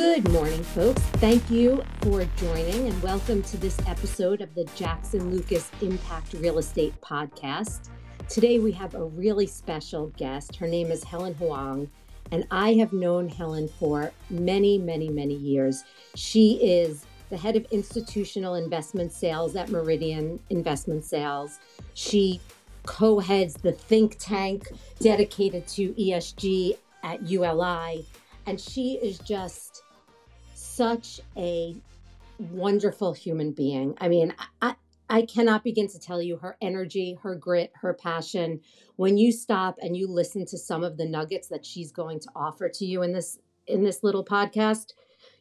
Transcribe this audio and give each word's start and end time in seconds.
Good 0.00 0.30
morning, 0.30 0.62
folks. 0.62 1.02
Thank 1.20 1.50
you 1.50 1.84
for 2.00 2.24
joining 2.38 2.88
and 2.88 3.02
welcome 3.02 3.42
to 3.42 3.58
this 3.58 3.78
episode 3.86 4.40
of 4.40 4.52
the 4.54 4.64
Jackson 4.74 5.30
Lucas 5.30 5.70
Impact 5.82 6.32
Real 6.32 6.56
Estate 6.56 6.98
Podcast. 7.02 7.90
Today 8.26 8.58
we 8.58 8.72
have 8.72 8.94
a 8.94 9.04
really 9.04 9.46
special 9.46 10.06
guest. 10.16 10.56
Her 10.56 10.66
name 10.66 10.90
is 10.90 11.04
Helen 11.04 11.34
Hwang, 11.34 11.90
and 12.30 12.46
I 12.50 12.72
have 12.74 12.94
known 12.94 13.28
Helen 13.28 13.68
for 13.68 14.10
many, 14.30 14.78
many, 14.78 15.10
many 15.10 15.34
years. 15.34 15.84
She 16.14 16.52
is 16.54 17.04
the 17.28 17.36
head 17.36 17.54
of 17.54 17.66
institutional 17.70 18.54
investment 18.54 19.12
sales 19.12 19.54
at 19.54 19.68
Meridian 19.68 20.40
Investment 20.48 21.04
Sales. 21.04 21.58
She 21.92 22.40
co 22.86 23.18
heads 23.18 23.52
the 23.52 23.72
think 23.72 24.16
tank 24.18 24.66
dedicated 24.98 25.68
to 25.68 25.92
ESG 25.92 26.78
at 27.02 27.22
ULI, 27.28 28.06
and 28.46 28.58
she 28.58 28.94
is 28.94 29.18
just 29.18 29.82
such 30.80 31.20
a 31.36 31.76
wonderful 32.38 33.12
human 33.12 33.52
being. 33.52 33.94
I 34.00 34.08
mean, 34.08 34.32
I, 34.62 34.76
I 35.10 35.26
cannot 35.26 35.62
begin 35.62 35.88
to 35.88 35.98
tell 35.98 36.22
you 36.22 36.38
her 36.38 36.56
energy, 36.62 37.18
her 37.22 37.34
grit, 37.34 37.70
her 37.82 37.92
passion. 37.92 38.62
When 38.96 39.18
you 39.18 39.30
stop 39.30 39.76
and 39.82 39.94
you 39.94 40.08
listen 40.08 40.46
to 40.46 40.56
some 40.56 40.82
of 40.82 40.96
the 40.96 41.04
nuggets 41.04 41.48
that 41.48 41.66
she's 41.66 41.92
going 41.92 42.18
to 42.20 42.30
offer 42.34 42.70
to 42.70 42.86
you 42.86 43.02
in 43.02 43.12
this 43.12 43.38
in 43.66 43.84
this 43.84 44.02
little 44.02 44.24
podcast, 44.24 44.94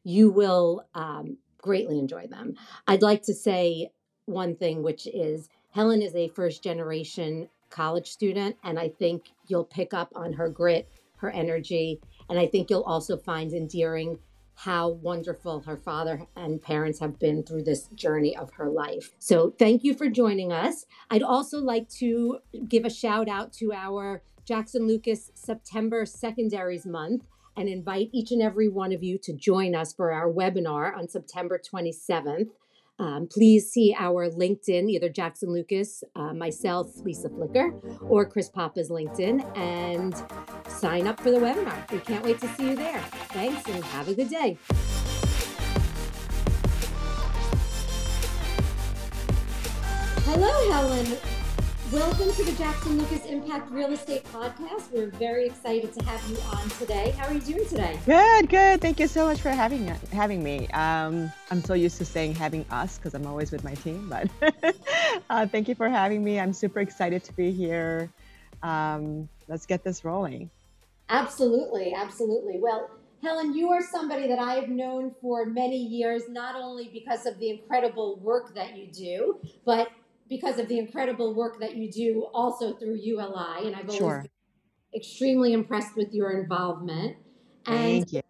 you 0.04 0.30
will 0.30 0.86
um, 0.94 1.38
greatly 1.62 2.00
enjoy 2.00 2.28
them. 2.28 2.56
I'd 2.86 3.02
like 3.02 3.24
to 3.24 3.34
say 3.34 3.92
one 4.26 4.58
thing, 4.58 4.84
which 4.84 5.08
is 5.08 5.48
Helen 5.72 6.02
is 6.02 6.16
a 6.16 6.28
first 6.28 6.62
generation 6.62 7.48
college 7.70 8.08
student, 8.08 8.58
and 8.66 8.78
I 8.78 8.90
think 8.90 9.30
you'll 9.48 9.64
pick 9.64 9.94
up 9.94 10.12
on 10.18 10.34
her 10.34 10.50
grit, 10.50 10.90
her 11.20 11.30
energy, 11.30 12.02
and 12.28 12.38
I 12.38 12.46
think 12.46 12.70
you'll 12.70 12.84
also 12.84 13.16
find 13.16 13.54
endearing 13.54 14.20
how 14.64 14.90
wonderful 14.90 15.62
her 15.62 15.78
father 15.78 16.28
and 16.36 16.62
parents 16.62 17.00
have 17.00 17.18
been 17.18 17.44
through 17.44 17.64
this 17.64 17.88
journey 17.96 18.36
of 18.36 18.52
her 18.52 18.70
life. 18.70 19.14
So, 19.18 19.54
thank 19.58 19.86
you 19.86 19.94
for 19.94 20.10
joining 20.10 20.52
us. 20.52 20.86
I'd 21.10 21.24
also 21.24 21.60
like 21.60 21.88
to 22.00 22.40
give 22.68 22.84
a 22.84 22.90
shout 22.90 23.30
out 23.30 23.54
to 23.54 23.72
our 23.72 24.22
Jackson 24.44 24.86
Lucas 24.86 25.32
September 25.34 26.06
Secondaries 26.06 26.86
Month 26.86 27.24
and 27.56 27.70
invite 27.70 28.10
each 28.12 28.32
and 28.32 28.42
every 28.42 28.68
one 28.68 28.92
of 28.92 29.02
you 29.02 29.18
to 29.20 29.34
join 29.34 29.76
us 29.76 29.94
for 29.94 30.12
our 30.12 30.30
webinar 30.30 30.96
on 30.98 31.08
September 31.08 31.58
27th. 31.60 32.50
Um, 33.00 33.28
please 33.32 33.72
see 33.72 33.96
our 33.98 34.30
LinkedIn, 34.30 34.90
either 34.90 35.10
Jackson 35.10 35.52
Lucas, 35.52 36.04
uh, 36.16 36.34
myself, 36.34 36.88
Lisa 36.98 37.30
Flicker, 37.30 37.74
or 38.02 38.30
Chris 38.30 38.50
Papa's 38.50 38.90
LinkedIn, 38.90 39.58
and 39.58 40.14
sign 40.68 41.08
up 41.08 41.20
for 41.20 41.32
the 41.32 41.38
webinar. 41.38 41.90
We 41.92 42.00
can't 42.00 42.26
wait 42.26 42.42
to 42.42 42.48
see 42.56 42.70
you 42.70 42.76
there. 42.76 43.00
Thanks 43.30 43.66
and 43.70 43.84
have 43.86 44.10
a 44.10 44.14
good 44.14 44.30
day. 44.30 44.58
Hello, 50.26 50.72
Helen. 50.72 51.39
Welcome 51.92 52.32
to 52.34 52.44
the 52.44 52.52
Jackson 52.52 53.00
Lucas 53.00 53.26
Impact 53.26 53.72
Real 53.72 53.92
Estate 53.92 54.24
Podcast. 54.26 54.92
We're 54.92 55.10
very 55.10 55.48
excited 55.48 55.92
to 55.94 56.06
have 56.06 56.30
you 56.30 56.38
on 56.54 56.70
today. 56.70 57.16
How 57.18 57.26
are 57.26 57.34
you 57.34 57.40
doing 57.40 57.68
today? 57.68 58.00
Good, 58.06 58.48
good. 58.48 58.80
Thank 58.80 59.00
you 59.00 59.08
so 59.08 59.26
much 59.26 59.42
for 59.42 59.50
having 59.50 59.88
having 60.12 60.44
me. 60.44 60.68
Um, 60.68 61.34
I'm 61.50 61.64
so 61.64 61.74
used 61.74 61.98
to 61.98 62.06
saying 62.06 62.36
having 62.36 62.64
us 62.70 63.00
because 63.00 63.16
I'm 63.16 63.26
always 63.26 63.52
with 63.52 63.64
my 63.64 63.74
team, 63.74 64.08
but 64.08 64.30
uh, 65.32 65.48
thank 65.48 65.68
you 65.68 65.74
for 65.74 65.90
having 65.90 66.24
me. 66.24 66.40
I'm 66.40 66.54
super 66.54 66.80
excited 66.80 67.24
to 67.24 67.34
be 67.34 67.52
here. 67.52 68.12
Um, 68.62 69.28
let's 69.48 69.66
get 69.66 69.84
this 69.84 70.06
rolling. 70.06 70.52
Absolutely, 71.10 71.96
absolutely. 71.96 72.60
Well, 72.60 72.92
Helen, 73.24 73.56
you 73.56 73.72
are 73.72 73.82
somebody 73.82 74.28
that 74.28 74.38
I 74.38 74.54
have 74.54 74.70
known 74.70 75.16
for 75.22 75.46
many 75.46 75.78
years, 75.78 76.30
not 76.30 76.56
only 76.56 76.90
because 76.94 77.26
of 77.26 77.40
the 77.40 77.50
incredible 77.50 78.18
work 78.20 78.54
that 78.54 78.78
you 78.78 78.86
do, 78.88 79.40
but 79.66 79.90
because 80.30 80.60
of 80.60 80.68
the 80.68 80.78
incredible 80.78 81.36
work 81.36 81.60
that 81.60 81.76
you 81.76 81.92
do 81.92 82.28
also 82.34 82.74
through 82.76 82.96
ULI. 83.02 83.68
And 83.68 83.76
I've 83.76 83.90
always 83.90 83.98
sure. 83.98 84.22
been 84.22 85.02
extremely 85.02 85.54
impressed 85.54 85.96
with 85.96 86.14
your 86.14 86.40
involvement. 86.40 87.18
And 87.66 88.08
Thank 88.08 88.14
you. 88.14 88.22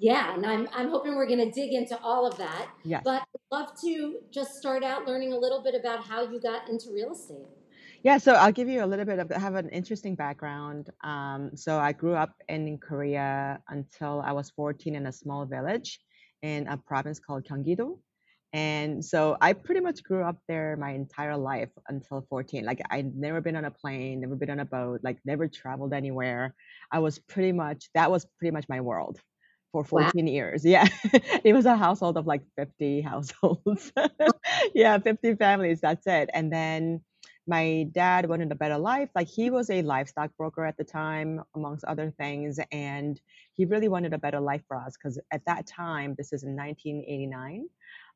Yeah, 0.00 0.34
and 0.34 0.46
I'm 0.46 0.68
I'm 0.72 0.90
hoping 0.90 1.16
we're 1.16 1.26
going 1.26 1.44
to 1.44 1.50
dig 1.50 1.72
into 1.72 1.98
all 2.00 2.24
of 2.24 2.38
that. 2.38 2.68
Yes. 2.84 3.02
But 3.04 3.22
I'd 3.22 3.56
love 3.56 3.70
to 3.82 4.18
just 4.30 4.54
start 4.54 4.84
out 4.84 5.06
learning 5.06 5.32
a 5.32 5.36
little 5.36 5.60
bit 5.60 5.74
about 5.74 6.04
how 6.04 6.22
you 6.22 6.40
got 6.40 6.68
into 6.68 6.92
real 6.92 7.12
estate. 7.12 7.46
Yeah, 8.04 8.18
so 8.18 8.34
I'll 8.34 8.52
give 8.52 8.68
you 8.68 8.84
a 8.84 8.86
little 8.86 9.04
bit 9.04 9.18
of 9.18 9.32
I 9.32 9.40
have 9.40 9.56
an 9.56 9.68
interesting 9.70 10.14
background. 10.14 10.90
Um, 11.02 11.50
so 11.56 11.78
I 11.78 11.92
grew 11.92 12.14
up 12.14 12.32
in 12.48 12.78
Korea 12.78 13.60
until 13.68 14.22
I 14.24 14.30
was 14.30 14.50
14 14.50 14.94
in 14.94 15.06
a 15.06 15.12
small 15.12 15.46
village 15.46 15.98
in 16.42 16.68
a 16.68 16.76
province 16.76 17.18
called 17.18 17.44
Gyeonggi-do. 17.44 17.98
And 18.52 19.04
so 19.04 19.36
I 19.40 19.52
pretty 19.52 19.80
much 19.80 20.02
grew 20.02 20.22
up 20.22 20.38
there 20.48 20.76
my 20.76 20.90
entire 20.92 21.36
life 21.36 21.68
until 21.88 22.24
14. 22.30 22.64
Like 22.64 22.80
I'd 22.90 23.14
never 23.14 23.40
been 23.40 23.56
on 23.56 23.66
a 23.66 23.70
plane, 23.70 24.20
never 24.20 24.36
been 24.36 24.50
on 24.50 24.60
a 24.60 24.64
boat, 24.64 25.00
like 25.02 25.18
never 25.24 25.48
traveled 25.48 25.92
anywhere. 25.92 26.54
I 26.90 27.00
was 27.00 27.18
pretty 27.18 27.52
much 27.52 27.90
that 27.94 28.10
was 28.10 28.26
pretty 28.38 28.52
much 28.52 28.66
my 28.68 28.80
world 28.80 29.20
for 29.72 29.84
14 29.84 30.24
wow. 30.24 30.32
years. 30.32 30.64
Yeah. 30.66 30.88
it 31.44 31.52
was 31.52 31.66
a 31.66 31.76
household 31.76 32.16
of 32.16 32.26
like 32.26 32.42
50 32.56 33.02
households. 33.02 33.92
Oh. 33.96 34.08
yeah, 34.74 34.98
50 34.98 35.34
families, 35.34 35.80
that's 35.82 36.06
it. 36.06 36.30
And 36.32 36.50
then 36.50 37.02
my 37.48 37.86
dad 37.92 38.28
wanted 38.28 38.52
a 38.52 38.54
better 38.54 38.78
life. 38.78 39.08
Like 39.14 39.28
he 39.28 39.50
was 39.50 39.70
a 39.70 39.82
livestock 39.82 40.30
broker 40.36 40.64
at 40.64 40.76
the 40.76 40.84
time, 40.84 41.42
amongst 41.56 41.84
other 41.84 42.12
things, 42.18 42.60
and 42.70 43.18
he 43.54 43.64
really 43.64 43.88
wanted 43.88 44.12
a 44.12 44.18
better 44.18 44.38
life 44.38 44.62
for 44.68 44.76
us 44.76 44.96
because 44.96 45.18
at 45.32 45.42
that 45.46 45.66
time, 45.66 46.14
this 46.16 46.32
is 46.34 46.44
in 46.44 46.54
1989 46.54 47.66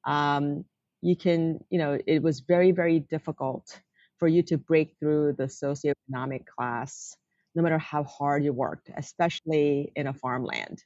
um, 0.04 0.64
you 1.00 1.16
can, 1.16 1.60
you 1.70 1.78
know, 1.78 1.98
it 2.06 2.22
was 2.22 2.40
very, 2.40 2.70
very 2.72 3.00
difficult 3.00 3.80
for 4.18 4.28
you 4.28 4.42
to 4.44 4.56
break 4.56 4.94
through 5.00 5.34
the 5.36 5.44
socioeconomic 5.44 6.46
class, 6.46 7.16
no 7.54 7.62
matter 7.62 7.78
how 7.78 8.04
hard 8.04 8.44
you 8.44 8.52
worked, 8.52 8.88
especially 8.96 9.92
in 9.96 10.06
a 10.06 10.14
farmland. 10.14 10.82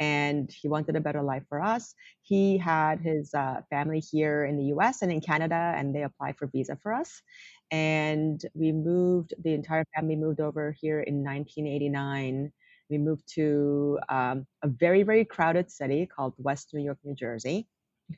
And 0.00 0.50
he 0.50 0.66
wanted 0.66 0.96
a 0.96 1.00
better 1.00 1.22
life 1.22 1.44
for 1.48 1.62
us. 1.62 1.94
He 2.22 2.58
had 2.58 3.00
his 3.00 3.32
uh, 3.34 3.60
family 3.70 4.00
here 4.00 4.44
in 4.44 4.56
the 4.56 4.64
US 4.74 5.02
and 5.02 5.12
in 5.12 5.20
Canada, 5.20 5.74
and 5.76 5.94
they 5.94 6.02
applied 6.02 6.36
for 6.36 6.46
visa 6.46 6.76
for 6.82 6.92
us. 6.92 7.22
And 7.70 8.44
we 8.54 8.72
moved, 8.72 9.34
the 9.40 9.54
entire 9.54 9.84
family 9.94 10.16
moved 10.16 10.40
over 10.40 10.74
here 10.80 11.00
in 11.00 11.22
1989 11.22 12.50
we 12.90 12.98
moved 12.98 13.22
to 13.34 14.00
um, 14.08 14.46
a 14.62 14.68
very 14.68 15.04
very 15.04 15.24
crowded 15.24 15.70
city 15.70 16.06
called 16.06 16.34
west 16.38 16.70
new 16.74 16.82
york 16.82 16.98
new 17.04 17.14
jersey 17.14 17.68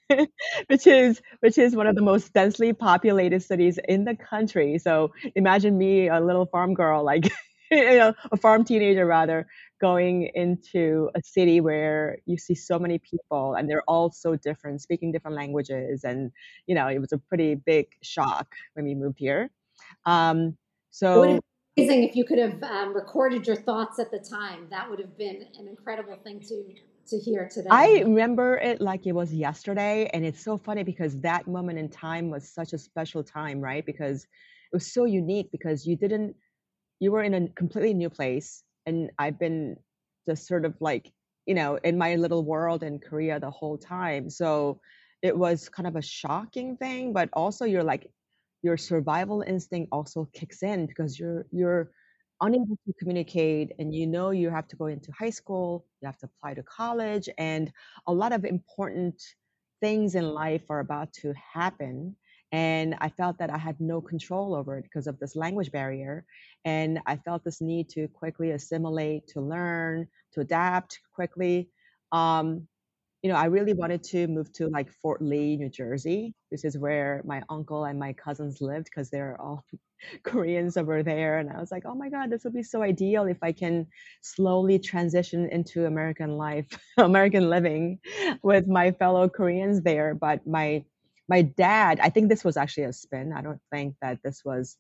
which 0.67 0.87
is 0.87 1.21
which 1.41 1.59
is 1.59 1.75
one 1.77 1.87
of 1.87 1.95
the 1.95 2.03
most 2.03 2.33
densely 2.33 2.73
populated 2.73 3.43
cities 3.43 3.79
in 3.89 4.05
the 4.05 4.17
country. 4.17 4.79
So 4.79 5.13
imagine 5.35 5.79
me, 5.79 6.09
a 6.09 6.21
little 6.21 6.47
farm 6.47 6.75
girl, 6.75 7.05
like 7.05 7.31
you 7.71 7.99
know, 7.99 8.15
a 8.31 8.37
farm 8.37 8.65
teenager 8.65 9.07
rather, 9.07 9.47
going 9.81 10.31
into 10.35 11.11
a 11.15 11.23
city 11.23 11.61
where 11.61 12.19
you 12.27 12.37
see 12.37 12.55
so 12.55 12.79
many 12.79 12.99
people 12.99 13.55
and 13.55 13.69
they're 13.69 13.83
all 13.89 14.11
so 14.11 14.37
different, 14.37 14.81
speaking 14.81 15.13
different 15.13 15.37
languages, 15.37 16.05
and 16.05 16.31
you 16.67 16.75
know, 16.75 16.87
it 16.89 16.99
was 16.99 17.13
a 17.13 17.19
pretty 17.19 17.55
big 17.55 17.87
shock 18.03 18.55
when 18.75 18.85
we 18.85 18.95
moved 18.95 19.19
here. 19.19 19.51
Um, 20.05 20.57
so 20.91 21.41
amazing 21.77 22.05
if 22.05 22.17
you 22.17 22.25
could 22.25 22.39
have 22.39 22.63
um, 22.63 22.95
recorded 22.95 23.47
your 23.47 23.57
thoughts 23.57 23.99
at 23.99 24.11
the 24.11 24.19
time. 24.19 24.67
That 24.71 24.91
would 24.91 24.99
have 24.99 25.17
been 25.17 25.47
an 25.59 25.69
incredible 25.69 26.17
thing 26.23 26.41
to 26.49 26.65
to 27.09 27.19
hear 27.19 27.49
today. 27.53 27.69
I 27.71 28.01
remember 28.01 28.57
it 28.59 28.81
like 28.81 29.07
it 29.07 29.13
was 29.13 29.33
yesterday, 29.33 30.11
and 30.13 30.25
it's 30.25 30.43
so 30.43 30.57
funny 30.57 30.83
because 30.83 31.19
that 31.21 31.47
moment 31.47 31.79
in 31.79 31.89
time 31.89 32.31
was 32.31 32.49
such 32.49 32.73
a 32.73 32.79
special 32.79 33.23
time, 33.23 33.61
right? 33.61 33.85
Because 33.85 34.25
it 34.25 34.75
was 34.75 34.93
so 34.93 35.05
unique 35.05 35.51
because 35.53 35.87
you 35.87 35.97
didn't, 35.97 36.37
you 37.01 37.13
were 37.13 37.23
in 37.23 37.35
a 37.35 37.49
completely 37.49 37.95
new 37.95 38.11
place, 38.11 38.63
and 38.87 39.11
I've 39.19 39.39
been 39.39 39.77
just 40.29 40.47
sort 40.47 40.65
of 40.65 40.75
like, 40.81 41.13
you 41.47 41.55
know, 41.55 41.77
in 41.77 41.99
my 41.99 42.15
little 42.17 42.45
world 42.45 42.83
in 42.83 42.99
Korea 42.99 43.41
the 43.41 43.51
whole 43.51 43.77
time. 43.77 44.31
So 44.31 44.81
it 45.23 45.37
was 45.37 45.69
kind 45.69 45.87
of 45.87 45.97
a 45.97 46.03
shocking 46.03 46.77
thing, 46.77 47.13
but 47.13 47.29
also 47.33 47.65
you're 47.65 47.85
like 47.85 48.11
your 48.63 48.77
survival 48.77 49.43
instinct 49.43 49.89
also 49.93 50.29
kicks 50.33 50.63
in 50.63 50.87
because 50.87 51.19
you're 51.19 51.47
you're 51.51 51.91
unable 52.43 52.77
to 52.87 52.93
communicate 52.99 53.73
and 53.79 53.95
you 53.95 54.07
know 54.07 54.31
you 54.31 54.51
have 54.51 54.69
to 54.69 54.77
go 54.77 54.87
into 54.87 55.11
high 55.13 55.31
school 55.31 55.87
you 56.01 56.07
have 56.07 56.19
to 56.19 56.27
apply 56.27 56.55
to 56.55 56.63
college 56.63 57.29
and 57.39 57.73
a 58.09 58.13
lot 58.13 58.33
of 58.33 58.45
important 58.45 59.23
things 59.81 60.15
in 60.15 60.25
life 60.29 60.63
are 60.69 60.81
about 60.81 61.13
to 61.13 61.33
happen 61.35 62.15
and 62.53 62.97
i 63.01 63.09
felt 63.09 63.39
that 63.39 63.51
i 63.51 63.57
had 63.59 63.81
no 63.81 64.01
control 64.01 64.55
over 64.55 64.79
it 64.79 64.83
because 64.85 65.07
of 65.07 65.19
this 65.21 65.37
language 65.37 65.71
barrier 65.73 66.27
and 66.65 66.99
i 67.07 67.17
felt 67.17 67.45
this 67.45 67.61
need 67.61 67.89
to 67.89 68.09
quickly 68.09 68.51
assimilate 68.51 69.27
to 69.29 69.41
learn 69.41 70.07
to 70.33 70.41
adapt 70.41 71.01
quickly 71.15 71.71
um, 72.13 72.69
you 73.23 73.31
know, 73.31 73.37
I 73.37 73.47
really 73.47 73.73
wanted 73.73 74.03
to 74.05 74.27
move 74.27 74.53
to 74.55 74.69
like 74.69 74.91
Fort 75.01 75.23
Lee, 75.23 75.57
New 75.57 75.69
Jersey. 75.69 76.35
This 76.51 76.65
is 76.65 76.77
where 76.77 77.23
my 77.25 77.43
uncle 77.49 77.85
and 77.85 77.99
my 77.99 78.13
cousins 78.15 78.61
lived 78.61 78.87
because 78.87 79.11
they're 79.11 79.41
all 79.41 79.65
Koreans 80.25 80.77
over 80.77 81.03
there. 81.05 81.39
And 81.39 81.49
I 81.51 81.61
was 81.61 81.71
like, 81.71 81.85
oh 81.87 81.95
my 81.95 82.09
God, 82.11 82.31
this 82.31 82.43
would 82.45 82.55
be 82.55 82.65
so 82.65 82.83
ideal 82.83 83.25
if 83.25 83.39
I 83.43 83.53
can 83.53 83.87
slowly 84.23 84.79
transition 84.79 85.49
into 85.51 85.87
American 85.87 86.37
life, 86.37 86.67
American 86.99 87.49
living 87.49 88.01
with 88.43 88.67
my 88.67 88.91
fellow 88.93 89.29
Koreans 89.29 89.83
there. 89.83 90.15
But 90.15 90.47
my 90.47 90.85
my 91.29 91.43
dad, 91.43 92.01
I 92.03 92.11
think 92.11 92.29
this 92.29 92.45
was 92.45 92.57
actually 92.57 92.85
a 92.85 92.93
spin. 92.93 93.33
I 93.33 93.43
don't 93.43 93.61
think 93.71 93.95
that 94.03 94.19
this 94.25 94.43
was 94.45 94.77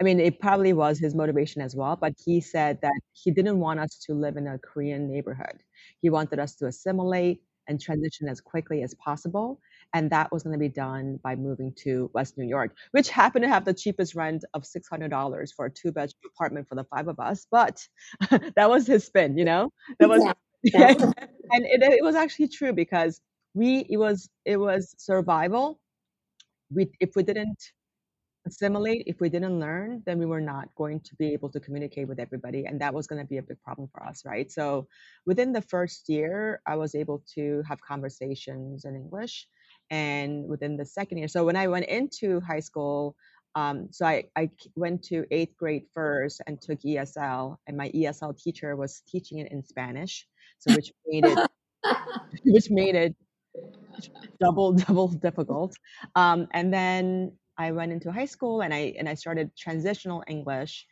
I 0.00 0.04
mean, 0.04 0.20
it 0.20 0.40
probably 0.40 0.72
was 0.72 0.98
his 0.98 1.14
motivation 1.14 1.60
as 1.60 1.74
well, 1.74 1.96
but 1.96 2.14
he 2.24 2.40
said 2.40 2.78
that 2.82 3.00
he 3.12 3.32
didn't 3.32 3.58
want 3.58 3.80
us 3.80 3.98
to 4.06 4.14
live 4.14 4.36
in 4.36 4.46
a 4.46 4.58
Korean 4.58 5.10
neighborhood. 5.10 5.58
He 6.02 6.10
wanted 6.10 6.38
us 6.38 6.54
to 6.56 6.66
assimilate 6.66 7.42
and 7.68 7.80
transition 7.80 8.28
as 8.28 8.40
quickly 8.40 8.82
as 8.82 8.94
possible. 8.94 9.60
And 9.94 10.10
that 10.10 10.32
was 10.32 10.42
going 10.42 10.54
to 10.54 10.58
be 10.58 10.68
done 10.68 11.18
by 11.22 11.36
moving 11.36 11.72
to 11.84 12.10
West 12.14 12.36
New 12.38 12.46
York, 12.46 12.74
which 12.92 13.08
happened 13.10 13.44
to 13.44 13.48
have 13.48 13.64
the 13.64 13.74
cheapest 13.74 14.14
rent 14.14 14.44
of 14.54 14.64
$600 14.64 15.54
for 15.54 15.66
a 15.66 15.70
two 15.70 15.92
bedroom 15.92 16.14
apartment 16.34 16.68
for 16.68 16.74
the 16.74 16.84
five 16.84 17.08
of 17.08 17.20
us. 17.20 17.46
But 17.50 17.86
that 18.56 18.68
was 18.68 18.86
his 18.86 19.04
spin, 19.04 19.38
you 19.38 19.44
know? 19.44 19.72
That 20.00 20.08
was, 20.08 20.24
yeah. 20.62 20.88
and 20.90 21.66
it, 21.66 21.82
it 21.82 22.04
was 22.04 22.16
actually 22.16 22.48
true 22.48 22.72
because 22.72 23.20
we, 23.54 23.86
it 23.88 23.96
was, 23.98 24.28
it 24.44 24.56
was 24.56 24.94
survival. 24.98 25.78
We, 26.70 26.90
if 27.00 27.16
we 27.16 27.22
didn't 27.22 27.58
assimilate, 28.48 29.04
if 29.06 29.20
we 29.20 29.28
didn't 29.28 29.58
learn, 29.60 30.02
then 30.06 30.18
we 30.18 30.26
were 30.26 30.40
not 30.40 30.66
going 30.76 31.00
to 31.00 31.14
be 31.16 31.28
able 31.32 31.50
to 31.50 31.60
communicate 31.60 32.08
with 32.08 32.18
everybody. 32.18 32.66
And 32.66 32.80
that 32.80 32.92
was 32.92 33.06
going 33.06 33.22
to 33.22 33.28
be 33.28 33.38
a 33.38 33.42
big 33.42 33.60
problem 33.62 33.88
for 33.92 34.02
us, 34.04 34.24
right? 34.24 34.50
So 34.50 34.88
within 35.26 35.52
the 35.52 35.62
first 35.62 36.08
year, 36.08 36.60
I 36.66 36.76
was 36.76 36.94
able 36.94 37.22
to 37.34 37.62
have 37.68 37.80
conversations 37.80 38.84
in 38.84 38.94
English. 38.96 39.46
And 39.90 40.48
within 40.48 40.76
the 40.76 40.84
second 40.84 41.18
year, 41.18 41.28
so 41.28 41.44
when 41.44 41.56
I 41.56 41.66
went 41.68 41.86
into 41.86 42.40
high 42.40 42.60
school, 42.60 43.16
um, 43.54 43.88
so 43.90 44.06
I, 44.06 44.24
I 44.36 44.50
went 44.76 45.02
to 45.04 45.24
eighth 45.30 45.56
grade 45.56 45.86
first 45.94 46.42
and 46.46 46.60
took 46.60 46.80
ESL, 46.82 47.56
and 47.66 47.76
my 47.76 47.88
ESL 47.90 48.38
teacher 48.38 48.76
was 48.76 49.02
teaching 49.08 49.38
it 49.38 49.50
in 49.50 49.64
Spanish, 49.64 50.26
so 50.58 50.74
which 50.74 50.92
made 51.06 51.24
it 51.24 51.38
which 52.44 52.68
made 52.70 52.94
it 52.94 53.16
double 54.40 54.72
double 54.86 55.08
difficult. 55.08 55.74
Um, 56.14 56.48
and 56.52 56.72
then 56.72 57.32
I 57.58 57.72
went 57.72 57.92
into 57.92 58.12
high 58.12 58.26
school 58.26 58.62
and 58.62 58.72
I 58.72 58.94
and 58.98 59.08
I 59.08 59.14
started 59.14 59.50
transitional 59.56 60.22
English. 60.28 60.86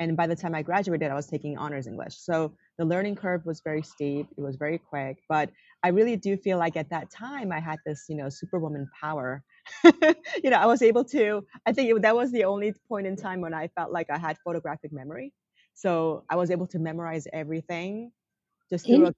And 0.00 0.16
by 0.16 0.28
the 0.28 0.36
time 0.36 0.54
I 0.54 0.62
graduated, 0.62 1.10
I 1.10 1.14
was 1.14 1.26
taking 1.26 1.58
honors 1.58 1.88
English. 1.88 2.16
So 2.18 2.54
the 2.78 2.84
learning 2.84 3.16
curve 3.16 3.44
was 3.44 3.60
very 3.64 3.82
steep. 3.82 4.28
It 4.36 4.40
was 4.40 4.54
very 4.56 4.78
quick, 4.78 5.18
but 5.28 5.50
I 5.82 5.88
really 5.88 6.16
do 6.16 6.36
feel 6.36 6.56
like 6.58 6.76
at 6.76 6.90
that 6.90 7.10
time 7.10 7.50
I 7.50 7.58
had 7.58 7.78
this, 7.84 8.04
you 8.08 8.14
know, 8.16 8.28
superwoman 8.28 8.88
power. 9.00 9.42
you 9.84 10.50
know, 10.50 10.56
I 10.56 10.66
was 10.66 10.82
able 10.82 11.04
to. 11.06 11.44
I 11.66 11.72
think 11.72 11.90
it, 11.90 12.02
that 12.02 12.14
was 12.14 12.30
the 12.30 12.44
only 12.44 12.74
point 12.88 13.06
in 13.08 13.16
time 13.16 13.40
when 13.40 13.54
I 13.54 13.68
felt 13.68 13.90
like 13.92 14.08
I 14.10 14.18
had 14.18 14.38
photographic 14.44 14.92
memory. 14.92 15.32
So 15.74 16.24
I 16.30 16.36
was 16.36 16.50
able 16.50 16.66
to 16.68 16.78
memorize 16.78 17.26
everything 17.32 18.12
just 18.70 18.86
through. 18.86 19.12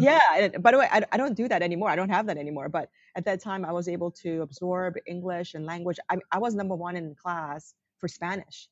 Yeah. 0.00 0.20
And 0.36 0.62
by 0.62 0.70
the 0.70 0.78
way, 0.78 0.88
I, 0.90 1.02
I 1.12 1.16
don't 1.16 1.36
do 1.36 1.48
that 1.48 1.62
anymore. 1.62 1.90
I 1.90 1.96
don't 1.96 2.08
have 2.08 2.26
that 2.26 2.36
anymore. 2.36 2.68
But 2.68 2.88
at 3.16 3.24
that 3.26 3.40
time, 3.40 3.64
I 3.64 3.72
was 3.72 3.88
able 3.88 4.10
to 4.22 4.42
absorb 4.42 4.94
English 5.06 5.54
and 5.54 5.66
language. 5.66 5.98
I, 6.10 6.18
I 6.32 6.38
was 6.38 6.54
number 6.54 6.74
one 6.74 6.96
in 6.96 7.14
class 7.14 7.74
for 7.98 8.08
Spanish 8.08 8.68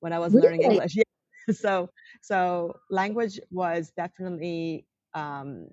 when 0.00 0.12
I 0.12 0.18
was 0.18 0.32
really? 0.32 0.46
learning 0.46 0.62
English. 0.72 0.96
Yeah. 1.48 1.54
So, 1.54 1.90
so 2.20 2.76
language 2.88 3.40
was 3.50 3.90
definitely, 3.96 4.86
um, 5.12 5.66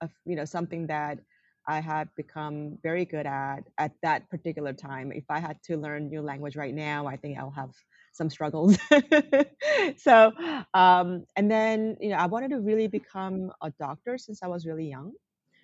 a, 0.00 0.08
you 0.24 0.36
know, 0.36 0.44
something 0.44 0.86
that 0.86 1.18
I 1.66 1.80
had 1.80 2.08
become 2.16 2.78
very 2.82 3.04
good 3.04 3.26
at 3.26 3.64
at 3.78 3.92
that 4.02 4.30
particular 4.30 4.72
time. 4.72 5.10
If 5.10 5.24
I 5.28 5.40
had 5.40 5.60
to 5.64 5.76
learn 5.76 6.08
new 6.08 6.22
language 6.22 6.54
right 6.54 6.74
now, 6.74 7.06
I 7.06 7.16
think 7.16 7.38
I'll 7.38 7.50
have 7.50 7.72
some 8.16 8.30
struggles. 8.30 8.76
so, 9.96 10.32
um, 10.74 11.24
and 11.36 11.50
then, 11.50 11.96
you 12.00 12.10
know, 12.10 12.16
I 12.16 12.26
wanted 12.26 12.50
to 12.50 12.60
really 12.60 12.88
become 12.88 13.52
a 13.62 13.70
doctor 13.78 14.18
since 14.18 14.42
I 14.42 14.48
was 14.48 14.66
really 14.66 14.88
young. 14.88 15.12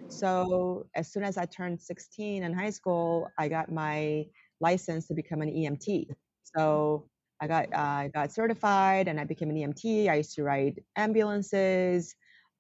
So, 0.09 0.87
as 0.95 1.11
soon 1.13 1.23
as 1.25 1.39
I 1.39 1.47
turned 1.47 1.81
16 1.81 2.43
in 2.43 2.53
high 2.53 2.71
school, 2.71 3.29
I 3.39 3.49
got 3.49 3.71
my 3.71 4.27
license 4.61 5.07
to 5.09 5.15
become 5.15 5.43
an 5.43 5.51
EMT. 5.51 6.09
So, 6.57 7.09
I 7.41 7.47
got 7.47 7.67
uh, 7.75 7.79
I 7.79 8.11
got 8.15 8.33
certified 8.33 9.09
and 9.09 9.19
I 9.19 9.25
became 9.25 9.51
an 9.51 9.57
EMT. 9.57 10.09
I 10.09 10.17
used 10.17 10.35
to 10.37 10.45
ride 10.45 10.81
ambulances, 10.97 12.15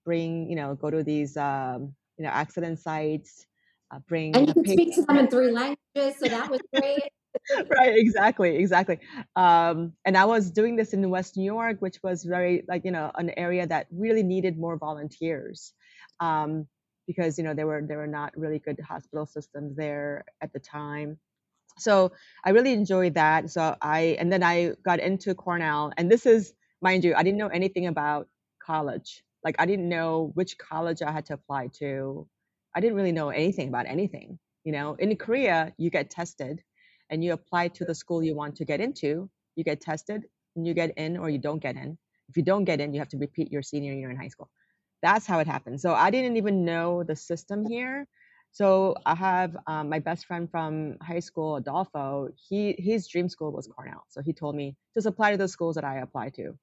bring 0.05 0.51
you 0.51 0.57
know 0.57 0.75
go 0.75 0.91
to 0.91 1.05
these 1.05 1.37
um, 1.37 1.95
you 2.19 2.25
know 2.25 2.31
accident 2.31 2.81
sites, 2.81 3.47
uh, 3.95 4.01
bring. 4.09 4.35
And 4.35 4.49
you 4.49 4.55
can 4.55 4.67
speak 4.67 4.95
to 4.97 5.03
them 5.03 5.19
in 5.19 5.29
three 5.29 5.53
languages, 5.53 6.19
so 6.19 6.29
that 6.29 6.51
was 6.51 6.61
great 6.75 7.11
right 7.77 7.95
exactly 7.97 8.57
exactly. 8.57 8.99
Um, 9.37 9.93
and 10.05 10.17
i 10.17 10.25
was 10.25 10.51
doing 10.51 10.77
this 10.77 10.93
in 10.93 11.09
west 11.11 11.37
new 11.37 11.45
york 11.45 11.81
which 11.81 11.99
was 12.03 12.25
very 12.25 12.65
like 12.69 12.85
you 12.85 12.91
know 12.91 13.11
an 13.15 13.31
area 13.37 13.67
that 13.67 13.87
really 13.91 14.23
needed 14.23 14.59
more 14.59 14.77
volunteers 14.77 15.73
um, 16.21 16.67
because 17.07 17.39
you 17.39 17.45
know 17.45 17.55
there 17.55 17.67
were 17.67 17.83
there 17.87 17.99
were 17.99 18.07
not 18.07 18.37
really 18.37 18.59
good 18.59 18.79
hospital 18.81 19.27
systems 19.27 19.77
there 19.77 20.25
at 20.41 20.53
the 20.53 20.61
time. 20.61 21.19
So 21.79 22.13
i 22.45 22.51
really 22.51 22.73
enjoyed 22.73 23.15
that. 23.15 23.51
So 23.51 23.77
i 23.83 24.17
and 24.21 24.33
then 24.33 24.43
i 24.43 24.73
got 24.85 25.01
into 25.01 25.35
cornell 25.35 25.93
and 25.97 26.11
this 26.11 26.27
is 26.27 26.53
mind 26.83 27.05
you 27.05 27.15
i 27.15 27.23
didn't 27.23 27.39
know 27.39 27.49
anything 27.49 27.87
about 27.87 28.29
college. 28.65 29.25
Like 29.45 29.57
i 29.59 29.67
didn't 29.67 29.89
know 29.89 30.33
which 30.35 30.59
college 30.59 31.03
i 31.03 31.13
had 31.13 31.27
to 31.27 31.35
apply 31.35 31.69
to. 31.81 32.29
I 32.75 32.81
didn't 32.81 32.97
really 32.97 33.13
know 33.13 33.31
anything 33.31 33.69
about 33.69 33.87
anything 33.87 34.39
you 34.65 34.73
know? 34.73 34.95
In 34.99 35.17
korea 35.17 35.75
you 35.79 35.91
get 35.91 36.11
tested 36.11 36.63
and 37.13 37.23
you 37.23 37.35
apply 37.35 37.69
to 37.69 37.85
the 37.85 37.95
school 37.95 38.25
you 38.25 38.35
want 38.35 38.57
to 38.57 38.65
get 38.65 38.81
into, 38.81 39.31
you 39.55 39.63
get 39.63 39.81
tested 39.81 40.23
and 40.57 40.67
you 40.67 40.75
get 40.75 40.97
in 40.97 41.19
or 41.19 41.29
you 41.31 41.39
don't 41.39 41.63
get 41.63 41.77
in. 41.77 41.99
If 42.29 42.39
you 42.39 42.43
don't 42.43 42.65
get 42.65 42.81
in, 42.81 42.95
you 42.95 43.01
have 43.01 43.11
to 43.11 43.19
repeat 43.19 43.53
your 43.53 43.63
senior 43.63 43.93
year 43.93 44.11
in 44.11 44.17
high 44.17 44.29
school. 44.29 44.51
That's 45.03 45.27
how 45.27 45.39
it 45.41 45.47
happens. 45.47 45.83
So 45.83 45.93
I 45.93 46.11
didn't 46.11 46.39
even 46.39 46.65
know 46.65 47.05
the 47.05 47.15
system 47.15 47.67
here. 47.67 48.09
So 48.53 48.97
I 49.05 49.15
have 49.15 49.57
um, 49.67 49.91
my 49.91 49.99
best 49.99 50.27
friend 50.27 50.51
from 50.51 50.97
high 51.03 51.21
school, 51.21 51.57
Adolfo. 51.57 52.31
He 52.49 52.75
his 52.79 53.09
dream 53.09 53.29
school 53.29 53.53
was 53.53 53.67
Cornell. 53.67 54.05
So 54.09 54.23
he 54.23 54.33
told 54.33 54.55
me 54.55 54.77
just 54.95 55.07
apply 55.07 55.33
to 55.33 55.37
the 55.37 55.49
schools 55.49 55.75
that 55.75 55.85
I 55.85 55.99
apply 55.99 56.31
to. 56.31 56.55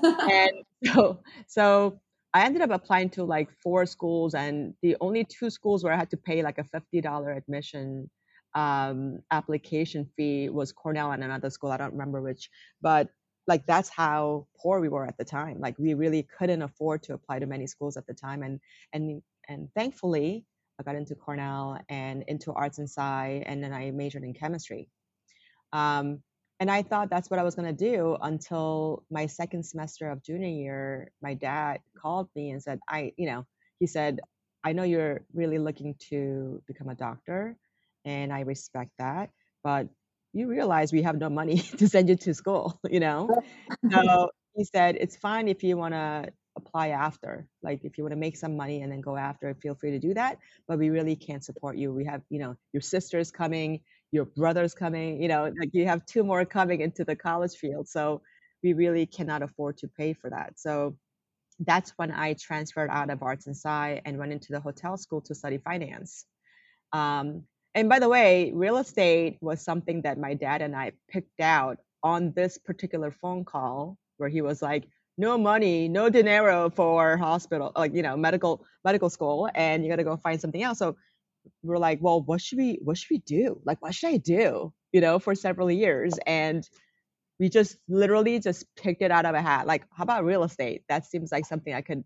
and 0.00 0.52
so 0.84 1.20
so 1.46 2.00
I 2.32 2.44
ended 2.44 2.62
up 2.62 2.70
applying 2.70 3.10
to 3.10 3.24
like 3.24 3.50
four 3.62 3.84
schools, 3.86 4.34
and 4.34 4.74
the 4.82 4.96
only 5.00 5.24
two 5.24 5.50
schools 5.50 5.84
where 5.84 5.92
I 5.92 5.96
had 5.96 6.10
to 6.10 6.16
pay 6.16 6.42
like 6.42 6.58
a 6.58 6.64
fifty 6.64 7.00
dollar 7.00 7.32
admission 7.32 8.08
um, 8.54 9.20
application 9.30 10.08
fee 10.16 10.48
was 10.48 10.72
Cornell 10.72 11.12
and 11.12 11.24
another 11.24 11.50
school. 11.50 11.70
I 11.70 11.76
don't 11.76 11.92
remember 11.92 12.20
which, 12.20 12.50
but 12.80 13.08
like 13.46 13.66
that's 13.66 13.88
how 13.88 14.46
poor 14.60 14.80
we 14.80 14.88
were 14.88 15.06
at 15.06 15.18
the 15.18 15.24
time. 15.24 15.60
Like 15.60 15.78
we 15.78 15.94
really 15.94 16.22
couldn't 16.38 16.62
afford 16.62 17.02
to 17.04 17.14
apply 17.14 17.40
to 17.40 17.46
many 17.46 17.66
schools 17.66 17.96
at 17.96 18.06
the 18.06 18.14
time, 18.14 18.42
and 18.42 18.60
and 18.92 19.22
and 19.48 19.68
thankfully 19.74 20.44
I 20.78 20.82
got 20.82 20.94
into 20.96 21.14
Cornell 21.14 21.78
and 21.88 22.24
into 22.28 22.52
arts 22.52 22.78
and 22.78 22.88
sci, 22.88 23.42
and 23.46 23.62
then 23.62 23.72
I 23.72 23.90
majored 23.90 24.24
in 24.24 24.34
chemistry. 24.34 24.88
Um, 25.72 26.22
and 26.58 26.70
I 26.70 26.82
thought 26.82 27.10
that's 27.10 27.30
what 27.30 27.40
I 27.40 27.42
was 27.42 27.54
going 27.54 27.74
to 27.74 27.90
do 27.92 28.16
until 28.20 29.04
my 29.10 29.26
second 29.26 29.64
semester 29.64 30.10
of 30.10 30.22
junior 30.22 30.48
year. 30.48 31.10
My 31.22 31.34
dad 31.34 31.80
called 32.00 32.28
me 32.36 32.50
and 32.50 32.62
said, 32.62 32.80
"I, 32.88 33.12
you 33.16 33.26
know," 33.26 33.46
he 33.78 33.86
said, 33.86 34.20
"I 34.64 34.72
know 34.72 34.82
you're 34.82 35.22
really 35.34 35.58
looking 35.58 35.94
to 36.10 36.62
become 36.66 36.88
a 36.88 36.94
doctor." 36.94 37.56
And 38.04 38.32
I 38.32 38.40
respect 38.40 38.90
that. 38.98 39.30
But 39.62 39.88
you 40.32 40.48
realize 40.48 40.92
we 40.92 41.02
have 41.02 41.18
no 41.18 41.28
money 41.28 41.58
to 41.78 41.88
send 41.88 42.08
you 42.08 42.16
to 42.16 42.34
school, 42.34 42.78
you 42.90 43.00
know? 43.00 43.28
So 43.90 44.30
he 44.54 44.64
said, 44.64 44.96
it's 45.00 45.16
fine 45.16 45.48
if 45.48 45.62
you 45.62 45.76
want 45.76 45.94
to 45.94 46.32
apply 46.56 46.88
after. 46.88 47.46
Like 47.62 47.84
if 47.84 47.96
you 47.96 48.04
want 48.04 48.12
to 48.12 48.18
make 48.18 48.36
some 48.36 48.56
money 48.56 48.82
and 48.82 48.92
then 48.92 49.00
go 49.00 49.16
after, 49.16 49.54
feel 49.54 49.74
free 49.74 49.92
to 49.92 49.98
do 49.98 50.14
that. 50.14 50.38
But 50.68 50.78
we 50.78 50.90
really 50.90 51.16
can't 51.16 51.44
support 51.44 51.76
you. 51.76 51.92
We 51.92 52.04
have, 52.04 52.22
you 52.28 52.38
know, 52.38 52.56
your 52.72 52.80
sister's 52.80 53.30
coming, 53.30 53.80
your 54.12 54.24
brother's 54.24 54.74
coming, 54.74 55.22
you 55.22 55.28
know, 55.28 55.52
like 55.58 55.70
you 55.72 55.86
have 55.86 56.04
two 56.06 56.24
more 56.24 56.44
coming 56.44 56.80
into 56.80 57.04
the 57.04 57.16
college 57.16 57.54
field. 57.54 57.88
So 57.88 58.22
we 58.62 58.72
really 58.72 59.06
cannot 59.06 59.42
afford 59.42 59.78
to 59.78 59.88
pay 59.88 60.12
for 60.12 60.30
that. 60.30 60.54
So 60.56 60.96
that's 61.60 61.92
when 61.96 62.10
I 62.10 62.34
transferred 62.34 62.90
out 62.90 63.10
of 63.10 63.22
arts 63.22 63.46
and 63.46 63.54
sci 63.54 64.00
and 64.04 64.18
went 64.18 64.32
into 64.32 64.52
the 64.52 64.60
hotel 64.60 64.96
school 64.96 65.20
to 65.22 65.34
study 65.34 65.58
finance. 65.58 66.24
Um, 66.92 67.44
and 67.74 67.88
by 67.88 67.98
the 67.98 68.08
way, 68.08 68.52
real 68.54 68.78
estate 68.78 69.38
was 69.40 69.62
something 69.62 70.02
that 70.02 70.18
my 70.18 70.34
dad 70.34 70.62
and 70.62 70.74
I 70.74 70.92
picked 71.08 71.40
out 71.40 71.78
on 72.02 72.32
this 72.32 72.58
particular 72.58 73.10
phone 73.10 73.44
call 73.44 73.96
where 74.16 74.28
he 74.28 74.42
was 74.42 74.62
like, 74.62 74.88
no 75.18 75.36
money, 75.36 75.86
no 75.88 76.08
dinero 76.08 76.70
for 76.70 77.16
hospital, 77.16 77.72
like, 77.76 77.94
you 77.94 78.02
know, 78.02 78.16
medical, 78.16 78.64
medical 78.84 79.10
school. 79.10 79.48
And 79.54 79.84
you 79.84 79.90
got 79.90 79.96
to 79.96 80.04
go 80.04 80.16
find 80.16 80.40
something 80.40 80.62
else. 80.62 80.78
So 80.78 80.96
we're 81.62 81.78
like, 81.78 81.98
well, 82.00 82.22
what 82.22 82.40
should 82.40 82.58
we, 82.58 82.78
what 82.82 82.96
should 82.96 83.10
we 83.10 83.18
do? 83.18 83.60
Like, 83.64 83.80
what 83.82 83.94
should 83.94 84.10
I 84.10 84.16
do? 84.16 84.72
You 84.92 85.00
know, 85.00 85.18
for 85.18 85.34
several 85.34 85.70
years. 85.70 86.14
And 86.26 86.66
we 87.38 87.48
just 87.48 87.76
literally 87.88 88.38
just 88.38 88.64
picked 88.76 89.02
it 89.02 89.10
out 89.10 89.26
of 89.26 89.34
a 89.34 89.42
hat. 89.42 89.66
Like, 89.66 89.84
how 89.92 90.04
about 90.04 90.24
real 90.24 90.42
estate? 90.42 90.82
That 90.88 91.06
seems 91.06 91.30
like 91.30 91.46
something 91.46 91.72
I 91.72 91.82
could 91.82 92.04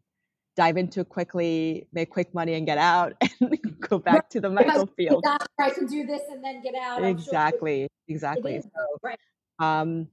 dive 0.57 0.77
into 0.77 1.05
quickly, 1.05 1.87
make 1.93 2.11
quick 2.11 2.35
money, 2.35 2.55
and 2.55 2.67
get 2.67 2.79
out, 2.79 3.15
and 3.41 3.59
go 3.81 3.99
back 3.99 4.15
right. 4.15 4.31
to 4.31 4.41
the 4.41 4.51
medical 4.51 4.87
field. 4.97 5.25
I 5.61 5.71
can 5.71 5.87
do 5.87 6.07
this 6.07 6.23
and 6.31 6.43
then 6.45 6.63
get 6.63 6.75
out. 6.75 7.05
Exactly, 7.05 7.81
sure 7.81 7.89
exactly. 8.09 8.61
So, 8.61 8.99
right. 9.03 9.19
um, 9.59 10.09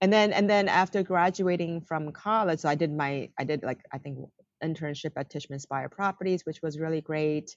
and 0.00 0.12
then 0.12 0.32
and 0.32 0.48
then 0.48 0.68
after 0.68 1.02
graduating 1.02 1.82
from 1.82 2.12
college, 2.12 2.60
so 2.60 2.68
I 2.68 2.74
did 2.74 2.92
my 2.92 3.30
I 3.38 3.44
did 3.44 3.62
like 3.62 3.80
I 3.92 3.98
think 3.98 4.18
internship 4.62 5.12
at 5.16 5.30
Tishman 5.30 5.60
Speyer 5.60 5.88
Properties, 5.88 6.42
which 6.44 6.60
was 6.62 6.78
really 6.78 7.00
great. 7.00 7.56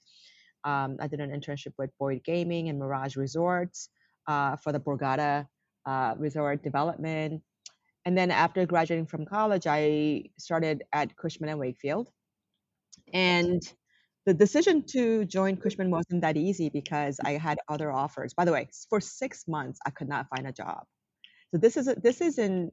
Um, 0.63 0.97
I 0.99 1.07
did 1.07 1.19
an 1.19 1.29
internship 1.29 1.73
with 1.77 1.91
Boyd 1.99 2.23
Gaming 2.25 2.69
and 2.69 2.79
Mirage 2.79 3.15
Resorts 3.15 3.89
uh, 4.27 4.55
for 4.57 4.71
the 4.71 4.79
Borgata 4.79 5.47
uh, 5.85 6.15
Resort 6.17 6.63
development. 6.63 7.41
And 8.05 8.17
then 8.17 8.31
after 8.31 8.65
graduating 8.65 9.07
from 9.07 9.25
college, 9.25 9.65
I 9.67 10.25
started 10.37 10.83
at 10.93 11.15
Cushman 11.17 11.49
and 11.49 11.59
Wakefield. 11.59 12.09
And 13.13 13.61
the 14.25 14.33
decision 14.33 14.83
to 14.87 15.25
join 15.25 15.57
Cushman 15.57 15.91
wasn't 15.91 16.21
that 16.21 16.37
easy 16.37 16.69
because 16.69 17.19
I 17.23 17.33
had 17.33 17.59
other 17.67 17.91
offers. 17.91 18.33
By 18.33 18.45
the 18.45 18.51
way, 18.51 18.69
for 18.89 18.99
six 19.01 19.47
months 19.47 19.79
I 19.85 19.89
could 19.91 20.09
not 20.09 20.27
find 20.29 20.47
a 20.47 20.51
job. 20.51 20.83
So 21.51 21.59
this 21.59 21.77
is 21.77 21.87
a, 21.87 21.95
this 21.95 22.21
is 22.21 22.37
in 22.39 22.71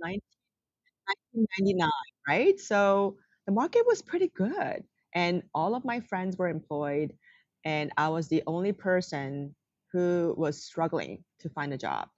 1999, 0.00 1.90
right? 2.28 2.58
So 2.60 3.16
the 3.46 3.52
market 3.52 3.84
was 3.86 4.02
pretty 4.02 4.30
good, 4.36 4.84
and 5.14 5.42
all 5.54 5.74
of 5.74 5.84
my 5.84 6.00
friends 6.00 6.36
were 6.36 6.48
employed, 6.48 7.12
and 7.64 7.92
I 7.96 8.08
was 8.08 8.28
the 8.28 8.42
only 8.46 8.72
person 8.72 9.54
who 9.92 10.34
was 10.36 10.64
struggling 10.64 11.24
to 11.40 11.48
find 11.50 11.72
a 11.72 11.78
job 11.78 12.08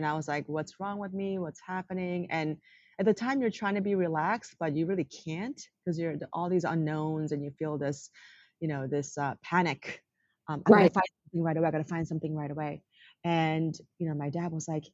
and 0.00 0.06
I 0.06 0.14
was 0.14 0.28
like, 0.28 0.48
what's 0.48 0.80
wrong 0.80 0.98
with 0.98 1.12
me? 1.12 1.38
What's 1.38 1.60
happening? 1.60 2.26
And 2.30 2.56
at 2.98 3.04
the 3.04 3.12
time, 3.12 3.42
you're 3.42 3.50
trying 3.50 3.74
to 3.74 3.82
be 3.82 3.96
relaxed, 3.96 4.56
but 4.58 4.74
you 4.74 4.86
really 4.86 5.04
can't 5.04 5.60
because 5.84 5.98
you're 5.98 6.16
all 6.32 6.48
these 6.48 6.64
unknowns 6.64 7.32
and 7.32 7.44
you 7.44 7.50
feel 7.50 7.76
this, 7.76 8.08
you 8.60 8.68
know, 8.68 8.86
this 8.86 9.18
uh, 9.18 9.34
panic. 9.44 10.02
Um, 10.48 10.62
I 10.64 10.70
right. 10.70 10.78
gotta 10.84 10.94
find 10.94 11.06
something 11.24 11.42
right 11.42 11.56
away. 11.58 11.68
I 11.68 11.70
gotta 11.70 11.84
find 11.84 12.08
something 12.08 12.34
right 12.34 12.50
away. 12.50 12.82
And 13.24 13.76
you 13.98 14.08
know, 14.08 14.14
my 14.14 14.30
dad 14.30 14.52
was 14.52 14.66
like, 14.66 14.84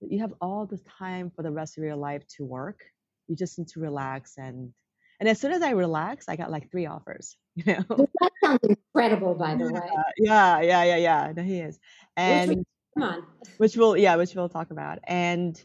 you 0.00 0.22
have 0.22 0.34
all 0.40 0.66
the 0.66 0.80
time 0.98 1.30
for 1.30 1.44
the 1.44 1.52
rest 1.52 1.78
of 1.78 1.84
your 1.84 1.94
life 1.94 2.26
to 2.38 2.44
work. 2.44 2.80
You 3.28 3.36
just 3.36 3.60
need 3.60 3.68
to 3.68 3.80
relax 3.80 4.34
and 4.38 4.72
and 5.20 5.28
as 5.28 5.40
soon 5.40 5.52
as 5.52 5.62
I 5.62 5.70
relaxed, 5.70 6.28
I 6.28 6.34
got 6.34 6.50
like 6.50 6.68
three 6.70 6.86
offers. 6.86 7.36
You 7.64 7.74
know, 7.74 8.08
that 8.20 8.32
sounds 8.42 8.60
incredible, 8.62 9.34
by 9.34 9.54
the 9.54 9.72
way. 9.72 9.88
Yeah, 10.16 10.60
yeah, 10.60 10.84
yeah, 10.84 10.96
yeah. 10.96 11.32
No, 11.36 11.42
he 11.42 11.58
is. 11.58 11.78
And 12.16 12.64
Come 12.98 13.08
on. 13.08 13.26
Which 13.58 13.76
we'll 13.76 13.96
yeah, 13.96 14.16
which 14.16 14.34
we'll 14.34 14.48
talk 14.48 14.72
about. 14.72 14.98
And 15.06 15.60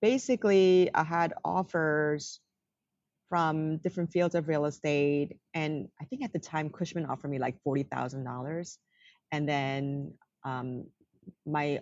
basically 0.00 0.90
I 0.94 1.04
had 1.04 1.34
offers 1.44 2.40
from 3.28 3.78
different 3.78 4.12
fields 4.12 4.34
of 4.34 4.48
real 4.48 4.64
estate. 4.64 5.36
And 5.52 5.88
I 6.00 6.06
think 6.06 6.22
at 6.22 6.32
the 6.32 6.38
time 6.38 6.70
Cushman 6.70 7.04
offered 7.04 7.30
me 7.30 7.38
like 7.38 7.60
forty 7.62 7.82
thousand 7.82 8.24
dollars. 8.24 8.78
And 9.30 9.46
then 9.46 10.14
um, 10.44 10.86
my 11.46 11.80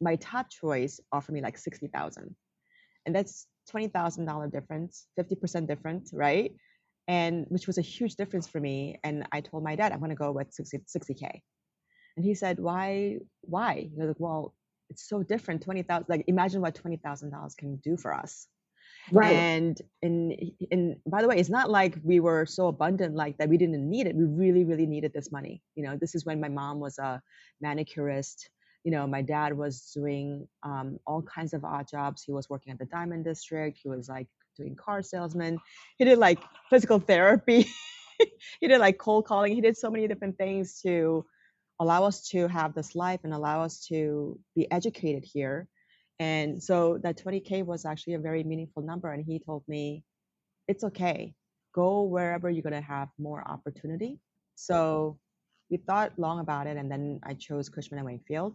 my 0.00 0.16
top 0.16 0.50
choice 0.50 1.00
offered 1.10 1.32
me 1.32 1.42
like 1.42 1.58
sixty 1.58 1.88
thousand. 1.88 2.36
And 3.04 3.14
that's 3.16 3.48
twenty 3.68 3.88
thousand 3.88 4.26
dollar 4.26 4.46
difference, 4.46 5.08
fifty 5.16 5.34
percent 5.34 5.66
difference, 5.66 6.12
right? 6.12 6.52
And 7.08 7.46
which 7.48 7.66
was 7.66 7.78
a 7.78 7.82
huge 7.82 8.14
difference 8.14 8.46
for 8.46 8.60
me. 8.60 9.00
And 9.02 9.26
I 9.32 9.40
told 9.40 9.64
my 9.64 9.74
dad 9.74 9.90
I'm 9.90 9.98
gonna 9.98 10.14
go 10.14 10.30
with 10.30 10.52
60 10.52 10.78
60k. 10.78 11.40
And 12.16 12.24
he 12.24 12.34
said, 12.34 12.58
why, 12.58 13.18
why? 13.42 13.88
He 13.92 13.98
was 13.98 14.08
like, 14.08 14.20
well, 14.20 14.54
it's 14.90 15.08
so 15.08 15.22
different. 15.22 15.62
20,000, 15.62 16.06
like 16.08 16.24
imagine 16.26 16.60
what 16.60 16.74
$20,000 16.74 17.56
can 17.56 17.76
do 17.76 17.96
for 17.96 18.14
us. 18.14 18.46
Right. 19.10 19.32
And, 19.32 19.80
and, 20.02 20.52
and 20.70 20.96
by 21.06 21.22
the 21.22 21.28
way, 21.28 21.36
it's 21.38 21.48
not 21.48 21.70
like 21.70 21.96
we 22.04 22.20
were 22.20 22.46
so 22.46 22.68
abundant 22.68 23.16
like 23.16 23.38
that 23.38 23.48
we 23.48 23.56
didn't 23.56 23.88
need 23.88 24.06
it. 24.06 24.14
We 24.14 24.24
really, 24.24 24.64
really 24.64 24.86
needed 24.86 25.12
this 25.12 25.32
money. 25.32 25.62
You 25.74 25.84
know, 25.84 25.96
this 25.96 26.14
is 26.14 26.24
when 26.24 26.40
my 26.40 26.48
mom 26.48 26.78
was 26.78 26.98
a 26.98 27.20
manicurist. 27.60 28.48
You 28.84 28.92
know, 28.92 29.06
my 29.06 29.22
dad 29.22 29.56
was 29.56 29.90
doing 29.94 30.46
um, 30.62 30.98
all 31.06 31.22
kinds 31.22 31.52
of 31.54 31.64
odd 31.64 31.88
jobs. 31.88 32.22
He 32.22 32.32
was 32.32 32.48
working 32.48 32.72
at 32.72 32.78
the 32.78 32.84
Diamond 32.84 33.24
District. 33.24 33.78
He 33.82 33.88
was 33.88 34.08
like 34.08 34.28
doing 34.56 34.76
car 34.76 35.02
salesman. 35.02 35.58
He 35.98 36.04
did 36.04 36.18
like 36.18 36.38
physical 36.70 36.98
therapy. 36.98 37.68
he 38.60 38.68
did 38.68 38.78
like 38.78 38.98
cold 38.98 39.26
calling. 39.26 39.54
He 39.54 39.60
did 39.60 39.76
so 39.76 39.90
many 39.90 40.06
different 40.06 40.36
things 40.36 40.80
to 40.82 41.24
allow 41.82 42.04
us 42.04 42.28
to 42.28 42.48
have 42.48 42.74
this 42.74 42.94
life 42.94 43.20
and 43.24 43.34
allow 43.34 43.62
us 43.62 43.86
to 43.86 44.38
be 44.54 44.70
educated 44.70 45.24
here. 45.24 45.68
And 46.18 46.62
so 46.62 46.98
that 47.02 47.18
20K 47.18 47.64
was 47.64 47.84
actually 47.84 48.14
a 48.14 48.20
very 48.20 48.44
meaningful 48.44 48.82
number. 48.82 49.10
And 49.10 49.24
he 49.24 49.38
told 49.38 49.64
me, 49.66 50.04
it's 50.68 50.84
okay. 50.84 51.34
Go 51.74 52.02
wherever 52.02 52.48
you're 52.48 52.62
going 52.62 52.72
to 52.72 52.80
have 52.80 53.08
more 53.18 53.42
opportunity. 53.46 54.20
So 54.54 55.18
we 55.70 55.78
thought 55.78 56.18
long 56.18 56.38
about 56.38 56.66
it. 56.66 56.76
And 56.76 56.90
then 56.90 57.20
I 57.24 57.34
chose 57.34 57.68
Cushman 57.68 57.98
and 57.98 58.06
Wakefield. 58.06 58.54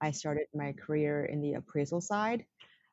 I 0.00 0.10
started 0.10 0.46
my 0.54 0.72
career 0.72 1.24
in 1.24 1.40
the 1.40 1.54
appraisal 1.54 2.00
side. 2.00 2.44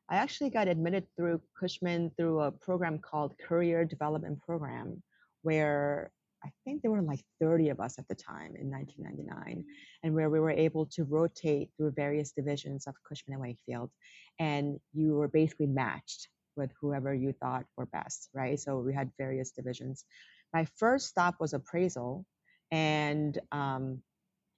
I 0.10 0.16
actually 0.16 0.52
got 0.52 0.68
admitted 0.68 1.06
through 1.18 1.42
Cushman 1.60 2.12
through 2.16 2.42
a 2.42 2.52
program 2.52 3.00
called 3.00 3.38
Career 3.38 3.84
Development 3.84 4.40
Program, 4.42 5.02
where 5.42 6.12
I 6.44 6.52
think 6.66 6.82
there 6.82 6.92
were 6.92 7.02
like 7.02 7.24
30 7.40 7.70
of 7.70 7.80
us 7.80 7.98
at 7.98 8.08
the 8.08 8.16
time 8.16 8.56
in 8.60 8.70
1999, 8.70 9.66
and 10.04 10.14
where 10.14 10.30
we 10.30 10.40
were 10.40 10.52
able 10.52 10.86
to 10.88 11.04
rotate 11.04 11.70
through 11.78 11.92
various 11.92 12.32
divisions 12.32 12.88
of 12.88 12.96
Cushman 13.08 13.34
and 13.34 13.42
Wakefield, 13.42 13.92
and 14.40 14.80
you 14.94 15.16
were 15.16 15.28
basically 15.28 15.68
matched 15.68 16.28
with 16.56 16.72
whoever 16.80 17.14
you 17.14 17.34
thought 17.34 17.66
were 17.78 17.86
best, 17.88 18.30
right? 18.34 18.60
So 18.60 18.80
we 18.80 18.94
had 18.94 19.10
various 19.18 19.52
divisions. 19.52 20.06
My 20.54 20.66
first 20.78 21.08
stop 21.08 21.36
was 21.40 21.54
appraisal, 21.54 22.26
and 22.72 23.38
um, 23.52 24.02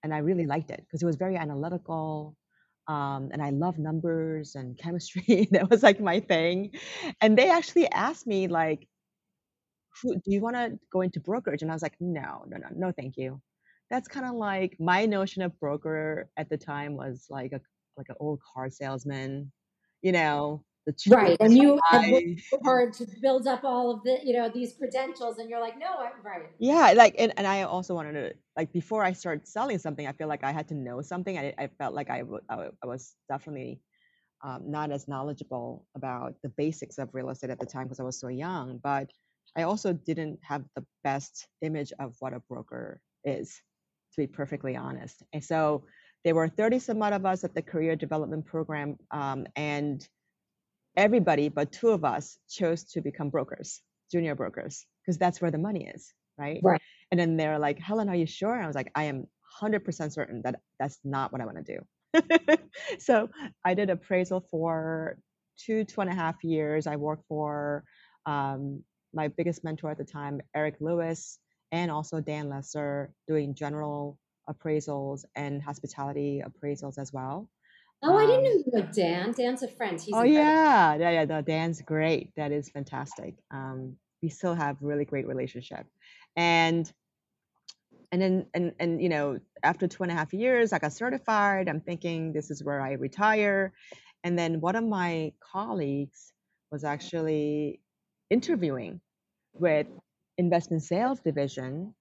and 0.03 0.13
I 0.13 0.19
really 0.19 0.45
liked 0.45 0.71
it 0.71 0.81
because 0.81 1.01
it 1.01 1.05
was 1.05 1.15
very 1.15 1.37
analytical. 1.37 2.35
Um, 2.87 3.29
and 3.33 3.41
I 3.41 3.49
love 3.49 3.79
numbers 3.79 4.53
and 4.53 4.77
chemistry. 4.77 5.47
that 5.51 5.69
was 5.69 5.81
like 5.81 5.99
my 5.99 6.19
thing. 6.19 6.71
And 7.21 7.35
they 7.35 7.49
actually 7.49 7.89
asked 7.89 8.27
me 8.27 8.47
like, 8.47 8.87
who 10.01 10.15
do 10.15 10.21
you 10.31 10.41
want 10.41 10.55
to 10.55 10.79
go 10.91 11.01
into 11.01 11.19
brokerage? 11.19 11.61
And 11.61 11.71
I 11.71 11.75
was 11.75 11.83
like, 11.83 11.95
no, 11.99 12.43
no, 12.47 12.57
no, 12.57 12.67
no, 12.75 12.91
thank 12.91 13.17
you. 13.17 13.41
That's 13.89 14.07
kind 14.07 14.25
of 14.25 14.33
like 14.35 14.77
my 14.79 15.05
notion 15.05 15.41
of 15.43 15.59
broker 15.59 16.29
at 16.37 16.49
the 16.49 16.57
time 16.57 16.95
was 16.95 17.27
like 17.29 17.51
a 17.53 17.61
like 17.97 18.09
an 18.09 18.15
old 18.19 18.41
car 18.53 18.69
salesman, 18.69 19.51
you 20.01 20.11
know, 20.11 20.63
the 20.85 20.93
right. 21.07 21.37
And 21.39 21.57
you 21.57 21.79
had 21.91 22.03
hard 22.63 22.93
to 22.93 23.07
build 23.21 23.47
up 23.47 23.63
all 23.63 23.91
of 23.91 24.03
the, 24.03 24.19
you 24.23 24.33
know, 24.33 24.49
these 24.49 24.75
credentials, 24.77 25.37
and 25.37 25.49
you're 25.49 25.59
like, 25.61 25.77
no, 25.79 25.87
I'm 25.97 26.21
right. 26.23 26.49
Yeah, 26.59 26.93
like, 26.95 27.15
and, 27.17 27.33
and 27.37 27.45
I 27.45 27.63
also 27.63 27.93
wanted 27.95 28.13
to 28.13 28.33
like 28.55 28.71
before 28.71 29.03
I 29.03 29.11
started 29.13 29.47
selling 29.47 29.77
something, 29.77 30.07
I 30.07 30.13
feel 30.13 30.27
like 30.27 30.43
I 30.43 30.51
had 30.51 30.67
to 30.69 30.75
know 30.75 31.01
something. 31.01 31.37
I 31.37 31.53
I 31.57 31.67
felt 31.67 31.93
like 31.93 32.09
I, 32.09 32.19
w- 32.19 32.41
I, 32.49 32.69
I 32.83 32.87
was 32.87 33.15
definitely 33.29 33.81
um, 34.43 34.71
not 34.71 34.91
as 34.91 35.07
knowledgeable 35.07 35.87
about 35.95 36.35
the 36.43 36.49
basics 36.49 36.97
of 36.97 37.09
real 37.13 37.29
estate 37.29 37.49
at 37.51 37.59
the 37.59 37.65
time 37.65 37.85
because 37.85 37.99
I 37.99 38.03
was 38.03 38.19
so 38.19 38.29
young, 38.29 38.79
but 38.79 39.11
I 39.57 39.63
also 39.63 39.93
didn't 39.93 40.39
have 40.43 40.63
the 40.75 40.85
best 41.03 41.47
image 41.61 41.93
of 41.99 42.15
what 42.19 42.33
a 42.33 42.39
broker 42.39 42.99
is, 43.23 43.61
to 44.13 44.21
be 44.21 44.27
perfectly 44.27 44.75
honest. 44.75 45.23
And 45.33 45.43
so 45.43 45.85
there 46.23 46.35
were 46.35 46.47
30 46.47 46.79
some 46.79 47.01
odd 47.01 47.13
of 47.13 47.25
us 47.25 47.43
at 47.43 47.53
the 47.53 47.61
career 47.61 47.95
development 47.95 48.45
program, 48.45 48.97
um, 49.11 49.45
and 49.55 50.07
everybody 50.97 51.49
but 51.49 51.71
two 51.71 51.89
of 51.89 52.05
us 52.05 52.37
chose 52.49 52.83
to 52.85 53.01
become 53.01 53.29
brokers, 53.29 53.81
junior 54.11 54.35
brokers, 54.35 54.85
because 55.01 55.17
that's 55.17 55.41
where 55.41 55.51
the 55.51 55.57
money 55.57 55.91
is, 55.93 56.13
right? 56.37 56.59
Right. 56.63 56.81
And 57.11 57.19
then 57.19 57.37
they're 57.37 57.59
like, 57.59 57.79
Helen, 57.79 58.09
are 58.09 58.15
you 58.15 58.25
sure? 58.25 58.53
And 58.53 58.63
I 58.63 58.67
was 58.67 58.75
like, 58.75 58.91
I 58.95 59.03
am 59.05 59.27
100% 59.61 60.11
certain 60.11 60.41
that 60.43 60.59
that's 60.79 60.99
not 61.03 61.31
what 61.31 61.41
I 61.41 61.45
want 61.45 61.65
to 61.65 61.77
do. 61.77 62.57
so 62.99 63.29
I 63.63 63.73
did 63.73 63.89
appraisal 63.89 64.45
for 64.49 65.17
two, 65.57 65.83
two 65.85 66.01
and 66.01 66.09
a 66.09 66.15
half 66.15 66.43
years. 66.43 66.87
I 66.87 66.95
worked 66.95 67.25
for 67.27 67.83
um, 68.25 68.83
my 69.15 69.29
biggest 69.29 69.63
mentor 69.63 69.91
at 69.91 69.97
the 69.97 70.03
time, 70.03 70.41
Eric 70.55 70.75
Lewis, 70.79 71.39
and 71.71 71.89
also 71.89 72.19
Dan 72.21 72.49
Lesser, 72.49 73.11
doing 73.27 73.55
general 73.55 74.19
appraisals 74.49 75.25
and 75.35 75.61
hospitality 75.61 76.43
appraisals 76.45 76.97
as 76.97 77.11
well. 77.11 77.49
Oh, 78.03 78.17
I 78.17 78.25
didn't 78.25 78.37
um, 78.37 78.43
know 78.43 78.51
you 78.51 78.71
know 78.73 78.87
Dan. 78.93 79.31
Dan's 79.31 79.63
a 79.63 79.67
friend. 79.67 79.99
He's 79.99 80.13
oh 80.13 80.23
yeah, 80.23 80.95
yeah, 80.95 81.09
yeah. 81.11 81.25
No, 81.25 81.41
Dan's 81.41 81.81
great. 81.81 82.31
That 82.35 82.51
is 82.51 82.69
fantastic. 82.69 83.35
Um, 83.51 83.95
we 84.21 84.29
still 84.29 84.53
have 84.53 84.77
really 84.81 85.05
great 85.05 85.27
relationship, 85.27 85.85
and 86.35 86.91
and 88.11 88.21
then 88.21 88.45
and 88.53 88.73
and 88.79 89.01
you 89.01 89.09
know 89.09 89.39
after 89.63 89.87
two 89.87 90.03
and 90.03 90.11
a 90.11 90.15
half 90.15 90.33
years, 90.33 90.73
I 90.73 90.79
got 90.79 90.93
certified. 90.93 91.67
I'm 91.67 91.81
thinking 91.81 92.33
this 92.33 92.51
is 92.51 92.63
where 92.63 92.81
I 92.81 92.93
retire, 92.93 93.73
and 94.23 94.37
then 94.37 94.61
one 94.61 94.75
of 94.75 94.83
my 94.83 95.31
colleagues 95.39 96.31
was 96.71 96.83
actually 96.83 97.79
interviewing 98.29 98.99
with 99.59 99.87
investment 100.37 100.83
sales 100.83 101.19
division 101.19 101.93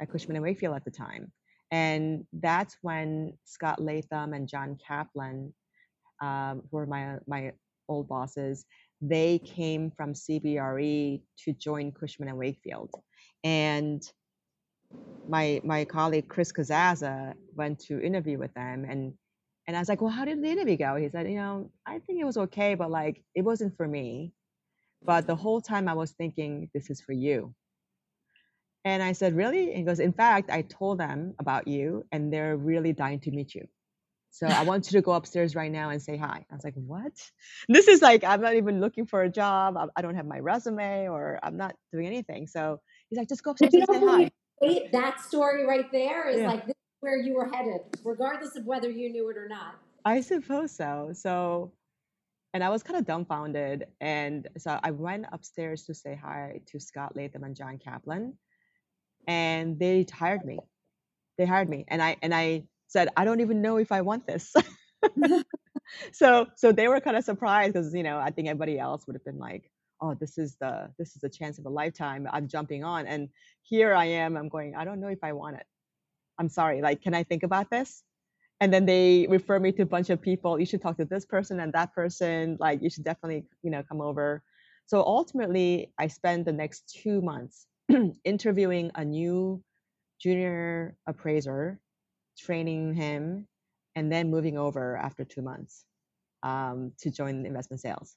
at 0.00 0.10
Cushman 0.10 0.36
and 0.36 0.42
Wakefield 0.42 0.76
at 0.76 0.84
the 0.84 0.90
time. 0.90 1.32
And 1.70 2.24
that's 2.32 2.76
when 2.82 3.34
Scott 3.44 3.80
Latham 3.80 4.32
and 4.34 4.48
John 4.48 4.78
Kaplan, 4.86 5.52
um, 6.22 6.62
who 6.70 6.76
were 6.76 6.86
my 6.86 7.18
my 7.26 7.52
old 7.88 8.08
bosses, 8.08 8.64
they 9.00 9.38
came 9.38 9.90
from 9.90 10.12
CBRE 10.14 11.22
to 11.44 11.52
join 11.52 11.92
Cushman 11.92 12.28
and 12.28 12.38
Wakefield. 12.38 12.90
And 13.44 14.02
my 15.28 15.60
my 15.64 15.84
colleague 15.84 16.28
Chris 16.28 16.52
Kazaza 16.52 17.34
went 17.54 17.80
to 17.80 18.00
interview 18.00 18.38
with 18.38 18.54
them 18.54 18.84
and 18.88 19.12
and 19.66 19.76
I 19.76 19.80
was 19.80 19.88
like, 19.88 20.00
well, 20.00 20.10
how 20.12 20.24
did 20.24 20.42
the 20.42 20.48
interview 20.48 20.76
go? 20.76 20.94
He 20.94 21.08
said, 21.08 21.28
you 21.28 21.36
know, 21.38 21.70
I 21.84 21.98
think 21.98 22.20
it 22.20 22.24
was 22.24 22.36
okay, 22.36 22.76
but 22.76 22.90
like 22.90 23.24
it 23.34 23.42
wasn't 23.42 23.76
for 23.76 23.88
me. 23.88 24.32
But 25.06 25.26
the 25.26 25.36
whole 25.36 25.60
time 25.60 25.88
I 25.88 25.94
was 25.94 26.10
thinking, 26.12 26.68
this 26.74 26.90
is 26.90 27.00
for 27.00 27.12
you. 27.12 27.54
And 28.84 29.02
I 29.02 29.12
said, 29.12 29.34
really? 29.34 29.68
And 29.70 29.78
he 29.78 29.82
goes, 29.82 29.98
in 29.98 30.12
fact, 30.12 30.50
I 30.50 30.62
told 30.62 30.98
them 30.98 31.34
about 31.40 31.66
you 31.66 32.06
and 32.12 32.32
they're 32.32 32.56
really 32.56 32.92
dying 32.92 33.20
to 33.20 33.30
meet 33.30 33.54
you. 33.54 33.66
So 34.30 34.46
I 34.46 34.62
want 34.70 34.86
you 34.86 34.98
to 34.98 35.02
go 35.02 35.12
upstairs 35.12 35.56
right 35.56 35.72
now 35.72 35.90
and 35.90 36.00
say 36.00 36.16
hi. 36.16 36.44
I 36.50 36.54
was 36.54 36.62
like, 36.62 36.74
what? 36.74 37.12
This 37.68 37.88
is 37.88 38.02
like, 38.02 38.22
I'm 38.22 38.40
not 38.40 38.54
even 38.54 38.80
looking 38.80 39.06
for 39.06 39.22
a 39.22 39.28
job. 39.28 39.76
I, 39.76 39.86
I 39.96 40.02
don't 40.02 40.14
have 40.14 40.26
my 40.26 40.38
resume 40.38 41.08
or 41.08 41.40
I'm 41.42 41.56
not 41.56 41.74
doing 41.92 42.06
anything. 42.06 42.46
So 42.46 42.80
he's 43.08 43.18
like, 43.18 43.28
just 43.28 43.42
go 43.42 43.52
upstairs 43.52 43.74
and 43.74 43.86
say 43.86 44.06
hi. 44.06 44.30
Wait, 44.60 44.92
that 44.92 45.20
story 45.20 45.66
right 45.66 45.90
there 45.90 46.28
is 46.28 46.40
yeah. 46.40 46.48
like, 46.48 46.66
this 46.66 46.70
is 46.76 46.96
where 47.00 47.16
you 47.16 47.34
were 47.34 47.50
headed, 47.52 47.80
regardless 48.04 48.56
of 48.56 48.64
whether 48.64 48.88
you 48.88 49.10
knew 49.10 49.28
it 49.30 49.36
or 49.36 49.48
not. 49.48 49.74
I 50.04 50.20
suppose 50.20 50.70
so. 50.70 51.10
So, 51.12 51.72
and 52.56 52.64
I 52.64 52.70
was 52.70 52.82
kind 52.82 52.98
of 52.98 53.06
dumbfounded. 53.06 53.86
And 54.00 54.48
so 54.58 54.80
I 54.82 54.90
went 54.90 55.26
upstairs 55.30 55.84
to 55.84 55.94
say 55.94 56.18
hi 56.20 56.62
to 56.66 56.80
Scott 56.80 57.14
Latham 57.14 57.44
and 57.44 57.54
John 57.54 57.78
Kaplan. 57.78 58.34
And 59.28 59.78
they 59.78 60.04
hired 60.12 60.44
me. 60.44 60.58
They 61.38 61.46
hired 61.46 61.68
me. 61.68 61.84
And 61.86 62.02
I, 62.02 62.16
and 62.22 62.34
I, 62.34 62.64
said, 62.88 63.08
I 63.16 63.24
don't 63.24 63.40
even 63.40 63.62
know 63.62 63.76
if 63.76 63.92
I 63.92 64.02
want 64.02 64.26
this. 64.26 64.54
so 66.12 66.46
so 66.56 66.72
they 66.72 66.88
were 66.88 67.00
kind 67.00 67.16
of 67.16 67.24
surprised 67.24 67.72
because 67.72 67.94
you 67.94 68.02
know 68.02 68.18
I 68.18 68.30
think 68.30 68.48
everybody 68.48 68.78
else 68.78 69.06
would 69.06 69.14
have 69.14 69.24
been 69.24 69.38
like, 69.38 69.70
oh, 70.00 70.14
this 70.14 70.38
is 70.38 70.56
the 70.56 70.90
this 70.98 71.14
is 71.14 71.20
the 71.20 71.28
chance 71.28 71.58
of 71.58 71.66
a 71.66 71.70
lifetime. 71.70 72.26
I'm 72.32 72.48
jumping 72.48 72.84
on, 72.84 73.06
and 73.06 73.28
here 73.62 73.94
I 73.94 74.06
am. 74.06 74.36
I'm 74.36 74.48
going. 74.48 74.74
I 74.74 74.84
don't 74.84 75.00
know 75.00 75.08
if 75.08 75.22
I 75.22 75.32
want 75.32 75.56
it. 75.56 75.66
I'm 76.38 76.48
sorry. 76.48 76.82
Like, 76.82 77.02
can 77.02 77.14
I 77.14 77.22
think 77.24 77.42
about 77.42 77.70
this? 77.70 78.02
And 78.60 78.72
then 78.72 78.86
they 78.86 79.26
refer 79.28 79.58
me 79.60 79.72
to 79.72 79.82
a 79.82 79.86
bunch 79.86 80.08
of 80.10 80.20
people. 80.20 80.58
You 80.58 80.66
should 80.66 80.80
talk 80.80 80.96
to 80.96 81.04
this 81.04 81.26
person 81.26 81.60
and 81.60 81.72
that 81.74 81.92
person. 81.92 82.56
Like, 82.58 82.82
you 82.82 82.88
should 82.88 83.04
definitely 83.04 83.44
you 83.62 83.70
know 83.70 83.82
come 83.82 84.00
over. 84.00 84.42
So 84.86 85.02
ultimately, 85.02 85.92
I 85.98 86.06
spent 86.06 86.44
the 86.44 86.52
next 86.52 86.96
two 87.02 87.20
months 87.20 87.66
interviewing 88.24 88.90
a 88.94 89.04
new 89.04 89.62
junior 90.20 90.96
appraiser 91.06 91.80
training 92.38 92.94
him, 92.94 93.46
and 93.94 94.12
then 94.12 94.30
moving 94.30 94.58
over 94.58 94.96
after 94.96 95.24
two 95.24 95.42
months 95.42 95.84
um, 96.42 96.92
to 97.00 97.10
join 97.10 97.46
investment 97.46 97.80
sales. 97.80 98.16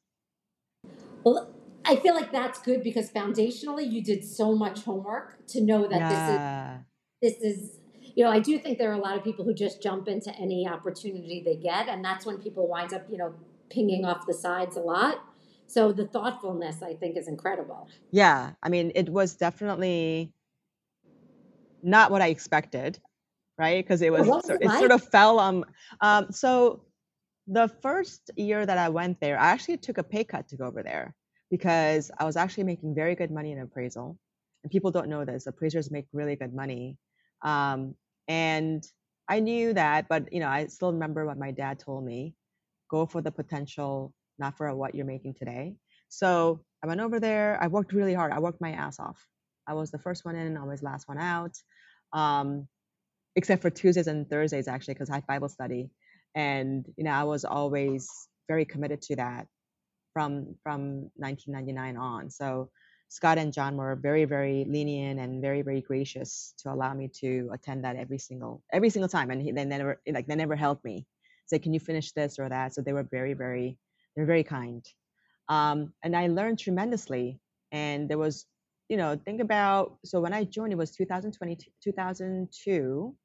Well, 1.24 1.54
I 1.86 1.96
feel 1.96 2.14
like 2.14 2.32
that's 2.32 2.60
good 2.60 2.84
because 2.84 3.10
foundationally 3.10 3.90
you 3.90 4.04
did 4.04 4.24
so 4.24 4.56
much 4.56 4.84
homework 4.84 5.46
to 5.48 5.62
know 5.62 5.88
that 5.88 6.00
yeah. 6.00 6.80
this 7.22 7.34
is 7.34 7.40
this 7.42 7.54
is 7.54 7.79
you 8.20 8.26
know 8.26 8.32
I 8.32 8.40
do 8.40 8.60
think 8.60 8.78
there 8.78 8.92
are 8.92 8.96
a 8.96 9.00
lot 9.00 9.18
of 9.18 9.24
people 9.24 9.46
who 9.46 9.54
just 9.54 9.82
jump 9.82 10.08
into 10.10 10.36
any 10.36 10.68
opportunity 10.68 11.42
they 11.44 11.56
get, 11.56 11.88
and 11.88 12.04
that's 12.04 12.26
when 12.26 12.38
people 12.38 12.68
wind 12.68 12.94
up 12.94 13.06
you 13.10 13.18
know 13.18 13.34
pinging 13.70 14.04
off 14.04 14.28
the 14.28 14.34
sides 14.34 14.76
a 14.76 14.82
lot. 14.82 15.24
So 15.68 15.94
the 15.94 16.06
thoughtfulness 16.06 16.84
I 16.84 16.96
think 16.96 17.16
is 17.16 17.28
incredible. 17.28 17.88
Yeah, 18.12 18.52
I 18.62 18.70
mean 18.70 18.92
it 18.94 19.08
was 19.10 19.36
definitely 19.36 20.34
not 21.82 22.12
what 22.12 22.22
I 22.22 22.28
expected 22.28 23.00
right? 23.60 23.84
Because 23.84 24.02
it 24.02 24.12
was 24.12 24.28
it, 24.50 24.62
it 24.62 24.72
sort 24.72 24.92
of 24.92 25.04
fell 25.10 25.38
on. 25.38 25.66
Um, 26.02 26.32
so 26.32 26.86
the 27.46 27.68
first 27.68 28.32
year 28.38 28.66
that 28.66 28.78
I 28.78 28.90
went 28.90 29.20
there, 29.20 29.38
I 29.38 29.50
actually 29.50 29.78
took 29.78 29.98
a 29.98 30.04
pay 30.04 30.24
cut 30.24 30.48
to 30.48 30.56
go 30.56 30.66
over 30.66 30.82
there 30.82 31.14
because 31.52 32.10
I 32.18 32.24
was 32.24 32.38
actually 32.38 32.64
making 32.64 32.96
very 32.96 33.16
good 33.16 33.32
money 33.32 33.52
in 33.52 33.60
appraisal, 33.60 34.18
and 34.64 34.72
people 34.72 34.92
don't 34.92 35.10
know 35.10 35.26
this. 35.26 35.46
Appraisers 35.46 35.92
make 35.92 36.08
really 36.14 36.38
good 36.38 36.54
money, 36.54 36.98
um, 37.42 37.96
and 38.30 38.86
I 39.28 39.42
knew 39.42 39.74
that, 39.74 40.08
but 40.08 40.32
you 40.32 40.40
know, 40.40 40.48
I 40.48 40.68
still 40.68 40.94
remember 40.94 41.26
what 41.26 41.38
my 41.38 41.52
dad 41.52 41.80
told 41.80 42.06
me: 42.06 42.36
go 42.90 43.06
for 43.06 43.22
the 43.22 43.32
potential, 43.32 44.14
not 44.38 44.56
for 44.56 44.74
what 44.76 44.96
you're 44.96 45.06
making 45.06 45.34
today. 45.34 45.76
So 46.08 46.64
I 46.84 46.88
went 46.88 47.02
over 47.02 47.20
there. 47.20 47.58
I 47.62 47.68
worked 47.68 47.92
really 47.92 48.14
hard. 48.14 48.32
I 48.32 48.40
worked 48.40 48.62
my 48.62 48.72
ass 48.72 49.00
off. 49.00 49.28
I 49.68 49.74
was 49.74 49.92
the 49.92 50.00
first 50.00 50.26
one 50.26 50.36
in, 50.36 50.48
and 50.48 50.58
always 50.58 50.84
last 50.84 51.08
one 51.08 51.18
out. 51.18 51.58
Um, 52.14 52.68
except 53.36 53.62
for 53.62 53.70
Tuesdays 53.70 54.08
and 54.08 54.30
Thursdays 54.30 54.68
actually 54.68 54.94
because 54.94 55.10
I 55.10 55.16
had 55.16 55.28
Bible 55.28 55.50
study, 55.50 55.90
and 56.36 56.86
you 56.96 57.04
know 57.04 57.12
I 57.12 57.24
was 57.24 57.46
always 57.46 58.08
very 58.48 58.66
committed 58.66 59.02
to 59.04 59.16
that 59.18 59.48
from 60.14 60.56
from 60.64 61.10
1999 61.16 61.98
on. 61.98 62.30
So 62.30 62.70
Scott 63.10 63.38
and 63.38 63.52
John 63.52 63.76
were 63.76 63.96
very 63.96 64.26
very 64.26 64.66
lenient 64.68 65.20
and 65.20 65.42
very 65.42 65.62
very 65.62 65.82
gracious 65.82 66.54
to 66.60 66.72
allow 66.72 66.94
me 66.94 67.10
to 67.22 67.50
attend 67.54 67.84
that 67.84 67.96
every 67.96 68.20
single 68.20 68.64
every 68.72 68.90
single 68.90 69.10
time, 69.10 69.32
and 69.32 69.42
he, 69.42 69.52
they 69.52 69.66
never 69.66 70.00
like 70.08 70.28
they 70.28 70.36
never 70.36 70.56
helped 70.56 70.86
me 70.86 71.06
say 71.48 71.60
can 71.60 71.74
you 71.74 71.80
finish 71.80 72.12
this 72.12 72.40
or 72.40 72.48
that. 72.50 72.74
So 72.74 72.82
they 72.82 72.94
were 72.94 73.04
very 73.04 73.34
very 73.34 73.78
they're 74.16 74.26
very 74.26 74.44
kind, 74.44 74.86
um, 75.50 75.94
and 76.04 76.16
I 76.16 76.28
learned 76.28 76.60
tremendously. 76.60 77.40
And 77.72 78.10
there 78.10 78.18
was 78.18 78.48
you 78.90 78.98
know, 78.98 79.20
think 79.24 79.40
about 79.40 79.98
so 80.04 80.20
when 80.20 80.34
I 80.34 80.44
joined, 80.44 80.74
it 80.74 80.78
was 80.78 80.92
2022, 80.92 81.70
2002. 81.84 83.16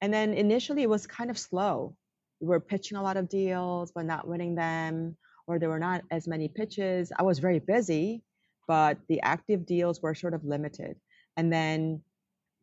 And 0.00 0.14
then 0.14 0.32
initially 0.32 0.82
it 0.82 0.88
was 0.88 1.06
kind 1.06 1.30
of 1.30 1.38
slow. 1.38 1.96
We 2.40 2.46
were 2.46 2.60
pitching 2.60 2.96
a 2.96 3.02
lot 3.02 3.16
of 3.16 3.28
deals, 3.28 3.92
but 3.92 4.06
not 4.06 4.26
winning 4.26 4.54
them, 4.54 5.16
or 5.46 5.58
there 5.58 5.68
were 5.68 5.80
not 5.80 6.04
as 6.10 6.26
many 6.26 6.48
pitches. 6.48 7.12
I 7.18 7.24
was 7.24 7.40
very 7.40 7.58
busy, 7.58 8.22
but 8.70 8.98
the 9.08 9.20
active 9.22 9.66
deals 9.66 10.00
were 10.00 10.14
sort 10.14 10.34
of 10.34 10.44
limited. 10.44 10.94
And 11.36 11.52
then 11.52 12.02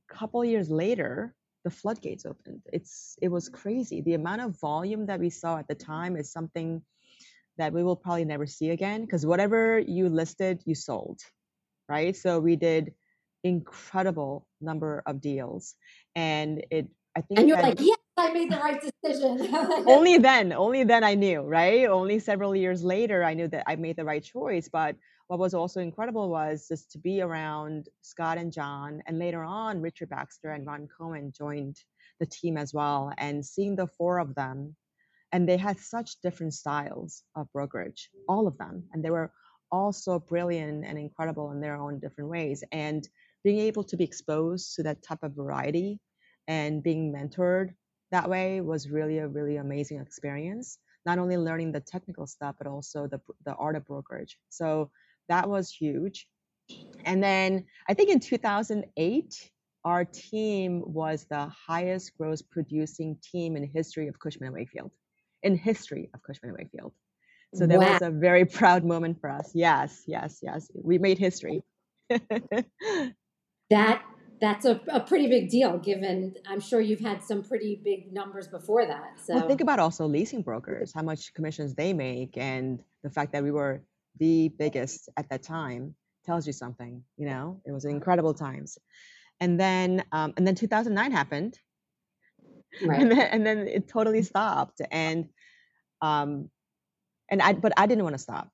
a 0.09 0.13
couple 0.13 0.45
years 0.45 0.69
later, 0.69 1.35
the 1.65 1.69
floodgates 1.69 2.25
opened. 2.25 2.61
It's 2.71 3.17
it 3.21 3.29
was 3.29 3.49
crazy. 3.49 3.99
The 4.01 4.13
amount 4.13 4.41
of 4.41 4.59
volume 4.59 5.07
that 5.07 5.19
we 5.19 5.29
saw 5.29 5.57
at 5.57 5.67
the 5.67 5.75
time 5.75 6.15
is 6.15 6.31
something 6.31 6.81
that 7.57 7.73
we 7.73 7.83
will 7.83 7.97
probably 7.97 8.25
never 8.25 8.47
see 8.47 8.69
again 8.69 9.01
because 9.01 9.25
whatever 9.25 9.79
you 9.79 10.07
listed, 10.07 10.63
you 10.65 10.75
sold 10.75 11.19
right? 11.89 12.15
So 12.15 12.39
we 12.39 12.55
did 12.55 12.93
incredible 13.43 14.47
number 14.61 15.03
of 15.05 15.21
deals, 15.21 15.75
and 16.15 16.65
it. 16.71 16.87
I 17.15 17.21
think. 17.21 17.39
And 17.39 17.49
you're 17.49 17.61
like, 17.61 17.79
yes, 17.79 17.97
I 18.15 18.31
made 18.31 18.51
the 18.51 18.57
right 18.57 18.79
decision. 18.79 19.55
only 19.87 20.17
then, 20.17 20.53
only 20.53 20.83
then 20.83 21.03
I 21.03 21.15
knew, 21.15 21.41
right? 21.41 21.87
Only 21.87 22.19
several 22.19 22.55
years 22.55 22.83
later, 22.83 23.23
I 23.23 23.33
knew 23.33 23.47
that 23.47 23.63
I 23.65 23.75
made 23.75 23.95
the 23.95 24.05
right 24.05 24.23
choice. 24.23 24.69
But 24.69 24.95
what 25.27 25.39
was 25.39 25.53
also 25.53 25.81
incredible 25.81 26.29
was 26.29 26.67
just 26.67 26.91
to 26.91 26.97
be 26.97 27.21
around 27.21 27.89
Scott 28.01 28.37
and 28.37 28.51
John, 28.51 29.01
and 29.07 29.19
later 29.19 29.43
on, 29.43 29.81
Richard 29.81 30.09
Baxter 30.09 30.51
and 30.51 30.65
Ron 30.65 30.87
Cohen 30.97 31.33
joined 31.37 31.77
the 32.19 32.25
team 32.25 32.57
as 32.57 32.73
well, 32.73 33.13
and 33.17 33.45
seeing 33.45 33.75
the 33.75 33.87
four 33.87 34.19
of 34.19 34.35
them 34.35 34.75
and 35.33 35.47
they 35.47 35.57
had 35.57 35.77
such 35.77 36.21
different 36.21 36.53
styles 36.53 37.21
of 37.35 37.51
brokerage 37.51 38.09
all 38.29 38.47
of 38.47 38.57
them 38.57 38.81
and 38.93 39.03
they 39.03 39.09
were 39.09 39.29
all 39.71 39.91
so 39.91 40.19
brilliant 40.19 40.85
and 40.85 40.97
incredible 40.97 41.51
in 41.51 41.59
their 41.61 41.75
own 41.75 41.99
different 41.99 42.29
ways. 42.29 42.63
And 42.71 43.07
being 43.43 43.59
able 43.59 43.83
to 43.85 43.97
be 43.97 44.03
exposed 44.03 44.75
to 44.75 44.83
that 44.83 45.03
type 45.03 45.23
of 45.23 45.35
variety 45.35 45.99
and 46.47 46.83
being 46.83 47.13
mentored 47.13 47.73
that 48.11 48.29
way 48.29 48.61
was 48.61 48.89
really 48.89 49.17
a 49.17 49.27
really 49.27 49.57
amazing 49.57 49.99
experience. 49.99 50.77
Not 51.05 51.19
only 51.19 51.37
learning 51.37 51.73
the 51.73 51.81
technical 51.81 52.25
stuff, 52.25 52.55
but 52.57 52.67
also 52.67 53.07
the 53.07 53.19
the 53.45 53.53
art 53.55 53.75
of 53.75 53.85
brokerage. 53.85 54.37
So 54.49 54.91
that 55.29 55.49
was 55.49 55.69
huge. 55.69 56.27
And 57.05 57.23
then 57.23 57.65
I 57.87 57.93
think 57.93 58.09
in 58.09 58.19
2008, 58.19 59.51
our 59.85 60.03
team 60.03 60.83
was 60.85 61.25
the 61.29 61.47
highest 61.67 62.17
gross 62.17 62.41
producing 62.41 63.17
team 63.31 63.55
in 63.55 63.63
history 63.63 64.07
of 64.07 64.19
Cushman 64.19 64.47
and 64.47 64.55
Wakefield. 64.55 64.91
In 65.43 65.55
history 65.55 66.09
of 66.13 66.21
Cushman 66.23 66.49
and 66.49 66.57
Wakefield. 66.57 66.93
So 67.55 67.65
that 67.65 67.79
wow. 67.79 67.93
was 67.93 68.01
a 68.01 68.09
very 68.09 68.45
proud 68.45 68.83
moment 68.83 69.21
for 69.21 69.29
us. 69.29 69.51
Yes, 69.53 70.03
yes, 70.05 70.39
yes. 70.41 70.69
We 70.73 70.97
made 70.97 71.17
history. 71.17 71.63
that 73.69 74.01
that's 74.39 74.65
a, 74.65 74.79
a 74.89 74.99
pretty 74.99 75.27
big 75.27 75.49
deal 75.49 75.77
given 75.77 76.35
I'm 76.47 76.59
sure 76.59 76.79
you've 76.79 76.99
had 76.99 77.23
some 77.23 77.43
pretty 77.43 77.81
big 77.83 78.13
numbers 78.13 78.47
before 78.47 78.85
that. 78.85 79.19
So 79.23 79.35
well, 79.35 79.47
think 79.47 79.61
about 79.61 79.79
also 79.79 80.05
leasing 80.05 80.41
brokers, 80.41 80.93
how 80.93 81.01
much 81.01 81.33
commissions 81.33 81.73
they 81.73 81.93
make 81.93 82.37
and 82.37 82.83
the 83.03 83.09
fact 83.09 83.31
that 83.33 83.43
we 83.43 83.51
were 83.51 83.81
the 84.19 84.49
biggest 84.49 85.09
at 85.17 85.29
that 85.29 85.43
time 85.43 85.95
tells 86.25 86.45
you 86.45 86.53
something, 86.53 87.03
you 87.17 87.25
know? 87.25 87.61
It 87.65 87.71
was 87.71 87.85
incredible 87.85 88.33
times. 88.33 88.77
And 89.39 89.59
then 89.59 90.03
um, 90.11 90.33
and 90.37 90.45
then 90.45 90.55
2009 90.55 91.11
happened. 91.11 91.57
Right. 92.85 93.01
And 93.01 93.09
then, 93.09 93.19
and 93.19 93.45
then 93.47 93.67
it 93.67 93.87
totally 93.87 94.21
stopped 94.21 94.81
and 94.91 95.29
um, 96.01 96.51
and 97.31 97.41
I 97.41 97.53
but 97.53 97.71
I 97.77 97.87
didn't 97.87 98.03
want 98.03 98.15
to 98.15 98.21
stop. 98.21 98.51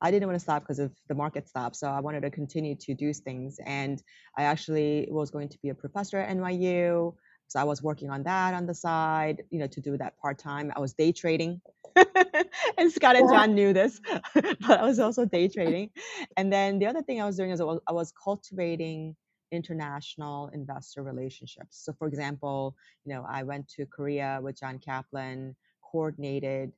I 0.00 0.10
didn't 0.10 0.28
want 0.28 0.36
to 0.36 0.42
stop 0.42 0.62
because 0.62 0.78
of 0.78 0.92
the 1.08 1.14
market 1.14 1.48
stopped. 1.48 1.76
So 1.76 1.88
I 1.88 2.00
wanted 2.00 2.22
to 2.22 2.30
continue 2.30 2.74
to 2.76 2.94
do 2.94 3.12
things. 3.12 3.58
And 3.64 4.02
I 4.36 4.42
actually 4.44 5.08
was 5.10 5.30
going 5.30 5.48
to 5.48 5.58
be 5.62 5.70
a 5.70 5.74
professor 5.74 6.18
at 6.18 6.36
NYU. 6.36 7.14
So 7.48 7.60
I 7.60 7.64
was 7.64 7.82
working 7.82 8.10
on 8.10 8.22
that 8.24 8.54
on 8.54 8.66
the 8.66 8.74
side, 8.74 9.44
you 9.50 9.58
know, 9.58 9.66
to 9.68 9.80
do 9.80 9.96
that 9.96 10.18
part 10.18 10.38
time. 10.38 10.72
I 10.74 10.80
was 10.80 10.92
day 10.94 11.12
trading. 11.12 11.60
and 12.78 12.92
Scott 12.92 13.16
and 13.16 13.28
John 13.30 13.54
knew 13.54 13.72
this, 13.72 14.00
but 14.34 14.80
I 14.80 14.84
was 14.84 14.98
also 14.98 15.24
day 15.24 15.48
trading. 15.48 15.90
And 16.36 16.52
then 16.52 16.78
the 16.78 16.86
other 16.86 17.02
thing 17.02 17.20
I 17.20 17.26
was 17.26 17.36
doing 17.36 17.50
is 17.50 17.60
I 17.60 17.64
was, 17.64 17.80
I 17.88 17.92
was 17.92 18.12
cultivating 18.12 19.16
international 19.52 20.48
investor 20.48 21.02
relationships. 21.02 21.84
So, 21.84 21.92
for 21.92 22.08
example, 22.08 22.76
you 23.04 23.14
know, 23.14 23.24
I 23.28 23.44
went 23.44 23.68
to 23.68 23.86
Korea 23.86 24.40
with 24.42 24.58
John 24.58 24.78
Kaplan, 24.78 25.56
coordinated 25.80 26.72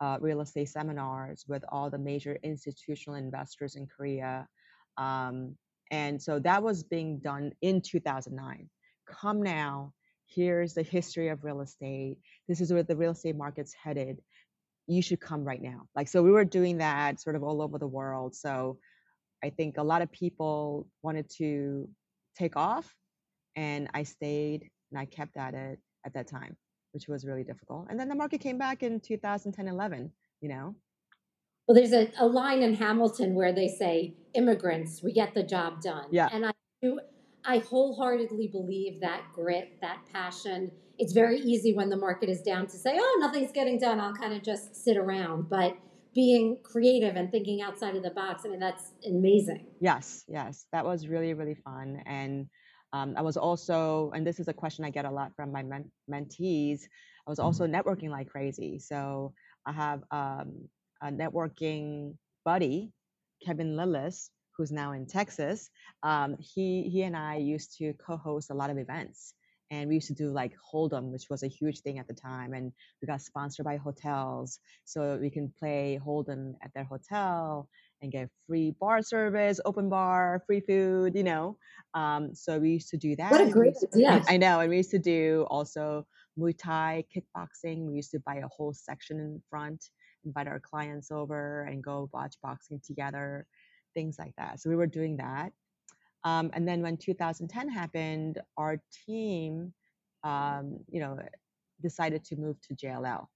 uh, 0.00 0.18
real 0.20 0.40
estate 0.40 0.68
seminars 0.68 1.44
with 1.48 1.64
all 1.68 1.90
the 1.90 1.98
major 1.98 2.38
institutional 2.42 3.16
investors 3.16 3.76
in 3.76 3.86
Korea. 3.86 4.48
Um, 4.96 5.56
and 5.90 6.20
so 6.20 6.38
that 6.40 6.62
was 6.62 6.82
being 6.82 7.18
done 7.18 7.52
in 7.62 7.80
2009. 7.80 8.68
Come 9.06 9.42
now, 9.42 9.92
here's 10.34 10.74
the 10.74 10.82
history 10.82 11.28
of 11.28 11.44
real 11.44 11.60
estate. 11.60 12.18
This 12.48 12.60
is 12.60 12.72
where 12.72 12.82
the 12.82 12.96
real 12.96 13.12
estate 13.12 13.36
market's 13.36 13.74
headed. 13.74 14.20
You 14.86 15.02
should 15.02 15.20
come 15.20 15.44
right 15.44 15.62
now. 15.62 15.88
Like, 15.94 16.08
so 16.08 16.22
we 16.22 16.30
were 16.30 16.44
doing 16.44 16.78
that 16.78 17.20
sort 17.20 17.36
of 17.36 17.42
all 17.42 17.62
over 17.62 17.78
the 17.78 17.86
world. 17.86 18.34
So 18.34 18.78
I 19.42 19.50
think 19.50 19.76
a 19.76 19.82
lot 19.82 20.02
of 20.02 20.10
people 20.12 20.88
wanted 21.02 21.30
to 21.38 21.88
take 22.36 22.56
off, 22.56 22.94
and 23.56 23.88
I 23.94 24.02
stayed 24.02 24.68
and 24.90 24.98
I 24.98 25.04
kept 25.04 25.36
at 25.36 25.54
it 25.54 25.78
at 26.04 26.14
that 26.14 26.28
time, 26.28 26.56
which 26.92 27.08
was 27.08 27.24
really 27.24 27.44
difficult. 27.44 27.86
And 27.90 27.98
then 27.98 28.08
the 28.08 28.14
market 28.14 28.40
came 28.40 28.58
back 28.58 28.82
in 28.82 29.00
2010, 29.00 29.68
11, 29.68 30.10
you 30.40 30.48
know? 30.48 30.74
Well, 31.66 31.74
there's 31.74 31.92
a, 31.92 32.10
a 32.18 32.26
line 32.26 32.62
in 32.62 32.74
Hamilton 32.74 33.34
where 33.34 33.52
they 33.52 33.68
say, 33.68 34.14
immigrants, 34.34 35.02
we 35.02 35.12
get 35.12 35.34
the 35.34 35.42
job 35.42 35.80
done. 35.80 36.06
Yeah. 36.10 36.28
And 36.30 36.44
I 36.46 36.52
do, 36.82 37.00
I 37.44 37.58
wholeheartedly 37.58 38.48
believe 38.48 39.00
that 39.00 39.22
grit, 39.32 39.78
that 39.80 39.98
passion. 40.12 40.70
It's 40.98 41.12
very 41.12 41.40
easy 41.40 41.74
when 41.74 41.90
the 41.90 41.96
market 41.96 42.28
is 42.28 42.40
down 42.40 42.66
to 42.68 42.76
say, 42.76 42.96
oh, 42.98 43.16
nothing's 43.20 43.52
getting 43.52 43.78
done. 43.78 44.00
I'll 44.00 44.14
kind 44.14 44.32
of 44.32 44.42
just 44.42 44.76
sit 44.76 44.96
around. 44.96 45.50
But 45.50 45.76
being 46.14 46.58
creative 46.62 47.16
and 47.16 47.30
thinking 47.30 47.60
outside 47.60 47.96
of 47.96 48.02
the 48.02 48.10
box, 48.10 48.44
I 48.46 48.48
mean, 48.48 48.60
that's 48.60 48.92
amazing. 49.06 49.66
Yes, 49.80 50.24
yes. 50.28 50.66
That 50.72 50.84
was 50.84 51.08
really, 51.08 51.34
really 51.34 51.56
fun. 51.56 52.00
And 52.06 52.46
um, 52.92 53.14
I 53.16 53.22
was 53.22 53.36
also, 53.36 54.12
and 54.14 54.26
this 54.26 54.38
is 54.38 54.48
a 54.48 54.54
question 54.54 54.84
I 54.84 54.90
get 54.90 55.04
a 55.04 55.10
lot 55.10 55.32
from 55.34 55.50
my 55.50 55.64
men- 55.64 55.90
mentees, 56.10 56.82
I 57.26 57.30
was 57.30 57.38
also 57.38 57.66
networking 57.66 58.10
like 58.10 58.28
crazy. 58.28 58.78
So 58.78 59.32
I 59.66 59.72
have 59.72 60.02
um, 60.10 60.68
a 61.02 61.10
networking 61.10 62.16
buddy, 62.44 62.92
Kevin 63.44 63.76
Lillis, 63.76 64.28
who's 64.56 64.72
now 64.72 64.92
in 64.92 65.06
Texas. 65.06 65.70
Um, 66.02 66.36
he 66.38 66.88
he 66.88 67.02
and 67.02 67.16
I 67.16 67.36
used 67.36 67.76
to 67.78 67.92
co-host 67.94 68.50
a 68.50 68.54
lot 68.54 68.70
of 68.70 68.78
events, 68.78 69.34
and 69.70 69.88
we 69.88 69.96
used 69.96 70.08
to 70.08 70.14
do 70.14 70.30
like 70.30 70.54
Hold'em, 70.72 71.10
which 71.10 71.28
was 71.30 71.42
a 71.42 71.48
huge 71.48 71.80
thing 71.80 71.98
at 71.98 72.06
the 72.06 72.14
time, 72.14 72.54
and 72.54 72.72
we 73.00 73.06
got 73.06 73.22
sponsored 73.22 73.64
by 73.64 73.76
hotels, 73.76 74.58
so 74.84 75.18
we 75.20 75.30
can 75.30 75.52
play 75.58 76.00
Hold'em 76.04 76.54
at 76.62 76.72
their 76.74 76.84
hotel 76.84 77.68
and 78.02 78.12
get 78.12 78.28
free 78.46 78.74
bar 78.78 79.02
service, 79.02 79.60
open 79.64 79.88
bar, 79.88 80.42
free 80.46 80.60
food, 80.60 81.14
you 81.14 81.24
know. 81.24 81.56
Um, 81.94 82.34
so 82.34 82.58
we 82.58 82.70
used 82.70 82.90
to 82.90 82.96
do 82.96 83.16
that. 83.16 83.30
What 83.30 83.40
a 83.40 83.50
great 83.50 83.74
idea! 83.92 84.22
I 84.28 84.36
know, 84.36 84.60
and 84.60 84.70
we 84.70 84.76
used 84.76 84.90
to 84.90 84.98
do 84.98 85.46
also 85.48 86.06
Muay 86.38 86.56
Thai, 86.56 87.04
kickboxing. 87.14 87.86
We 87.86 87.94
used 87.94 88.10
to 88.12 88.20
buy 88.20 88.36
a 88.36 88.48
whole 88.48 88.72
section 88.72 89.18
in 89.18 89.42
front 89.50 89.84
invite 90.24 90.48
our 90.48 90.60
clients 90.60 91.10
over 91.10 91.64
and 91.64 91.82
go 91.82 92.08
watch 92.12 92.34
boxing 92.42 92.80
together, 92.84 93.46
things 93.94 94.18
like 94.18 94.34
that. 94.36 94.60
So 94.60 94.70
we 94.70 94.76
were 94.76 94.86
doing 94.86 95.16
that. 95.18 95.52
Um, 96.24 96.50
and 96.54 96.66
then 96.66 96.82
when 96.82 96.96
2010 96.96 97.68
happened, 97.68 98.40
our 98.56 98.80
team, 99.06 99.72
um, 100.22 100.78
you 100.90 101.00
know, 101.00 101.18
decided 101.82 102.24
to 102.24 102.36
move 102.36 102.60
to 102.62 102.74
JLL 102.74 103.26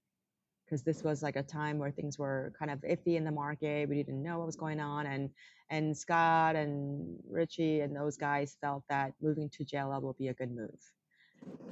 because 0.65 0.83
this 0.83 1.03
was 1.03 1.23
like 1.23 1.35
a 1.35 1.43
time 1.43 1.79
where 1.79 1.91
things 1.91 2.19
were 2.19 2.53
kind 2.57 2.71
of 2.71 2.79
iffy 2.81 3.15
in 3.15 3.23
the 3.25 3.31
market. 3.31 3.89
We 3.89 3.95
didn't 3.95 4.21
know 4.21 4.37
what 4.37 4.45
was 4.45 4.55
going 4.55 4.79
on, 4.79 5.05
and 5.07 5.29
and 5.69 5.97
Scott 5.97 6.55
and 6.55 7.17
Richie 7.29 7.81
and 7.81 7.95
those 7.95 8.17
guys 8.17 8.57
felt 8.61 8.83
that 8.89 9.13
moving 9.21 9.49
to 9.51 9.65
JLL 9.65 10.01
will 10.01 10.15
be 10.17 10.27
a 10.29 10.33
good 10.33 10.51
move. 10.51 10.79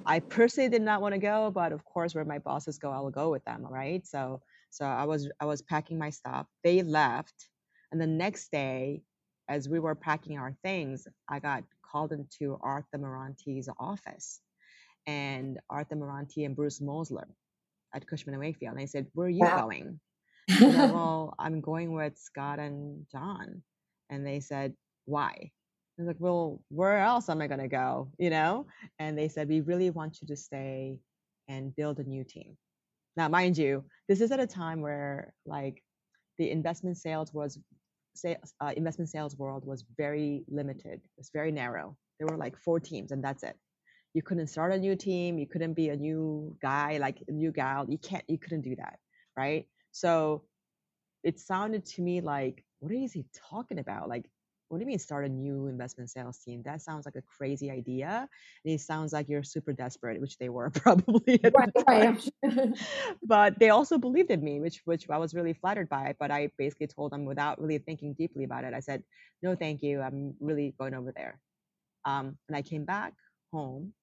I 0.05 0.19
personally 0.19 0.69
did 0.69 0.81
not 0.81 1.01
want 1.01 1.13
to 1.13 1.19
go, 1.19 1.51
but 1.51 1.71
of 1.71 1.83
course, 1.85 2.15
where 2.15 2.25
my 2.25 2.39
bosses 2.39 2.77
go, 2.79 2.91
I 2.91 2.99
will 2.99 3.11
go 3.11 3.29
with 3.29 3.43
them, 3.45 3.65
right? 3.67 4.05
So 4.05 4.41
so 4.69 4.85
I 4.85 5.05
was 5.05 5.29
I 5.39 5.45
was 5.45 5.61
packing 5.61 5.97
my 5.97 6.09
stuff. 6.09 6.47
They 6.63 6.81
left, 6.81 7.49
and 7.91 8.01
the 8.01 8.07
next 8.07 8.51
day, 8.51 9.01
as 9.49 9.69
we 9.69 9.79
were 9.79 9.95
packing 9.95 10.37
our 10.37 10.53
things, 10.63 11.07
I 11.29 11.39
got 11.39 11.63
called 11.81 12.11
into 12.11 12.59
Arthur 12.61 12.97
Mirante's 12.97 13.69
office, 13.79 14.41
and 15.05 15.59
Arthur 15.69 15.95
Mirante 15.95 16.45
and 16.45 16.55
Bruce 16.55 16.79
Mosler 16.79 17.27
at 17.93 18.05
Cushman 18.05 18.33
and 18.33 18.41
Wakefield. 18.41 18.73
And 18.73 18.81
they 18.81 18.87
said, 18.87 19.07
"Where 19.13 19.27
are 19.27 19.29
you 19.29 19.45
wow. 19.45 19.61
going?" 19.61 19.99
said, 20.49 20.75
well, 20.91 21.33
I'm 21.39 21.61
going 21.61 21.93
with 21.93 22.17
Scott 22.17 22.59
and 22.59 23.05
John, 23.11 23.63
and 24.09 24.25
they 24.25 24.39
said, 24.39 24.75
"Why?" 25.05 25.33
I 25.39 26.01
was 26.01 26.07
like, 26.07 26.17
"Well, 26.19 26.61
where 26.69 26.99
else 26.99 27.29
am 27.29 27.41
I 27.41 27.47
gonna 27.47 27.67
go?" 27.67 28.11
You 28.17 28.29
know? 28.29 28.67
And 28.99 29.17
they 29.17 29.29
said, 29.29 29.47
"We 29.47 29.61
really 29.61 29.89
want 29.89 30.21
you 30.21 30.27
to 30.27 30.35
stay 30.35 30.99
and 31.47 31.75
build 31.75 31.99
a 31.99 32.03
new 32.03 32.23
team." 32.23 32.57
Now, 33.15 33.29
mind 33.29 33.57
you, 33.57 33.85
this 34.07 34.21
is 34.21 34.31
at 34.31 34.39
a 34.39 34.47
time 34.47 34.81
where 34.81 35.33
like 35.45 35.83
the 36.37 36.51
investment 36.51 36.97
sales 36.97 37.33
was 37.33 37.59
uh, 38.25 38.71
investment 38.75 39.09
sales 39.09 39.37
world 39.37 39.65
was 39.65 39.85
very 39.95 40.43
limited. 40.47 41.01
It's 41.17 41.29
very 41.31 41.51
narrow. 41.51 41.95
There 42.19 42.27
were 42.27 42.37
like 42.37 42.57
four 42.57 42.79
teams, 42.79 43.11
and 43.11 43.23
that's 43.23 43.43
it. 43.43 43.55
You 44.13 44.23
couldn't 44.23 44.47
start 44.47 44.73
a 44.73 44.77
new 44.77 44.95
team. 44.95 45.37
You 45.37 45.45
couldn't 45.45 45.73
be 45.73 45.89
a 45.89 45.95
new 45.95 46.55
guy, 46.61 46.97
like 46.97 47.23
a 47.27 47.31
new 47.31 47.51
gal. 47.51 47.85
You 47.87 47.97
can't. 47.97 48.23
You 48.27 48.37
couldn't 48.37 48.61
do 48.61 48.75
that, 48.77 48.97
right? 49.37 49.67
So 49.91 50.43
it 51.23 51.39
sounded 51.39 51.85
to 51.85 52.01
me 52.01 52.21
like, 52.21 52.63
what 52.79 52.91
is 52.91 53.13
he 53.13 53.25
talking 53.49 53.79
about? 53.79 54.09
Like 54.09 54.25
what 54.69 54.77
do 54.77 54.81
you 54.83 54.87
mean 54.87 54.99
start 54.99 55.25
a 55.25 55.29
new 55.29 55.67
investment 55.67 56.09
sales 56.09 56.37
team? 56.39 56.61
That 56.63 56.81
sounds 56.81 57.05
like 57.05 57.15
a 57.15 57.21
crazy 57.21 57.71
idea. 57.71 58.27
And 58.65 58.73
it 58.73 58.81
sounds 58.81 59.13
like 59.13 59.29
you're 59.29 59.43
super 59.43 59.73
desperate, 59.73 60.19
which 60.19 60.37
they 60.37 60.49
were 60.49 60.69
probably. 60.83 61.39
right, 61.53 61.69
right. 61.87 62.77
but 63.23 63.57
they 63.59 63.69
also 63.69 63.97
believed 63.97 64.31
in 64.31 64.43
me, 64.43 64.59
which 64.59 64.81
which 64.85 65.09
I 65.09 65.17
was 65.17 65.33
really 65.33 65.53
flattered 65.53 65.89
by. 65.89 66.15
But 66.19 66.31
I 66.31 66.49
basically 66.57 66.87
told 66.87 67.11
them 67.11 67.25
without 67.25 67.61
really 67.61 67.77
thinking 67.77 68.13
deeply 68.13 68.43
about 68.43 68.63
it. 68.63 68.73
I 68.73 68.79
said, 68.79 69.03
no, 69.41 69.55
thank 69.55 69.83
you. 69.83 70.01
I'm 70.01 70.35
really 70.39 70.73
going 70.77 70.93
over 70.93 71.11
there. 71.15 71.39
Um, 72.05 72.37
and 72.47 72.55
I 72.55 72.61
came 72.61 72.85
back 72.85 73.13
home 73.51 73.93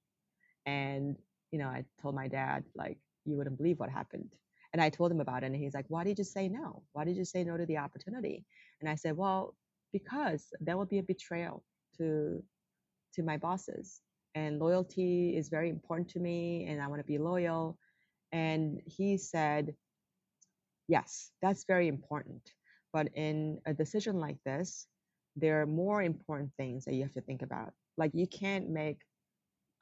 and 0.66 1.16
you 1.54 1.60
know, 1.60 1.68
I 1.68 1.84
told 2.02 2.16
my 2.16 2.26
dad, 2.26 2.64
like, 2.74 2.98
you 3.24 3.36
wouldn't 3.36 3.58
believe 3.58 3.78
what 3.78 3.88
happened. 3.88 4.28
And 4.72 4.82
I 4.82 4.90
told 4.90 5.12
him 5.12 5.20
about 5.20 5.44
it, 5.44 5.46
and 5.46 5.54
he's 5.54 5.72
like, 5.72 5.84
Why 5.86 6.02
did 6.02 6.18
you 6.18 6.24
say 6.24 6.48
no? 6.48 6.82
Why 6.94 7.04
did 7.04 7.16
you 7.16 7.24
say 7.24 7.44
no 7.44 7.56
to 7.56 7.64
the 7.64 7.78
opportunity? 7.78 8.44
And 8.80 8.90
I 8.90 8.96
said, 8.96 9.16
Well, 9.16 9.54
because 9.94 10.48
that 10.60 10.76
would 10.76 10.88
be 10.88 10.98
a 10.98 11.02
betrayal 11.14 11.62
to 11.96 12.42
to 13.14 13.22
my 13.22 13.36
bosses. 13.38 14.02
And 14.34 14.58
loyalty 14.58 15.36
is 15.36 15.48
very 15.48 15.70
important 15.70 16.08
to 16.10 16.18
me 16.18 16.66
and 16.68 16.82
i 16.82 16.88
want 16.88 17.00
to 17.00 17.12
be 17.14 17.18
loyal. 17.32 17.78
And 18.32 18.82
he 18.84 19.16
said 19.16 19.74
yes 20.88 21.30
that's 21.40 21.64
very 21.64 21.88
important. 21.88 22.42
But 22.92 23.06
in 23.14 23.60
a 23.66 23.72
decision 23.72 24.14
like 24.26 24.40
this 24.44 24.86
there 25.36 25.60
are 25.62 25.66
more 25.84 26.02
important 26.02 26.50
things 26.56 26.84
that 26.84 26.94
you 26.94 27.02
have 27.02 27.18
to 27.18 27.20
think 27.28 27.42
about. 27.42 27.72
Like 27.96 28.12
you 28.14 28.26
can't 28.26 28.68
make 28.68 29.00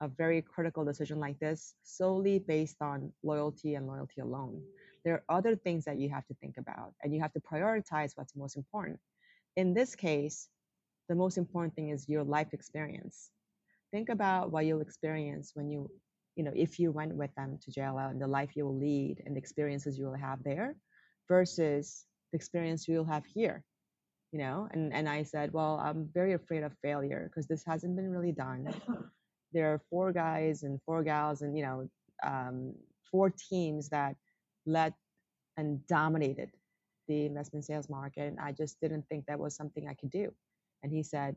a 0.01 0.09
very 0.09 0.42
critical 0.42 0.85
decision 0.85 1.18
like 1.27 1.38
this 1.38 1.75
solely 1.83 2.38
based 2.38 2.81
on 2.83 3.12
loyalty 3.22 3.77
and 3.77 3.87
loyalty 3.87 4.20
alone. 4.20 4.61
There 5.05 5.14
are 5.14 5.25
other 5.38 5.55
things 5.57 5.85
that 5.87 5.98
you 5.98 6.09
have 6.11 6.27
to 6.27 6.35
think 6.42 6.57
about 6.59 6.92
and 7.03 7.14
you 7.14 7.20
have 7.20 7.33
to 7.33 7.40
prioritize 7.40 8.12
what's 8.16 8.37
most 8.37 8.57
important 8.57 8.98
in 9.57 9.75
this 9.75 9.95
case, 9.95 10.49
the 11.09 11.15
most 11.15 11.38
important 11.38 11.75
thing 11.75 11.91
is 11.91 12.09
your 12.09 12.25
life 12.25 12.53
experience. 12.53 13.31
Think 13.93 14.09
about 14.09 14.51
what 14.51 14.65
you'll 14.65 14.81
experience 14.81 15.53
when 15.55 15.71
you, 15.71 15.91
you 16.37 16.45
know, 16.45 16.53
if 16.55 16.79
you 16.79 16.91
went 16.91 17.15
with 17.15 17.35
them 17.35 17.59
to 17.62 17.71
JLL 17.71 18.11
and 18.11 18.21
the 18.21 18.27
life 18.27 18.57
you 18.57 18.65
will 18.65 18.79
lead 18.79 19.23
and 19.27 19.37
the 19.37 19.38
experiences 19.38 19.99
you 19.99 20.07
will 20.07 20.15
have 20.15 20.43
there 20.43 20.77
versus 21.29 22.05
the 22.33 22.37
experience 22.37 22.88
you'll 22.88 23.05
have 23.05 23.25
here. 23.27 23.62
You 24.33 24.38
know, 24.38 24.67
and, 24.71 24.95
and 24.95 25.07
I 25.07 25.25
said, 25.25 25.53
well, 25.53 25.79
I'm 25.85 26.09
very 26.15 26.33
afraid 26.33 26.62
of 26.62 26.73
failure 26.81 27.29
because 27.29 27.47
this 27.47 27.65
hasn't 27.67 27.97
been 27.97 28.11
really 28.11 28.33
done. 28.33 28.73
There 29.55 29.71
are 29.75 29.83
four 29.91 30.15
guys 30.15 30.62
and 30.62 30.81
four 30.87 31.03
gals 31.03 31.43
and, 31.43 31.55
you 31.55 31.62
know, 31.62 31.87
um, 32.25 32.73
four 33.11 33.29
teams 33.29 33.91
that 33.91 34.17
led 34.65 34.95
and 35.59 35.87
dominated 35.87 36.49
the 37.09 37.27
investment 37.27 37.65
sales 37.65 37.88
market. 37.88 38.29
And 38.29 38.41
I 38.41 38.53
just 38.53 38.81
didn't 38.81 39.05
think 39.09 39.27
that 39.27 39.38
was 39.38 39.55
something 39.55 39.88
I 39.88 39.95
could 39.95 40.11
do. 40.11 40.33
And 40.83 40.93
he 40.93 41.03
said, 41.03 41.37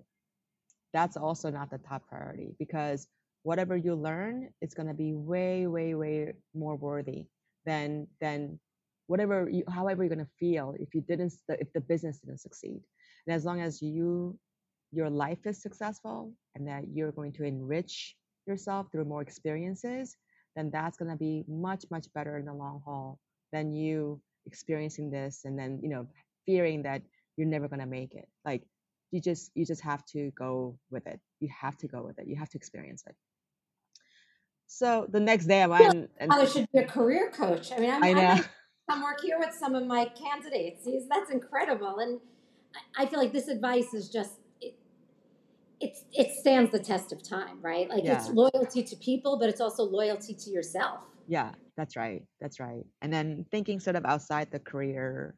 that's 0.94 1.18
also 1.18 1.50
not 1.50 1.70
the 1.70 1.78
top 1.78 2.08
priority 2.08 2.56
because 2.58 3.08
whatever 3.44 3.76
you 3.76 3.96
learn 3.96 4.50
is 4.62 4.74
going 4.74 4.88
to 4.88 4.94
be 4.94 5.14
way, 5.14 5.68
way, 5.68 5.94
way 5.94 6.34
more 6.54 6.76
worthy 6.76 7.26
than 7.66 8.08
than 8.22 8.60
whatever 9.08 9.50
you, 9.50 9.64
however 9.70 10.04
you're 10.04 10.16
going 10.16 10.26
to 10.26 10.32
feel 10.40 10.74
if 10.80 10.96
you 10.96 11.02
didn't 11.02 11.34
if 11.50 11.72
the 11.74 11.82
business 11.82 12.20
didn't 12.20 12.40
succeed. 12.40 12.82
And 13.28 13.36
as 13.36 13.46
long 13.46 13.62
as 13.62 13.82
you 13.82 14.38
your 14.92 15.10
life 15.10 15.46
is 15.46 15.62
successful 15.62 16.34
and 16.56 16.68
that 16.68 16.86
you're 16.94 17.12
going 17.12 17.34
to 17.34 17.44
enrich 17.44 18.16
yourself 18.48 18.88
through 18.92 19.06
more 19.06 19.22
experiences, 19.22 20.16
then 20.56 20.70
that's 20.72 20.98
going 20.98 21.12
to 21.12 21.18
be 21.18 21.44
much, 21.48 21.84
much 21.92 22.08
better 22.14 22.38
in 22.38 22.46
the 22.46 22.54
long 22.54 22.82
haul 22.86 23.20
than 23.52 23.74
you 23.74 24.22
experiencing 24.46 25.10
this 25.10 25.42
and 25.46 25.58
then, 25.58 25.80
you 25.82 25.90
know, 25.90 26.08
fearing 26.46 26.84
that 26.84 27.02
you're 27.38 27.48
never 27.48 27.68
going 27.68 27.80
to 27.80 27.86
make 27.86 28.14
it. 28.14 28.28
Like 28.44 28.64
you 29.12 29.22
just, 29.22 29.52
you 29.56 29.66
just 29.66 29.82
have 29.82 30.06
to 30.08 30.32
go 30.38 30.78
with 30.92 31.08
it. 31.08 31.20
You 31.40 31.50
have 31.60 31.78
to 31.78 31.88
go 31.88 32.04
with 32.04 32.20
it. 32.20 32.28
You 32.28 32.36
have 32.36 32.50
to 32.50 32.58
experience 32.58 33.04
it. 33.08 33.16
So 34.68 35.08
the 35.12 35.20
next 35.20 35.46
day 35.46 35.62
I 35.62 35.68
went. 35.68 36.10
And, 36.18 36.32
I 36.32 36.46
should 36.46 36.68
be 36.72 36.80
a 36.80 36.88
career 36.88 37.32
coach. 37.32 37.72
I 37.72 37.80
mean, 37.80 37.92
I'm, 37.92 38.04
I 38.04 38.14
know. 38.14 38.42
I'm 38.90 39.02
work 39.02 39.22
here 39.22 39.40
with 39.40 39.54
some 39.54 39.76
of 39.76 39.86
my 39.86 40.06
candidates. 40.06 40.88
That's 41.10 41.32
incredible. 41.32 42.00
And 42.00 42.20
I 42.98 43.06
feel 43.06 43.20
like 43.20 43.34
this 43.34 43.48
advice 43.48 43.94
is 43.94 44.10
just 44.10 44.34
it 45.80 45.98
it 46.14 46.32
stands 46.38 46.72
the 46.72 46.80
test 46.80 47.12
of 47.12 47.22
time, 47.22 47.60
right? 47.62 47.90
Like 47.90 48.04
yeah. 48.04 48.18
it's 48.18 48.30
loyalty 48.30 48.84
to 48.84 48.96
people, 48.96 49.38
but 49.38 49.50
it's 49.50 49.62
also 49.62 49.84
loyalty 49.84 50.34
to 50.34 50.50
yourself. 50.50 51.02
Yeah, 51.28 51.52
that's 51.78 51.96
right. 51.96 52.24
That's 52.40 52.60
right. 52.60 52.86
And 53.02 53.12
then 53.12 53.46
thinking 53.52 53.80
sort 53.80 53.96
of 53.96 54.06
outside 54.06 54.52
the 54.52 54.60
career, 54.60 55.36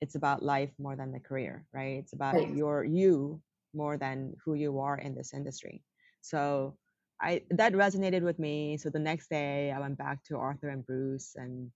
it's 0.00 0.14
about 0.14 0.42
life 0.42 0.70
more 0.78 0.96
than 0.96 1.12
the 1.12 1.20
career, 1.20 1.64
right? 1.72 1.98
It's 1.98 2.12
about 2.12 2.34
right. 2.34 2.54
your 2.54 2.84
you 2.84 3.40
more 3.74 3.96
than 3.96 4.34
who 4.44 4.54
you 4.54 4.78
are 4.80 4.98
in 4.98 5.14
this 5.14 5.32
industry. 5.34 5.82
So 6.20 6.76
I 7.20 7.42
that 7.50 7.72
resonated 7.72 8.22
with 8.22 8.38
me. 8.38 8.76
So 8.76 8.90
the 8.90 8.98
next 8.98 9.30
day 9.30 9.72
I 9.72 9.80
went 9.80 9.98
back 9.98 10.22
to 10.24 10.36
Arthur 10.36 10.68
and 10.68 10.84
Bruce 10.86 11.34
and 11.36 11.70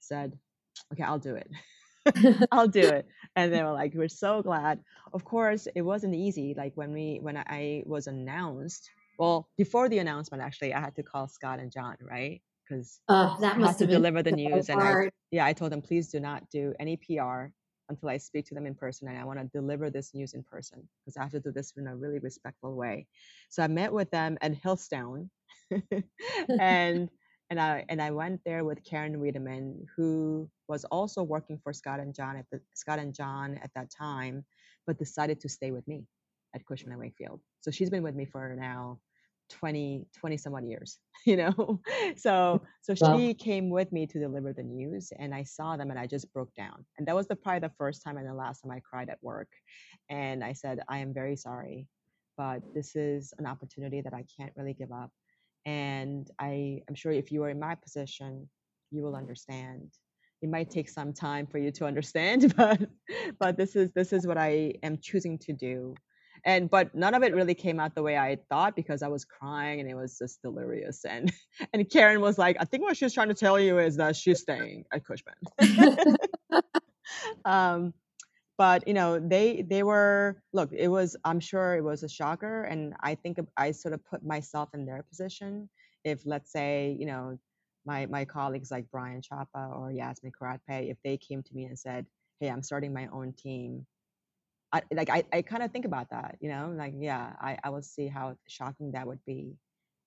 said, 0.00 0.38
"Okay, 0.92 1.02
I'll 1.02 1.18
do 1.18 1.36
it." 1.36 1.50
I'll 2.52 2.68
do 2.68 2.88
it. 2.88 3.06
And 3.36 3.52
they 3.52 3.62
were 3.62 3.72
like, 3.72 3.94
we're 3.94 4.08
so 4.08 4.42
glad. 4.42 4.80
Of 5.12 5.24
course, 5.24 5.68
it 5.74 5.82
wasn't 5.82 6.14
easy. 6.14 6.54
Like 6.56 6.72
when 6.74 6.92
we 6.92 7.18
when 7.22 7.36
I 7.36 7.84
was 7.86 8.06
announced, 8.06 8.90
well, 9.18 9.48
before 9.56 9.88
the 9.88 9.98
announcement, 9.98 10.42
actually, 10.42 10.74
I 10.74 10.80
had 10.80 10.96
to 10.96 11.02
call 11.02 11.28
Scott 11.28 11.60
and 11.60 11.70
John, 11.72 11.96
right? 12.00 12.42
Because 12.68 13.00
uh, 13.08 13.38
that 13.40 13.58
must 13.58 13.80
have 13.80 13.88
to 13.88 13.94
deliver 13.94 14.22
the 14.22 14.32
news. 14.32 14.68
And 14.68 14.80
I, 14.80 15.10
yeah, 15.30 15.44
I 15.44 15.52
told 15.52 15.72
them, 15.72 15.82
please 15.82 16.08
do 16.08 16.20
not 16.20 16.48
do 16.50 16.74
any 16.78 16.96
PR 16.96 17.46
until 17.88 18.08
I 18.08 18.16
speak 18.16 18.46
to 18.46 18.54
them 18.54 18.66
in 18.66 18.74
person, 18.74 19.08
and 19.08 19.18
I 19.18 19.24
want 19.24 19.38
to 19.38 19.44
deliver 19.52 19.90
this 19.90 20.14
news 20.14 20.34
in 20.34 20.42
person 20.42 20.88
because 21.04 21.16
I 21.16 21.22
have 21.22 21.32
to 21.32 21.40
do 21.40 21.52
this 21.52 21.72
in 21.76 21.86
a 21.86 21.96
really 21.96 22.18
respectful 22.18 22.74
way. 22.74 23.06
So 23.50 23.62
I 23.62 23.68
met 23.68 23.92
with 23.92 24.10
them 24.10 24.38
at 24.40 24.60
Hillstone, 24.62 25.28
and 26.60 27.08
and 27.50 27.60
I 27.60 27.84
and 27.88 28.00
I 28.00 28.10
went 28.10 28.40
there 28.44 28.64
with 28.64 28.82
Karen 28.82 29.20
Wiedemann, 29.20 29.86
who 29.94 30.48
was 30.68 30.84
also 30.86 31.22
working 31.22 31.58
for 31.62 31.72
Scott 31.72 32.00
and 32.00 32.14
John 32.14 32.36
at 32.36 32.46
the 32.50 32.60
Scott 32.74 32.98
and 32.98 33.14
John 33.14 33.60
at 33.62 33.70
that 33.74 33.90
time, 33.90 34.44
but 34.86 34.98
decided 34.98 35.40
to 35.40 35.48
stay 35.48 35.70
with 35.70 35.86
me 35.86 36.06
at 36.54 36.64
Cushman 36.64 36.92
and 36.92 37.00
Wakefield. 37.00 37.40
So 37.60 37.70
she's 37.70 37.90
been 37.90 38.02
with 38.02 38.14
me 38.14 38.24
for 38.24 38.56
now 38.58 38.98
20 39.52 40.06
20 40.18 40.36
some 40.36 40.54
odd 40.54 40.64
years 40.64 40.98
you 41.26 41.36
know 41.36 41.80
so 42.16 42.62
so 42.80 42.94
wow. 43.00 43.16
she 43.16 43.34
came 43.34 43.70
with 43.70 43.92
me 43.92 44.06
to 44.06 44.18
deliver 44.18 44.52
the 44.52 44.62
news 44.62 45.12
and 45.18 45.34
i 45.34 45.42
saw 45.42 45.76
them 45.76 45.90
and 45.90 45.98
i 45.98 46.06
just 46.06 46.32
broke 46.32 46.54
down 46.54 46.84
and 46.98 47.06
that 47.06 47.14
was 47.14 47.26
the 47.28 47.36
probably 47.36 47.60
the 47.60 47.74
first 47.78 48.02
time 48.02 48.16
and 48.16 48.28
the 48.28 48.34
last 48.34 48.62
time 48.62 48.72
i 48.72 48.80
cried 48.80 49.08
at 49.08 49.18
work 49.22 49.48
and 50.10 50.42
i 50.42 50.52
said 50.52 50.80
i 50.88 50.98
am 50.98 51.12
very 51.12 51.36
sorry 51.36 51.86
but 52.36 52.62
this 52.74 52.96
is 52.96 53.32
an 53.38 53.46
opportunity 53.46 54.00
that 54.00 54.14
i 54.14 54.24
can't 54.36 54.52
really 54.56 54.74
give 54.74 54.90
up 54.90 55.10
and 55.64 56.30
I 56.38 56.82
am 56.88 56.94
sure 56.94 57.12
if 57.12 57.30
you 57.30 57.42
are 57.44 57.50
in 57.50 57.60
my 57.60 57.74
position, 57.74 58.48
you 58.90 59.02
will 59.02 59.16
understand. 59.16 59.90
It 60.40 60.50
might 60.50 60.70
take 60.70 60.88
some 60.88 61.12
time 61.12 61.46
for 61.46 61.58
you 61.58 61.70
to 61.72 61.86
understand, 61.90 62.54
but 62.56 62.80
but 63.38 63.56
this 63.56 63.76
is 63.76 63.92
this 63.92 64.12
is 64.12 64.26
what 64.26 64.38
I 64.38 64.74
am 64.82 64.98
choosing 65.00 65.38
to 65.38 65.52
do. 65.52 65.94
And 66.44 66.68
but 66.68 66.94
none 66.94 67.14
of 67.14 67.22
it 67.22 67.34
really 67.34 67.54
came 67.54 67.78
out 67.78 67.94
the 67.94 68.02
way 68.02 68.18
I 68.18 68.38
thought 68.48 68.74
because 68.74 69.02
I 69.02 69.08
was 69.08 69.24
crying 69.24 69.80
and 69.80 69.88
it 69.88 69.94
was 69.94 70.18
just 70.18 70.42
delirious. 70.42 71.04
And 71.04 71.32
and 71.72 71.88
Karen 71.88 72.20
was 72.20 72.38
like, 72.38 72.56
I 72.58 72.64
think 72.64 72.82
what 72.82 72.96
she's 72.96 73.14
trying 73.14 73.28
to 73.28 73.34
tell 73.34 73.60
you 73.60 73.78
is 73.78 73.96
that 73.96 74.16
she's 74.16 74.40
staying 74.40 74.84
at 74.92 75.02
Cushman. 75.04 75.34
um, 77.44 77.94
but 78.58 78.86
you 78.86 78.94
know 78.94 79.18
they 79.18 79.62
they 79.62 79.82
were 79.82 80.40
look 80.52 80.70
it 80.72 80.88
was 80.88 81.16
i'm 81.24 81.40
sure 81.40 81.74
it 81.74 81.82
was 81.82 82.02
a 82.02 82.08
shocker 82.08 82.64
and 82.64 82.94
i 83.00 83.14
think 83.14 83.38
i 83.56 83.70
sort 83.70 83.94
of 83.94 84.04
put 84.04 84.24
myself 84.24 84.68
in 84.74 84.86
their 84.86 85.02
position 85.08 85.68
if 86.04 86.20
let's 86.24 86.52
say 86.52 86.96
you 86.98 87.06
know 87.06 87.36
my 87.86 88.06
my 88.06 88.24
colleagues 88.24 88.70
like 88.70 88.88
brian 88.90 89.20
chapa 89.20 89.72
or 89.74 89.90
yasmin 89.90 90.32
Kharatpei, 90.40 90.90
if 90.90 90.98
they 91.02 91.16
came 91.16 91.42
to 91.42 91.54
me 91.54 91.64
and 91.64 91.78
said 91.78 92.06
hey 92.40 92.48
i'm 92.48 92.62
starting 92.62 92.92
my 92.92 93.08
own 93.12 93.32
team 93.32 93.86
I, 94.72 94.82
like 94.92 95.10
I, 95.10 95.24
I 95.32 95.42
kind 95.42 95.62
of 95.62 95.70
think 95.70 95.84
about 95.84 96.10
that, 96.10 96.36
you 96.40 96.48
know, 96.48 96.72
like 96.76 96.94
yeah, 96.96 97.32
I, 97.40 97.58
I 97.62 97.70
will 97.70 97.82
see 97.82 98.08
how 98.08 98.36
shocking 98.48 98.92
that 98.92 99.06
would 99.06 99.20
be, 99.26 99.56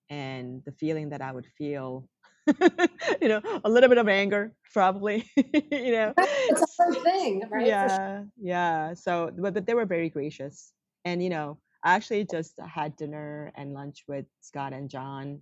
and 0.09 0.63
the 0.65 0.71
feeling 0.71 1.09
that 1.09 1.21
I 1.21 1.31
would 1.31 1.45
feel 1.57 2.07
you 3.21 3.27
know, 3.27 3.41
a 3.63 3.69
little 3.69 3.89
bit 3.89 3.97
of 3.97 4.07
anger, 4.07 4.53
probably. 4.71 5.29
you 5.35 5.91
know, 5.91 6.13
it's 6.17 6.79
a 6.79 6.99
thing, 7.01 7.43
right? 7.51 7.67
Yeah, 7.67 8.23
yeah. 8.39 8.93
So, 8.93 9.31
but, 9.37 9.53
but 9.53 9.65
they 9.65 9.73
were 9.73 9.85
very 9.85 10.09
gracious, 10.09 10.73
and 11.05 11.23
you 11.23 11.29
know, 11.29 11.57
I 11.83 11.95
actually 11.95 12.25
just 12.25 12.59
had 12.59 12.95
dinner 12.95 13.51
and 13.55 13.73
lunch 13.73 14.03
with 14.07 14.25
Scott 14.41 14.73
and 14.73 14.89
John, 14.89 15.41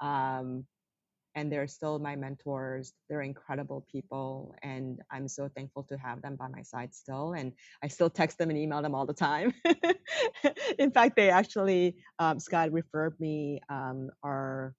um, 0.00 0.64
and 1.34 1.50
they're 1.52 1.66
still 1.66 1.98
my 1.98 2.16
mentors. 2.16 2.92
They're 3.08 3.22
incredible 3.22 3.86
people, 3.90 4.54
and 4.62 5.00
I'm 5.10 5.28
so 5.28 5.48
thankful 5.48 5.84
to 5.84 5.96
have 5.96 6.22
them 6.22 6.36
by 6.36 6.48
my 6.48 6.62
side 6.62 6.94
still. 6.94 7.32
And 7.32 7.52
I 7.82 7.88
still 7.88 8.10
text 8.10 8.38
them 8.38 8.50
and 8.50 8.58
email 8.58 8.82
them 8.82 8.94
all 8.94 9.06
the 9.06 9.14
time. 9.14 9.54
In 10.78 10.90
fact, 10.90 11.16
they 11.16 11.30
actually 11.30 11.96
um, 12.18 12.40
Scott 12.40 12.72
referred 12.72 13.18
me 13.20 13.60
um, 13.68 14.10
our 14.22 14.74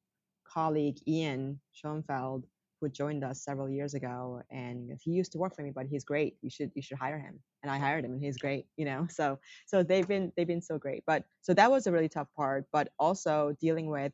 colleague 0.51 0.97
Ian 1.07 1.59
Schoenfeld, 1.73 2.45
who 2.81 2.89
joined 2.89 3.23
us 3.23 3.43
several 3.43 3.69
years 3.69 3.93
ago, 3.93 4.41
and 4.49 4.91
he 5.01 5.11
used 5.11 5.31
to 5.33 5.37
work 5.37 5.55
for 5.55 5.61
me, 5.61 5.71
but 5.73 5.85
he's 5.85 6.03
great. 6.03 6.35
You 6.41 6.49
should 6.49 6.71
you 6.75 6.81
should 6.81 6.97
hire 6.97 7.19
him. 7.19 7.39
And 7.63 7.71
I 7.71 7.77
hired 7.77 8.03
him, 8.03 8.13
and 8.13 8.21
he's 8.21 8.37
great. 8.37 8.65
You 8.75 8.85
know, 8.85 9.07
so 9.09 9.39
so 9.67 9.83
they've 9.83 10.07
been 10.07 10.31
they've 10.35 10.47
been 10.47 10.61
so 10.61 10.77
great. 10.77 11.03
But 11.05 11.23
so 11.41 11.53
that 11.53 11.71
was 11.71 11.87
a 11.87 11.91
really 11.91 12.09
tough 12.09 12.27
part. 12.35 12.65
But 12.73 12.89
also 12.99 13.55
dealing 13.61 13.87
with 13.87 14.11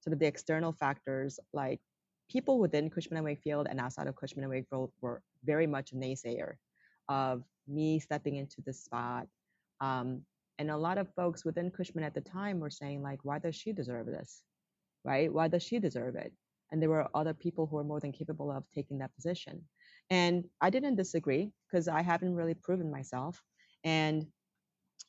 sort 0.00 0.12
of 0.12 0.18
the 0.18 0.26
external 0.26 0.72
factors 0.72 1.38
like 1.52 1.80
people 2.30 2.58
within 2.58 2.90
Cushman 2.90 3.16
and 3.16 3.24
Wakefield 3.24 3.66
and 3.68 3.80
outside 3.80 4.06
of 4.06 4.16
Cushman 4.16 4.44
and 4.44 4.50
Wakefield 4.50 4.92
were 5.00 5.22
very 5.44 5.66
much 5.66 5.92
a 5.92 5.96
naysayer 5.96 6.54
of 7.08 7.42
me 7.66 7.98
stepping 7.98 8.36
into 8.36 8.60
this 8.66 8.84
spot. 8.84 9.26
Um, 9.80 10.22
and 10.58 10.70
a 10.70 10.76
lot 10.76 10.98
of 10.98 11.12
folks 11.14 11.44
within 11.44 11.70
Cushman 11.70 12.04
at 12.04 12.14
the 12.14 12.20
time 12.20 12.60
were 12.60 12.70
saying 12.70 13.02
like, 13.02 13.20
why 13.22 13.38
does 13.38 13.54
she 13.54 13.72
deserve 13.72 14.06
this? 14.06 14.42
right? 15.04 15.32
Why 15.32 15.48
does 15.48 15.62
she 15.62 15.78
deserve 15.78 16.16
it? 16.16 16.32
And 16.70 16.82
there 16.82 16.90
were 16.90 17.08
other 17.14 17.34
people 17.34 17.66
who 17.66 17.76
were 17.76 17.84
more 17.84 18.00
than 18.00 18.12
capable 18.12 18.50
of 18.52 18.64
taking 18.74 18.98
that 18.98 19.14
position. 19.14 19.62
And 20.10 20.44
I 20.60 20.70
didn't 20.70 20.96
disagree 20.96 21.50
because 21.66 21.88
I 21.88 22.02
haven't 22.02 22.34
really 22.34 22.54
proven 22.54 22.90
myself. 22.90 23.42
And 23.84 24.26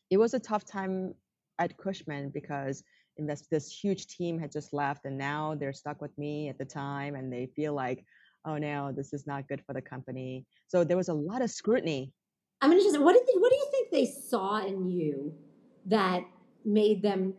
it 0.10 0.17
was 0.17 0.34
a 0.34 0.39
tough 0.39 0.65
time 0.65 1.13
at 1.58 1.78
Cushman 1.78 2.30
because 2.30 2.84
this, 3.26 3.48
this 3.50 3.72
huge 3.72 4.08
team 4.08 4.40
had 4.40 4.52
just 4.52 4.74
left 4.74 5.06
and 5.06 5.18
now 5.18 5.56
they're 5.60 5.74
stuck 5.74 6.02
with 6.02 6.16
me 6.18 6.50
at 6.50 6.58
the 6.58 6.66
time 6.66 7.16
and 7.16 7.32
they 7.32 7.48
feel 7.56 7.74
like, 7.74 8.06
oh 8.46 8.58
no, 8.58 8.92
this 8.96 9.14
is 9.14 9.28
not 9.28 9.48
good 9.48 9.62
for 9.66 9.74
the 9.74 9.82
company. 9.82 10.46
So 10.68 10.84
there 10.84 10.98
was 10.98 11.10
a 11.10 11.14
lot 11.14 11.42
of 11.42 11.50
scrutiny. 11.50 12.14
I'm 12.62 12.72
interested. 12.72 13.02
What 13.02 13.14
did 13.14 13.24
they, 13.24 13.40
what 13.40 13.50
do 13.50 13.56
you 13.56 13.68
think 13.72 13.92
they 13.92 14.06
saw 14.06 14.66
in 14.66 14.90
you 14.90 15.34
that 15.86 16.24
made 16.66 17.02
them 17.02 17.34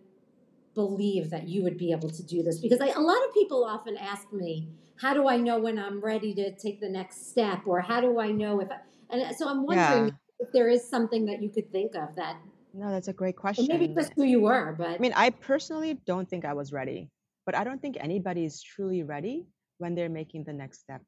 believe 0.75 1.31
that 1.31 1.49
you 1.49 1.63
would 1.63 1.77
be 1.77 1.93
able 1.93 2.09
to 2.09 2.23
do 2.23 2.43
this 2.43 2.61
because 2.61 2.81
I, 2.81 2.89
a 2.89 3.01
lot 3.01 3.19
of 3.27 3.35
people 3.35 3.65
often 3.65 3.97
ask 3.97 4.33
me 4.33 4.69
how 5.01 5.15
do 5.15 5.29
i 5.29 5.37
know 5.37 5.59
when 5.59 5.79
i'm 5.79 6.01
ready 6.01 6.33
to 6.35 6.55
take 6.57 6.81
the 6.81 6.89
next 6.89 7.31
step 7.31 7.63
or 7.67 7.81
how 7.81 8.01
do 8.01 8.21
i 8.21 8.31
know 8.31 8.61
if 8.61 8.71
I, 8.71 8.77
and 9.11 9.23
uh, 9.23 9.33
so 9.35 9.49
i'm 9.49 9.67
wondering 9.67 10.07
yeah. 10.07 10.13
if 10.39 10.53
there 10.53 10.69
is 10.69 10.89
something 10.89 11.27
that 11.27 11.43
you 11.43 11.51
could 11.51 11.71
think 11.73 11.95
of 11.97 12.15
that 12.17 12.37
no 12.75 12.91
that's 12.91 13.09
a 13.09 13.13
great 13.13 13.37
question 13.37 13.67
maybe 13.69 13.89
just 13.89 14.13
who 14.15 14.25
you 14.25 14.41
were 14.41 14.75
but 14.79 14.89
i 14.89 14.99
mean 14.99 15.13
i 15.17 15.31
personally 15.31 16.01
don't 16.07 16.29
think 16.29 16.45
i 16.45 16.53
was 16.53 16.73
ready 16.73 17.11
but 17.47 17.55
i 17.55 17.65
don't 17.65 17.81
think 17.81 17.97
anybody 18.01 18.45
is 18.45 18.63
truly 18.63 19.03
ready 19.03 19.47
when 19.79 19.95
they're 19.95 20.09
making 20.09 20.45
the 20.45 20.53
next 20.53 20.81
step 20.81 21.03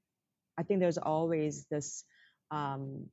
i 0.59 0.63
think 0.63 0.81
there's 0.81 0.99
always 0.99 1.67
this 1.71 2.05
um, 2.51 3.07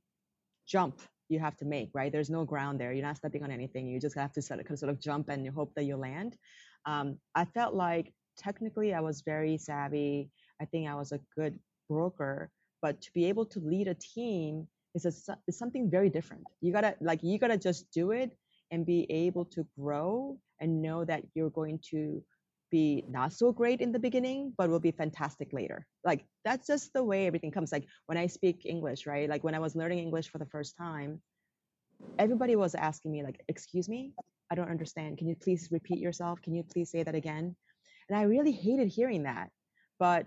jump 0.66 1.00
you 1.30 1.38
have 1.38 1.56
to 1.58 1.64
make, 1.64 1.90
right? 1.94 2.12
There's 2.12 2.28
no 2.28 2.44
ground 2.44 2.80
there. 2.80 2.92
You're 2.92 3.06
not 3.06 3.16
stepping 3.16 3.42
on 3.42 3.50
anything. 3.50 3.86
You 3.86 4.00
just 4.00 4.16
have 4.16 4.32
to 4.32 4.42
sort 4.42 4.60
of, 4.60 4.78
sort 4.78 4.90
of 4.90 5.00
jump 5.00 5.28
and 5.28 5.44
you 5.44 5.52
hope 5.52 5.72
that 5.76 5.84
you 5.84 5.96
land. 5.96 6.36
Um, 6.84 7.18
I 7.34 7.44
felt 7.44 7.74
like 7.74 8.12
technically 8.36 8.92
I 8.92 9.00
was 9.00 9.22
very 9.22 9.56
savvy. 9.56 10.30
I 10.60 10.64
think 10.64 10.88
I 10.88 10.94
was 10.94 11.12
a 11.12 11.20
good 11.36 11.58
broker, 11.88 12.50
but 12.82 13.00
to 13.02 13.12
be 13.14 13.26
able 13.26 13.46
to 13.46 13.60
lead 13.60 13.88
a 13.88 13.94
team 13.94 14.66
is, 14.94 15.04
a, 15.06 15.36
is 15.46 15.58
something 15.58 15.90
very 15.90 16.10
different. 16.10 16.44
You 16.60 16.72
gotta 16.72 16.96
like 17.00 17.22
you 17.22 17.38
gotta 17.38 17.58
just 17.58 17.90
do 17.92 18.10
it 18.10 18.36
and 18.70 18.86
be 18.86 19.06
able 19.10 19.44
to 19.44 19.66
grow 19.78 20.38
and 20.60 20.82
know 20.82 21.04
that 21.04 21.24
you're 21.34 21.50
going 21.50 21.80
to 21.90 22.22
be 22.70 23.04
not 23.08 23.32
so 23.32 23.52
great 23.52 23.80
in 23.80 23.92
the 23.92 23.98
beginning, 23.98 24.52
but 24.56 24.70
will 24.70 24.80
be 24.80 24.92
fantastic 24.92 25.52
later. 25.52 25.86
Like 26.04 26.24
that's 26.44 26.66
just 26.66 26.92
the 26.92 27.02
way 27.02 27.26
everything 27.26 27.50
comes. 27.50 27.72
Like 27.72 27.86
when 28.06 28.16
I 28.16 28.26
speak 28.26 28.64
English, 28.64 29.06
right? 29.06 29.28
Like 29.28 29.42
when 29.42 29.54
I 29.54 29.58
was 29.58 29.74
learning 29.74 29.98
English 29.98 30.28
for 30.28 30.38
the 30.38 30.46
first 30.46 30.76
time, 30.76 31.20
everybody 32.18 32.56
was 32.56 32.74
asking 32.74 33.12
me, 33.12 33.22
like, 33.22 33.42
excuse 33.48 33.88
me, 33.88 34.12
I 34.50 34.54
don't 34.54 34.70
understand. 34.70 35.18
Can 35.18 35.28
you 35.28 35.36
please 35.36 35.68
repeat 35.70 35.98
yourself? 35.98 36.40
Can 36.42 36.54
you 36.54 36.62
please 36.62 36.90
say 36.90 37.02
that 37.02 37.14
again? 37.14 37.56
And 38.08 38.18
I 38.18 38.22
really 38.22 38.52
hated 38.52 38.88
hearing 38.88 39.24
that. 39.24 39.50
But 39.98 40.26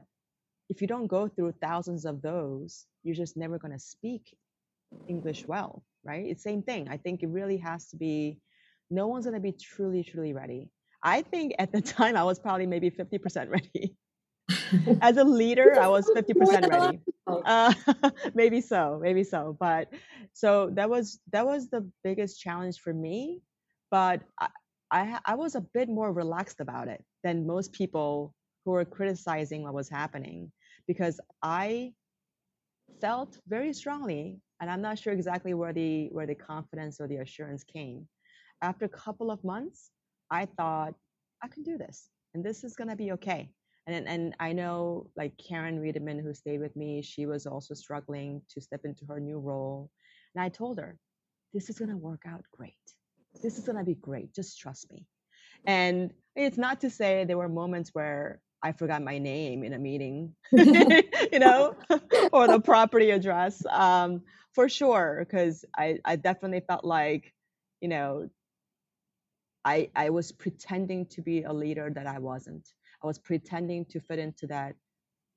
if 0.69 0.82
you 0.82 0.88
don't 0.88 1.08
go 1.08 1.28
through 1.28 1.54
thousands 1.62 2.06
of 2.06 2.21
those, 2.21 2.86
you're 3.04 3.15
just 3.15 3.38
never 3.38 3.58
going 3.58 3.73
to 3.73 3.80
speak 3.80 4.36
English 5.08 5.47
well, 5.47 5.84
right? 6.03 6.25
It's 6.25 6.43
same 6.43 6.63
thing. 6.63 6.88
I 6.89 6.97
think 6.97 7.23
it 7.23 7.29
really 7.29 7.58
has 7.58 7.88
to 7.89 7.97
be 7.97 8.38
no 8.89 9.08
one's 9.08 9.25
going 9.25 9.36
to 9.36 9.41
be 9.41 9.51
truly 9.51 10.03
truly 10.03 10.34
ready. 10.34 10.69
I 11.01 11.21
think 11.21 11.53
at 11.60 11.71
the 11.71 11.82
time 11.97 12.15
I 12.15 12.23
was 12.23 12.39
probably 12.39 12.67
maybe 12.67 12.89
50% 12.89 13.49
ready. 13.49 13.95
As 15.01 15.17
a 15.17 15.23
leader, 15.23 15.79
I 15.79 15.88
was 15.88 16.10
50% 16.10 16.69
ready. 16.69 16.99
Uh, 17.45 17.73
maybe 18.36 18.62
so, 18.62 18.99
maybe 19.01 19.23
so. 19.23 19.58
But 19.60 19.89
so 20.34 20.69
that 20.73 20.89
was 20.89 21.19
that 21.32 21.45
was 21.45 21.69
the 21.69 21.89
biggest 22.03 22.39
challenge 22.39 22.79
for 22.79 22.93
me. 22.93 23.41
But 23.91 24.21
I, 24.39 24.47
I, 24.91 25.19
I 25.25 25.36
was 25.36 25.56
a 25.56 25.62
bit 25.62 25.89
more 25.89 26.13
relaxed 26.13 26.60
about 26.60 26.88
it 26.88 27.03
than 27.23 27.47
most 27.47 27.73
people 27.73 28.34
who 28.63 28.71
were 28.71 28.86
criticizing 28.86 29.63
what 29.63 29.73
was 29.73 29.89
happening 29.89 30.51
because 30.88 31.19
I 31.41 31.93
felt 33.01 33.38
very 33.47 33.73
strongly, 33.73 34.39
and 34.59 34.69
I'm 34.69 34.81
not 34.81 34.99
sure 34.99 35.13
exactly 35.13 35.53
where 35.53 35.73
the 35.73 36.07
where 36.11 36.27
the 36.27 36.35
confidence 36.35 36.99
or 36.99 37.07
the 37.07 37.17
assurance 37.17 37.63
came. 37.63 38.07
After 38.61 38.85
a 38.85 38.89
couple 38.89 39.31
of 39.31 39.43
months, 39.43 39.91
I 40.31 40.45
thought 40.45 40.93
I 41.43 41.47
can 41.47 41.63
do 41.63 41.77
this, 41.77 42.09
and 42.33 42.43
this 42.43 42.63
is 42.63 42.75
gonna 42.75 42.95
be 42.95 43.11
okay. 43.13 43.51
And 43.87 44.07
and 44.07 44.35
I 44.39 44.53
know 44.53 45.09
like 45.15 45.37
Karen 45.37 45.81
Wiedemann, 45.81 46.19
who 46.19 46.33
stayed 46.33 46.61
with 46.61 46.75
me, 46.75 47.01
she 47.01 47.25
was 47.25 47.45
also 47.45 47.73
struggling 47.73 48.41
to 48.49 48.61
step 48.61 48.81
into 48.85 49.05
her 49.05 49.19
new 49.19 49.39
role, 49.39 49.89
and 50.35 50.43
I 50.43 50.49
told 50.49 50.79
her, 50.79 50.97
this 51.53 51.69
is 51.69 51.77
gonna 51.77 51.97
work 51.97 52.23
out 52.27 52.43
great. 52.51 52.73
This 53.41 53.57
is 53.57 53.65
gonna 53.65 53.83
be 53.83 53.95
great. 53.95 54.33
Just 54.33 54.59
trust 54.59 54.91
me. 54.91 55.05
And 55.65 56.11
it's 56.35 56.57
not 56.57 56.81
to 56.81 56.89
say 56.89 57.25
there 57.25 57.37
were 57.37 57.49
moments 57.49 57.91
where 57.93 58.41
I 58.63 58.71
forgot 58.71 59.04
my 59.04 59.19
name 59.19 59.63
in 59.63 59.73
a 59.73 59.80
meeting, 59.80 60.36
you 60.52 61.39
know, 61.39 61.76
or 62.34 62.47
the 62.47 62.62
property 62.63 63.12
address, 63.12 63.65
um, 63.67 64.21
for 64.54 64.69
sure, 64.69 65.17
because 65.19 65.65
I, 65.78 65.99
I 66.06 66.15
definitely 66.15 66.62
felt 66.62 66.86
like, 66.86 67.34
you 67.82 67.89
know, 67.89 68.30
I, 69.65 69.89
I 69.95 70.10
was 70.10 70.32
pretending 70.32 71.06
to 71.08 71.21
be 71.21 71.43
a 71.43 71.54
leader 71.54 71.91
that 71.93 72.08
I 72.08 72.19
wasn't. 72.19 72.67
I 73.04 73.08
was 73.08 73.19
pretending 73.19 73.86
to 73.86 73.99
fit 73.99 74.19
into 74.19 74.47
that 74.47 74.76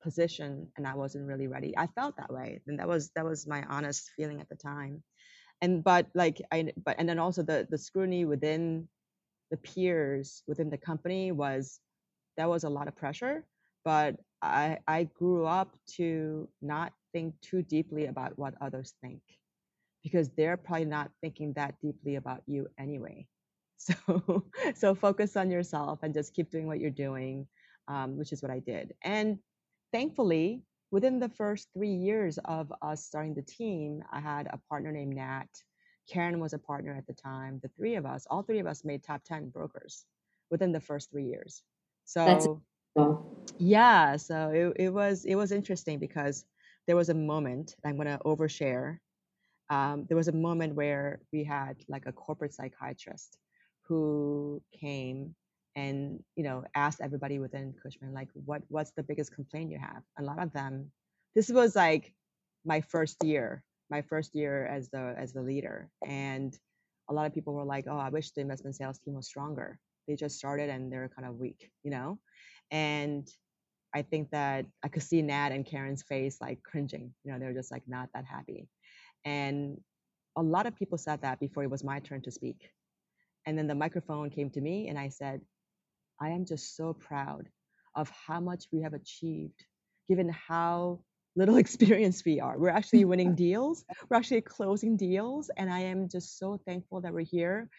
position 0.01 0.67
and 0.77 0.87
I 0.87 0.95
wasn't 0.95 1.27
really 1.27 1.47
ready. 1.47 1.77
I 1.77 1.87
felt 1.87 2.17
that 2.17 2.31
way. 2.31 2.61
And 2.67 2.79
that 2.79 2.87
was 2.87 3.11
that 3.15 3.25
was 3.25 3.47
my 3.47 3.63
honest 3.69 4.11
feeling 4.15 4.41
at 4.41 4.49
the 4.49 4.55
time. 4.55 5.03
And 5.61 5.83
but 5.83 6.07
like 6.13 6.41
I 6.51 6.71
but 6.83 6.97
and 6.99 7.09
then 7.09 7.19
also 7.19 7.43
the 7.43 7.67
the 7.69 7.77
scrutiny 7.77 8.25
within 8.25 8.87
the 9.51 9.57
peers 9.57 10.43
within 10.47 10.69
the 10.69 10.77
company 10.77 11.31
was 11.31 11.79
that 12.37 12.49
was 12.49 12.63
a 12.63 12.69
lot 12.69 12.87
of 12.87 12.95
pressure 12.95 13.43
but 13.83 14.15
i 14.41 14.77
i 14.87 15.03
grew 15.03 15.45
up 15.45 15.75
to 15.87 16.47
not 16.61 16.93
think 17.13 17.33
too 17.41 17.61
deeply 17.63 18.05
about 18.05 18.37
what 18.37 18.53
others 18.61 18.93
think 19.01 19.21
because 20.03 20.29
they're 20.37 20.57
probably 20.57 20.85
not 20.85 21.11
thinking 21.21 21.53
that 21.53 21.75
deeply 21.81 22.15
about 22.15 22.41
you 22.45 22.67
anyway. 22.77 23.27
So 23.79 24.43
so 24.73 24.95
focus 24.95 25.37
on 25.37 25.51
yourself 25.51 25.99
and 26.01 26.11
just 26.11 26.33
keep 26.33 26.49
doing 26.49 26.65
what 26.65 26.79
you're 26.79 26.89
doing 27.07 27.47
um, 27.87 28.17
which 28.17 28.31
is 28.33 28.41
what 28.41 28.51
i 28.51 28.59
did. 28.59 28.95
And 29.03 29.37
thankfully 29.93 30.63
within 30.89 31.19
the 31.19 31.29
first 31.29 31.67
three 31.75 31.93
years 31.93 32.39
of 32.45 32.73
us 32.81 33.05
starting 33.05 33.35
the 33.35 33.43
team 33.59 34.01
i 34.11 34.19
had 34.19 34.47
a 34.47 34.59
partner 34.69 34.91
named 34.91 35.15
nat. 35.15 35.51
Karen 36.11 36.39
was 36.39 36.53
a 36.53 36.65
partner 36.71 36.95
at 36.97 37.05
the 37.05 37.13
time 37.13 37.59
the 37.61 37.69
three 37.77 37.95
of 37.95 38.05
us 38.05 38.25
all 38.31 38.41
three 38.41 38.59
of 38.59 38.65
us 38.65 38.83
made 38.83 39.03
top 39.03 39.21
10 39.23 39.49
brokers 39.49 40.05
within 40.49 40.71
the 40.71 40.85
first 40.89 41.11
three 41.11 41.27
years 41.33 41.61
so 42.07 42.61
yeah, 43.59 44.15
so 44.15 44.49
it, 44.49 44.85
it 44.85 44.89
was 44.89 45.25
it 45.25 45.35
was 45.35 45.51
interesting 45.51 45.99
because 45.99 46.45
there 46.87 46.95
was 46.95 47.09
a 47.09 47.13
moment 47.13 47.75
I'm 47.85 47.97
gonna 47.97 48.19
overshare. 48.25 48.99
Um, 49.69 50.05
there 50.07 50.15
was 50.17 50.29
a 50.29 50.33
moment 50.33 50.75
where 50.75 51.19
we 51.33 51.43
had 51.43 51.75
like 51.89 52.05
a 52.05 52.13
corporate 52.13 52.53
psychiatrist 52.53 53.37
who 53.87 54.61
came 54.71 55.35
and 55.75 56.23
you 56.37 56.43
know 56.43 56.63
asked 56.75 57.01
everybody 57.01 57.39
within 57.39 57.73
Cushman 57.83 58.13
like 58.13 58.29
what 58.33 58.61
what's 58.69 58.91
the 58.91 59.03
biggest 59.03 59.33
complaint 59.33 59.71
you 59.71 59.79
have. 59.79 60.03
A 60.19 60.23
lot 60.23 60.41
of 60.41 60.53
them. 60.53 60.91
This 61.35 61.49
was 61.49 61.75
like 61.75 62.13
my 62.65 62.81
first 62.81 63.21
year, 63.23 63.63
my 63.89 64.01
first 64.01 64.33
year 64.33 64.65
as 64.65 64.89
the 64.89 65.13
as 65.17 65.33
the 65.33 65.41
leader, 65.41 65.89
and 66.07 66.57
a 67.09 67.13
lot 67.13 67.25
of 67.25 67.33
people 67.33 67.53
were 67.53 67.65
like, 67.65 67.85
"Oh, 67.87 67.97
I 67.97 68.09
wish 68.09 68.31
the 68.31 68.41
investment 68.41 68.77
sales 68.77 68.99
team 68.99 69.15
was 69.15 69.27
stronger." 69.27 69.79
They 70.07 70.15
just 70.15 70.37
started 70.37 70.69
and 70.69 70.91
they're 70.91 71.09
kind 71.15 71.27
of 71.27 71.35
weak, 71.35 71.69
you 71.83 71.91
know? 71.91 72.19
And 72.71 73.27
I 73.93 74.01
think 74.01 74.31
that 74.31 74.65
I 74.83 74.87
could 74.89 75.03
see 75.03 75.21
Nat 75.21 75.51
and 75.51 75.65
Karen's 75.65 76.03
face 76.03 76.39
like 76.41 76.61
cringing, 76.63 77.13
you 77.23 77.31
know, 77.31 77.39
they 77.39 77.45
were 77.45 77.53
just 77.53 77.71
like 77.71 77.83
not 77.87 78.09
that 78.13 78.25
happy. 78.25 78.67
And 79.25 79.79
a 80.35 80.41
lot 80.41 80.67
of 80.67 80.75
people 80.75 80.97
said 80.97 81.21
that 81.21 81.39
before 81.39 81.63
it 81.63 81.69
was 81.69 81.83
my 81.83 81.99
turn 81.99 82.21
to 82.23 82.31
speak. 82.31 82.69
And 83.45 83.57
then 83.57 83.67
the 83.67 83.75
microphone 83.75 84.29
came 84.29 84.49
to 84.51 84.61
me 84.61 84.87
and 84.87 84.99
I 84.99 85.09
said, 85.09 85.41
I 86.21 86.29
am 86.29 86.45
just 86.45 86.75
so 86.75 86.93
proud 86.93 87.47
of 87.95 88.09
how 88.09 88.39
much 88.39 88.65
we 88.71 88.81
have 88.81 88.93
achieved, 88.93 89.65
given 90.09 90.29
how 90.29 90.99
little 91.35 91.57
experience 91.65 92.23
we 92.25 92.39
are. 92.39 92.57
We're 92.57 92.69
actually 92.69 93.05
winning 93.05 93.35
deals, 93.47 93.85
we're 94.09 94.17
actually 94.17 94.41
closing 94.41 94.97
deals. 94.97 95.49
And 95.57 95.71
I 95.71 95.79
am 95.79 96.09
just 96.09 96.37
so 96.37 96.59
thankful 96.65 97.01
that 97.01 97.13
we're 97.13 97.21
here 97.21 97.69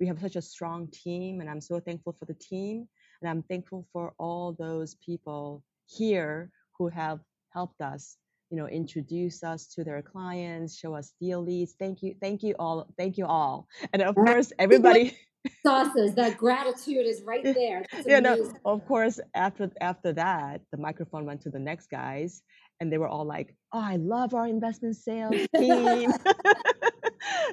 we 0.00 0.06
have 0.06 0.18
such 0.20 0.36
a 0.36 0.42
strong 0.42 0.88
team, 0.88 1.40
and 1.40 1.48
I'm 1.48 1.60
so 1.60 1.78
thankful 1.78 2.14
for 2.18 2.24
the 2.24 2.34
team. 2.34 2.88
And 3.20 3.30
I'm 3.30 3.42
thankful 3.42 3.86
for 3.92 4.14
all 4.18 4.56
those 4.58 4.94
people 4.94 5.62
here 5.86 6.50
who 6.78 6.88
have 6.88 7.20
helped 7.50 7.82
us, 7.82 8.16
you 8.50 8.56
know, 8.56 8.66
introduce 8.66 9.44
us 9.44 9.66
to 9.74 9.84
their 9.84 10.00
clients, 10.00 10.78
show 10.78 10.94
us 10.94 11.12
deal 11.20 11.42
leads. 11.42 11.74
Thank 11.78 12.02
you, 12.02 12.14
thank 12.20 12.42
you 12.42 12.54
all, 12.58 12.88
thank 12.96 13.18
you 13.18 13.26
all. 13.26 13.68
And 13.92 14.02
of 14.02 14.14
course, 14.14 14.52
everybody. 14.58 15.16
sauces 15.64 16.14
that 16.14 16.36
gratitude 16.36 17.06
is 17.06 17.22
right 17.22 17.42
there 17.54 17.82
yeah 18.06 18.20
no 18.20 18.52
of 18.66 18.86
course 18.86 19.18
after 19.34 19.70
after 19.80 20.12
that 20.12 20.60
the 20.70 20.76
microphone 20.76 21.24
went 21.24 21.40
to 21.40 21.48
the 21.48 21.58
next 21.58 21.88
guys 21.88 22.42
and 22.78 22.92
they 22.92 22.98
were 22.98 23.08
all 23.08 23.24
like 23.24 23.54
oh 23.72 23.80
i 23.80 23.96
love 23.96 24.34
our 24.34 24.46
investment 24.46 24.94
sales 24.94 25.34
team 25.56 26.12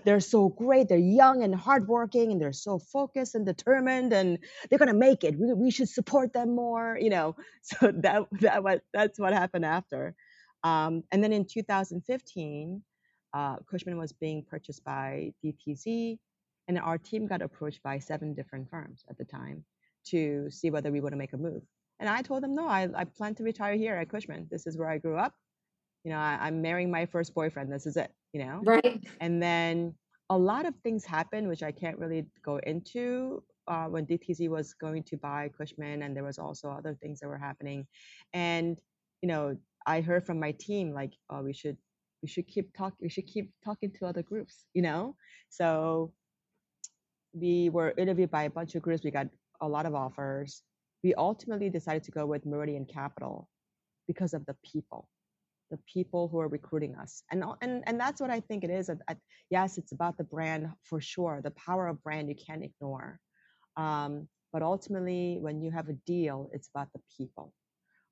they're 0.05 0.19
so 0.19 0.49
great. 0.49 0.89
They're 0.89 0.97
young 0.97 1.43
and 1.43 1.53
hardworking, 1.53 2.31
and 2.31 2.41
they're 2.41 2.53
so 2.53 2.79
focused 2.79 3.35
and 3.35 3.45
determined, 3.45 4.13
and 4.13 4.39
they're 4.69 4.79
gonna 4.79 4.93
make 4.93 5.23
it. 5.23 5.37
We, 5.37 5.53
we 5.53 5.71
should 5.71 5.89
support 5.89 6.33
them 6.33 6.55
more, 6.55 6.97
you 6.99 7.09
know. 7.09 7.35
So 7.63 7.91
that 7.91 8.23
that 8.41 8.63
was, 8.63 8.79
that's 8.93 9.19
what 9.19 9.33
happened 9.33 9.65
after. 9.65 10.15
Um, 10.63 11.03
and 11.11 11.23
then 11.23 11.33
in 11.33 11.45
2015, 11.45 12.81
uh, 13.33 13.55
Cushman 13.69 13.97
was 13.97 14.13
being 14.13 14.43
purchased 14.43 14.83
by 14.83 15.33
DTZ, 15.43 16.17
and 16.67 16.79
our 16.79 16.97
team 16.97 17.27
got 17.27 17.41
approached 17.41 17.83
by 17.83 17.99
seven 17.99 18.33
different 18.33 18.69
firms 18.69 19.03
at 19.09 19.17
the 19.17 19.25
time 19.25 19.63
to 20.07 20.49
see 20.49 20.69
whether 20.69 20.91
we 20.91 21.01
want 21.01 21.13
to 21.13 21.17
make 21.17 21.33
a 21.33 21.37
move. 21.37 21.61
And 21.99 22.09
I 22.09 22.21
told 22.21 22.43
them, 22.43 22.53
no, 22.53 22.67
I, 22.67 22.87
I 22.95 23.03
plan 23.05 23.35
to 23.35 23.43
retire 23.43 23.75
here 23.75 23.95
at 23.95 24.09
Cushman. 24.09 24.47
This 24.49 24.67
is 24.67 24.77
where 24.77 24.89
I 24.89 24.97
grew 24.97 25.17
up 25.17 25.33
you 26.07 26.13
know 26.13 26.19
I, 26.19 26.37
i'm 26.39 26.61
marrying 26.61 26.89
my 26.89 27.05
first 27.05 27.35
boyfriend 27.35 27.69
this 27.69 27.85
is 27.85 27.97
it 27.97 28.09
you 28.31 28.45
know? 28.45 28.61
Right. 28.63 29.03
And 29.19 29.41
then 29.41 29.93
a 30.29 30.37
lot 30.37 30.65
of 30.65 30.73
things 30.83 31.03
happen 31.03 31.49
which 31.49 31.63
i 31.63 31.71
can't 31.71 31.97
really 31.99 32.25
go 32.45 32.61
into 32.65 33.43
uh, 33.67 33.87
when 33.87 34.05
dtz 34.05 34.47
was 34.49 34.73
going 34.73 35.03
to 35.03 35.17
buy 35.17 35.49
cushman 35.57 36.03
and 36.03 36.15
there 36.15 36.23
was 36.23 36.39
also 36.39 36.69
other 36.69 36.97
things 37.01 37.19
that 37.19 37.27
were 37.27 37.37
happening. 37.37 37.85
And 38.33 38.79
you 39.21 39.27
know 39.27 39.57
i 39.85 39.99
heard 39.99 40.25
from 40.25 40.39
my 40.39 40.53
team 40.67 40.93
like 40.93 41.13
oh 41.29 41.41
we 41.41 41.51
should 41.51 41.77
we 42.21 42.29
should 42.29 42.47
keep 42.47 42.67
talking 42.77 42.99
we 43.01 43.09
should 43.09 43.27
keep 43.27 43.51
talking 43.65 43.91
to 43.99 44.05
other 44.05 44.23
groups 44.23 44.63
you 44.73 44.83
know? 44.83 45.17
So 45.49 46.13
we 47.33 47.69
were 47.69 47.93
interviewed 47.97 48.31
by 48.31 48.43
a 48.43 48.49
bunch 48.49 48.75
of 48.75 48.81
groups 48.81 49.03
we 49.03 49.11
got 49.11 49.27
a 49.59 49.67
lot 49.67 49.85
of 49.85 49.93
offers. 49.93 50.63
We 51.03 51.13
ultimately 51.15 51.69
decided 51.69 52.03
to 52.03 52.11
go 52.11 52.25
with 52.25 52.45
meridian 52.45 52.85
capital 52.85 53.49
because 54.07 54.33
of 54.33 54.45
the 54.45 54.55
people 54.71 55.09
the 55.71 55.79
people 55.91 56.27
who 56.27 56.39
are 56.39 56.47
recruiting 56.47 56.95
us. 56.95 57.23
And 57.31 57.43
and 57.61 57.83
and 57.87 57.99
that's 57.99 58.21
what 58.21 58.29
i 58.29 58.39
think 58.39 58.63
it 58.63 58.69
is 58.69 58.89
yes 59.49 59.77
it's 59.77 59.91
about 59.91 60.17
the 60.17 60.23
brand 60.23 60.69
for 60.83 60.99
sure 61.01 61.41
the 61.43 61.51
power 61.51 61.87
of 61.87 62.01
brand 62.03 62.29
you 62.29 62.35
can't 62.35 62.63
ignore. 62.63 63.19
Um, 63.75 64.27
but 64.53 64.61
ultimately 64.61 65.37
when 65.39 65.61
you 65.61 65.71
have 65.71 65.89
a 65.89 65.93
deal 66.05 66.49
it's 66.53 66.69
about 66.73 66.89
the 66.93 67.01
people. 67.17 67.53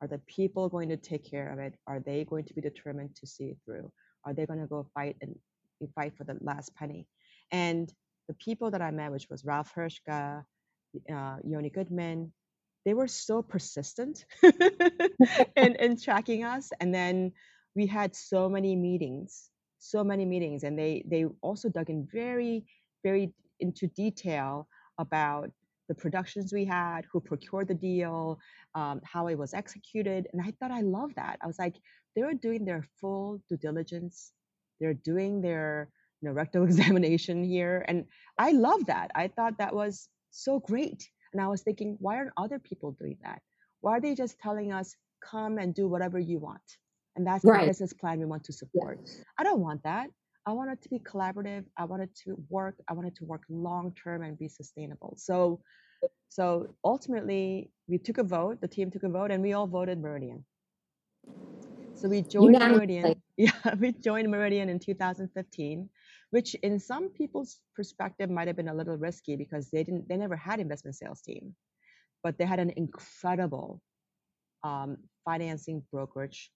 Are 0.01 0.08
the 0.08 0.22
people 0.28 0.68
going 0.70 0.89
to 0.89 0.97
take 0.97 1.30
care 1.30 1.51
of 1.53 1.58
it? 1.60 1.74
Are 1.88 2.01
they 2.01 2.26
going 2.26 2.45
to 2.45 2.53
be 2.53 2.62
determined 2.62 3.16
to 3.16 3.26
see 3.26 3.45
it 3.45 3.58
through? 3.66 3.89
Are 4.26 4.34
they 4.34 4.45
going 4.45 4.60
to 4.60 4.68
go 4.68 4.86
fight 4.93 5.16
and 5.22 5.34
fight 5.95 6.14
for 6.18 6.26
the 6.26 6.38
last 6.41 6.76
penny? 6.76 7.08
And 7.51 7.91
the 8.28 8.34
people 8.36 8.72
that 8.72 8.82
i 8.82 8.91
met 8.91 9.12
which 9.12 9.28
was 9.30 9.45
ralph 9.45 9.72
herzka 9.76 10.43
uh, 11.14 11.36
yoni 11.43 11.70
goodman 11.70 12.32
they 12.86 12.93
were 12.93 13.07
so 13.07 13.41
persistent 13.41 14.25
in, 15.55 15.75
in 15.75 15.97
tracking 15.99 16.43
us 16.43 16.71
and 16.79 16.93
then 16.93 17.31
we 17.75 17.86
had 17.86 18.15
so 18.15 18.47
many 18.47 18.75
meetings 18.75 19.49
so 19.79 20.03
many 20.03 20.25
meetings 20.25 20.63
and 20.63 20.77
they 20.77 21.03
they 21.09 21.25
also 21.41 21.69
dug 21.69 21.89
in 21.89 22.07
very 22.11 22.65
very 23.03 23.33
into 23.59 23.88
detail 23.88 24.67
about 24.97 25.49
the 25.88 25.95
productions 25.95 26.51
we 26.51 26.65
had, 26.65 27.05
who 27.11 27.19
procured 27.19 27.67
the 27.67 27.73
deal, 27.73 28.39
um, 28.73 29.01
how 29.03 29.27
it 29.27 29.38
was 29.38 29.53
executed. 29.53 30.27
And 30.33 30.41
I 30.41 30.51
thought 30.59 30.71
I 30.71 30.81
love 30.81 31.13
that. 31.15 31.38
I 31.41 31.47
was 31.47 31.59
like, 31.59 31.75
they 32.15 32.23
were 32.23 32.33
doing 32.33 32.65
their 32.65 32.86
full 32.99 33.41
due 33.47 33.57
diligence. 33.57 34.31
They're 34.79 34.93
doing 34.93 35.41
their 35.41 35.89
you 36.21 36.29
know, 36.29 36.33
rectal 36.33 36.63
examination 36.69 37.43
here. 37.43 37.86
And 37.88 38.05
I 38.38 38.51
love 38.51 38.86
that. 38.88 39.11
I 39.15 39.27
thought 39.27 39.57
that 39.57 39.75
was 39.75 40.09
so 40.31 40.59
great. 40.59 41.09
And 41.36 41.41
I 41.41 41.49
was 41.49 41.63
thinking, 41.63 41.97
why 41.99 42.15
aren't 42.15 42.31
other 42.38 42.59
people 42.59 42.93
doing 42.93 43.17
that? 43.21 43.41
Why 43.81 43.97
are 43.97 43.99
they 43.99 44.15
just 44.15 44.39
telling 44.39 44.71
us, 44.71 44.95
come 45.21 45.57
and 45.57 45.75
do 45.75 45.86
whatever 45.86 46.17
you 46.17 46.39
want? 46.39 46.61
And 47.17 47.27
that's 47.27 47.43
right. 47.43 47.59
the 47.59 47.67
business 47.67 47.91
plan 47.91 48.19
we 48.19 48.25
want 48.25 48.45
to 48.45 48.53
support. 48.53 49.01
Yeah. 49.03 49.23
I 49.38 49.43
don't 49.43 49.59
want 49.59 49.83
that. 49.83 50.07
I 50.45 50.53
want 50.53 50.71
it 50.71 50.81
to 50.83 50.89
be 50.89 50.97
collaborative. 50.99 51.65
I 51.75 51.83
want 51.83 52.03
it 52.03 52.15
to 52.23 52.41
work. 52.49 52.77
I 52.88 52.93
want 52.93 53.09
it 53.09 53.17
to 53.17 53.25
work 53.25 53.41
long 53.49 53.93
term 54.01 54.23
and 54.23 54.39
be 54.39 54.47
sustainable. 54.47 55.15
So, 55.17 55.59
so 56.29 56.73
ultimately, 56.86 57.69
we 57.89 57.97
took 57.97 58.17
a 58.17 58.23
vote. 58.23 58.61
The 58.61 58.69
team 58.69 58.89
took 58.89 59.03
a 59.03 59.09
vote, 59.09 59.29
and 59.29 59.43
we 59.43 59.51
all 59.51 59.67
voted 59.67 59.99
Meridian. 59.99 60.45
So 61.95 62.07
we 62.07 62.21
joined 62.21 62.57
Meridian. 62.57 63.21
Yeah, 63.38 63.51
we 63.77 63.91
joined 63.91 64.31
Meridian 64.31 64.69
in 64.69 64.79
2015, 64.79 65.89
which 66.32 66.55
in 66.55 66.80
some 66.80 67.09
people's 67.09 67.59
perspective 67.76 68.30
might 68.30 68.47
have 68.47 68.55
been 68.55 68.67
a 68.67 68.73
little 68.73 68.97
risky 68.97 69.36
because 69.36 69.69
they 69.69 69.84
didn't, 69.84 70.07
they 70.09 70.17
never 70.17 70.36
had 70.36 70.59
investment 70.59 70.95
sales 70.95 71.21
team, 71.21 71.55
but 72.23 72.38
they 72.38 72.45
had 72.45 72.59
an 72.59 72.73
incredible 72.76 73.82
um, 74.63 74.97
financing 75.23 75.84
brokerage 75.91 76.51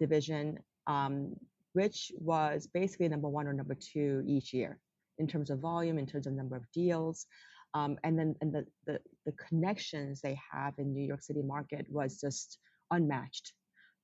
division 0.00 0.58
um, 0.86 1.34
which 1.74 2.12
was 2.18 2.68
basically 2.72 3.08
number 3.08 3.28
one 3.28 3.46
or 3.46 3.52
number 3.52 3.74
two 3.74 4.22
each 4.26 4.52
year 4.52 4.78
in 5.18 5.26
terms 5.26 5.50
of 5.50 5.58
volume, 5.58 5.98
in 5.98 6.06
terms 6.06 6.26
of 6.26 6.32
number 6.32 6.56
of 6.56 6.64
deals. 6.72 7.26
Um, 7.74 7.98
and 8.04 8.18
then 8.18 8.36
and 8.40 8.52
the, 8.52 8.64
the, 8.86 9.00
the 9.26 9.32
connections 9.32 10.20
they 10.20 10.38
have 10.52 10.74
in 10.78 10.94
New 10.94 11.04
York 11.04 11.22
City 11.22 11.42
market 11.42 11.86
was 11.88 12.20
just 12.20 12.58
unmatched. 12.90 13.52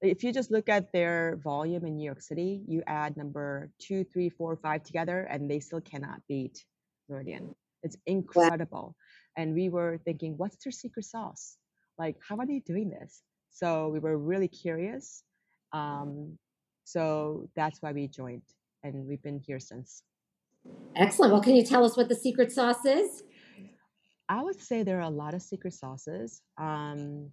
If 0.03 0.25
you 0.25 0.33
just 0.33 0.51
look 0.51 0.69
at 0.69 0.93
their 0.93 1.39
volume 1.45 1.85
in 1.85 1.97
New 1.97 2.05
York 2.05 2.23
City, 2.23 2.63
you 2.67 2.83
add 2.87 3.17
number 3.17 3.71
two, 3.79 4.05
three, 4.05 4.31
four, 4.31 4.57
five 4.57 4.83
together, 4.83 5.25
and 5.31 5.51
they 5.51 5.61
still 5.61 5.81
cannot 5.81 6.21
beat 6.27 6.65
Meridian. 7.09 7.55
It's 7.83 7.97
incredible. 8.07 8.95
Wow. 9.37 9.43
And 9.43 9.55
we 9.55 9.69
were 9.69 10.01
thinking, 10.05 10.35
what's 10.39 10.57
their 10.65 10.73
secret 10.73 11.05
sauce? 11.05 11.57
Like, 11.99 12.17
how 12.27 12.37
are 12.39 12.47
they 12.47 12.61
doing 12.61 12.89
this? 12.89 13.23
So 13.51 13.89
we 13.89 13.99
were 13.99 14.17
really 14.17 14.49
curious. 14.49 15.23
Um, 15.73 16.39
so 16.85 17.49
that's 17.55 17.83
why 17.83 17.93
we 17.93 18.09
joined, 18.09 18.43
and 18.83 19.07
we've 19.07 19.23
been 19.23 19.39
here 19.39 19.61
since. 19.61 20.03
Excellent. 20.97 21.33
Well, 21.33 21.43
can 21.43 21.55
you 21.55 21.65
tell 21.65 21.85
us 21.85 21.97
what 21.97 22.09
the 22.09 22.15
secret 22.15 22.53
sauce 22.53 22.85
is? 22.87 23.23
I 24.29 24.43
would 24.43 24.61
say 24.61 24.83
there 24.83 24.99
are 24.99 25.03
a 25.03 25.11
lot 25.11 25.35
of 25.35 25.43
secret 25.43 25.75
sauces. 25.75 26.41
Um, 26.59 27.31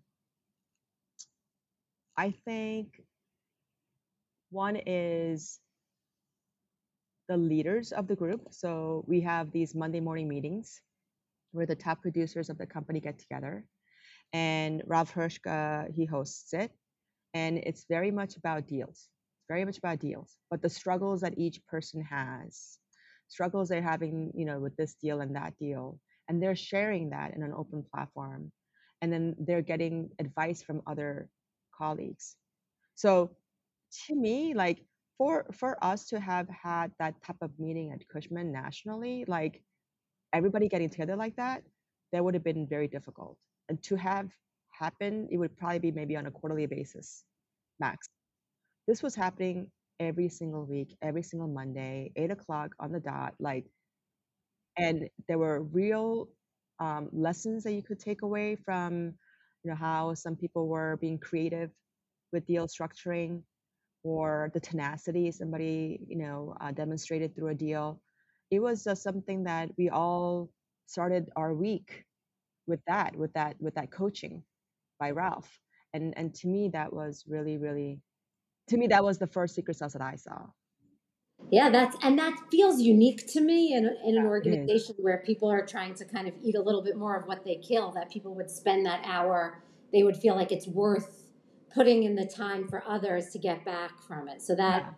I 2.18 2.32
think 2.32 3.02
one 4.50 4.78
is 4.86 5.60
the 7.28 7.38
leaders 7.38 7.92
of 7.92 8.08
the 8.08 8.16
group. 8.16 8.48
So 8.52 9.04
we 9.08 9.22
have 9.22 9.52
these 9.52 9.76
Monday 9.76 10.00
morning 10.00 10.28
meetings 10.28 10.82
where 11.52 11.66
the 11.66 11.76
top 11.76 12.02
producers 12.02 12.50
of 12.50 12.58
the 12.58 12.66
company 12.66 13.00
get 13.00 13.20
together. 13.20 13.66
And 14.34 14.82
Ralph 14.86 15.14
Herzka, 15.14 15.94
he 15.94 16.06
hosts 16.06 16.54
it. 16.54 16.72
And 17.34 17.60
it's 17.60 17.86
very 17.90 18.12
much 18.12 18.36
about 18.38 18.68
deals 18.68 19.10
It's 19.38 19.48
very 19.48 19.66
much 19.66 19.78
about 19.78 20.00
deals, 20.00 20.38
but 20.50 20.62
the 20.62 20.70
struggles 20.70 21.22
that 21.22 21.38
each 21.38 21.64
person 21.68 22.02
has, 22.04 22.80
struggles 23.28 23.70
they're 23.70 23.82
having, 23.82 24.32
you 24.34 24.46
know, 24.46 24.60
with 24.60 24.76
this 24.76 24.96
deal 24.96 25.22
and 25.22 25.36
that 25.36 25.56
deal, 25.58 26.00
and 26.28 26.42
they're 26.42 26.56
sharing 26.56 27.12
that 27.12 27.36
in 27.36 27.44
an 27.44 27.54
open 27.54 27.84
platform, 27.94 28.52
and 29.02 29.14
then 29.14 29.36
they're 29.40 29.62
getting 29.62 30.10
advice 30.20 30.64
from 30.64 30.82
other 30.88 31.30
colleagues. 31.78 32.36
So, 32.96 33.32
to 34.08 34.16
me, 34.16 34.54
like 34.54 34.84
for 35.18 35.46
for 35.54 35.84
us 35.84 36.08
to 36.10 36.20
have 36.20 36.48
had 36.50 36.92
that 37.00 37.22
type 37.24 37.38
of 37.42 37.52
meeting 37.60 37.92
at 37.92 38.08
Cushman 38.08 38.52
nationally, 38.52 39.26
like 39.28 39.64
everybody 40.34 40.68
getting 40.70 40.90
together 40.90 41.16
like 41.16 41.36
that, 41.38 41.64
that 42.12 42.24
would 42.24 42.34
have 42.34 42.44
been 42.44 42.68
very 42.68 42.88
difficult. 42.88 43.38
And 43.70 43.82
to 43.84 43.96
have 43.96 44.30
happened, 44.72 45.30
it 45.32 45.38
would 45.38 45.58
probably 45.58 45.80
be 45.80 45.92
maybe 45.92 46.16
on 46.16 46.26
a 46.28 46.32
quarterly 46.32 46.66
basis, 46.66 47.24
max. 47.80 48.08
This 48.88 49.04
was 49.04 49.16
happening 49.16 49.72
every 50.00 50.30
single 50.30 50.66
week, 50.66 50.96
every 51.02 51.24
single 51.24 51.48
Monday, 51.48 52.12
eight 52.16 52.32
o'clock 52.32 52.72
on 52.80 52.92
the 52.92 53.00
dot. 53.00 53.34
Like, 53.40 53.66
and 54.78 55.10
there 55.28 55.38
were 55.38 55.64
real 55.64 56.30
um, 56.80 57.10
lessons 57.12 57.64
that 57.64 57.74
you 57.74 57.82
could 57.82 58.00
take 58.00 58.22
away 58.22 58.56
from, 58.56 59.16
you 59.68 59.74
know, 59.74 59.78
how 59.78 60.14
some 60.14 60.38
people 60.38 60.70
were 60.70 60.98
being 61.02 61.18
creative 61.18 61.72
with 62.32 62.46
deal 62.46 62.68
structuring, 62.68 63.42
or 64.04 64.50
the 64.54 64.62
tenacity 64.62 65.30
somebody, 65.30 66.00
you 66.08 66.18
know, 66.18 66.56
uh, 66.62 66.72
demonstrated 66.72 67.36
through 67.36 67.50
a 67.50 67.54
deal. 67.54 68.00
It 68.50 68.62
was 68.62 68.86
just 68.86 69.04
something 69.04 69.44
that 69.44 69.70
we 69.78 69.90
all 69.90 70.50
started 70.86 71.30
our 71.36 71.54
week 71.54 72.06
with 72.66 72.80
that, 72.88 73.14
with 73.18 73.34
that, 73.34 73.58
with 73.60 73.76
that 73.76 73.92
coaching 73.92 74.44
by 75.02 75.12
Ralph. 75.12 75.60
And 75.94 76.14
and 76.18 76.34
to 76.36 76.48
me, 76.48 76.70
that 76.70 76.94
was 76.94 77.26
really, 77.28 77.58
really 77.58 78.00
to 78.70 78.78
me 78.78 78.88
that 78.88 79.04
was 79.04 79.18
the 79.18 79.28
first 79.28 79.54
secret 79.54 79.76
sauce 79.76 79.94
that 79.94 80.02
I 80.02 80.16
saw. 80.16 80.48
Yeah, 81.52 81.70
that's 81.70 81.96
and 82.04 82.20
that 82.20 82.36
feels 82.52 82.82
unique 82.82 83.28
to 83.28 83.42
me 83.42 83.74
in, 83.74 83.90
in 84.06 84.18
an 84.18 84.26
organization 84.26 84.96
where 85.00 85.24
people 85.26 85.50
are 85.50 85.66
trying 85.66 85.94
to 85.96 86.06
kind 86.06 86.28
of 86.28 86.34
eat 86.44 86.56
a 86.56 86.62
little 86.62 86.84
bit 86.84 86.98
more 86.98 87.16
of 87.16 87.28
what 87.28 87.46
they 87.46 87.56
kill. 87.56 87.92
That 87.92 88.12
people 88.12 88.36
would 88.36 88.50
spend 88.50 88.86
that 88.86 89.02
hour, 89.06 89.64
they 89.94 90.04
would 90.04 90.18
feel 90.18 90.36
like 90.36 90.52
it's 90.52 90.68
worth 90.68 91.24
putting 91.74 92.04
in 92.04 92.16
the 92.16 92.26
time 92.26 92.68
for 92.68 92.84
others 92.88 93.30
to 93.30 93.40
get 93.40 93.64
back 93.64 94.02
from 94.08 94.28
it. 94.28 94.42
So 94.42 94.56
that 94.56 94.84
yeah. 94.84 94.90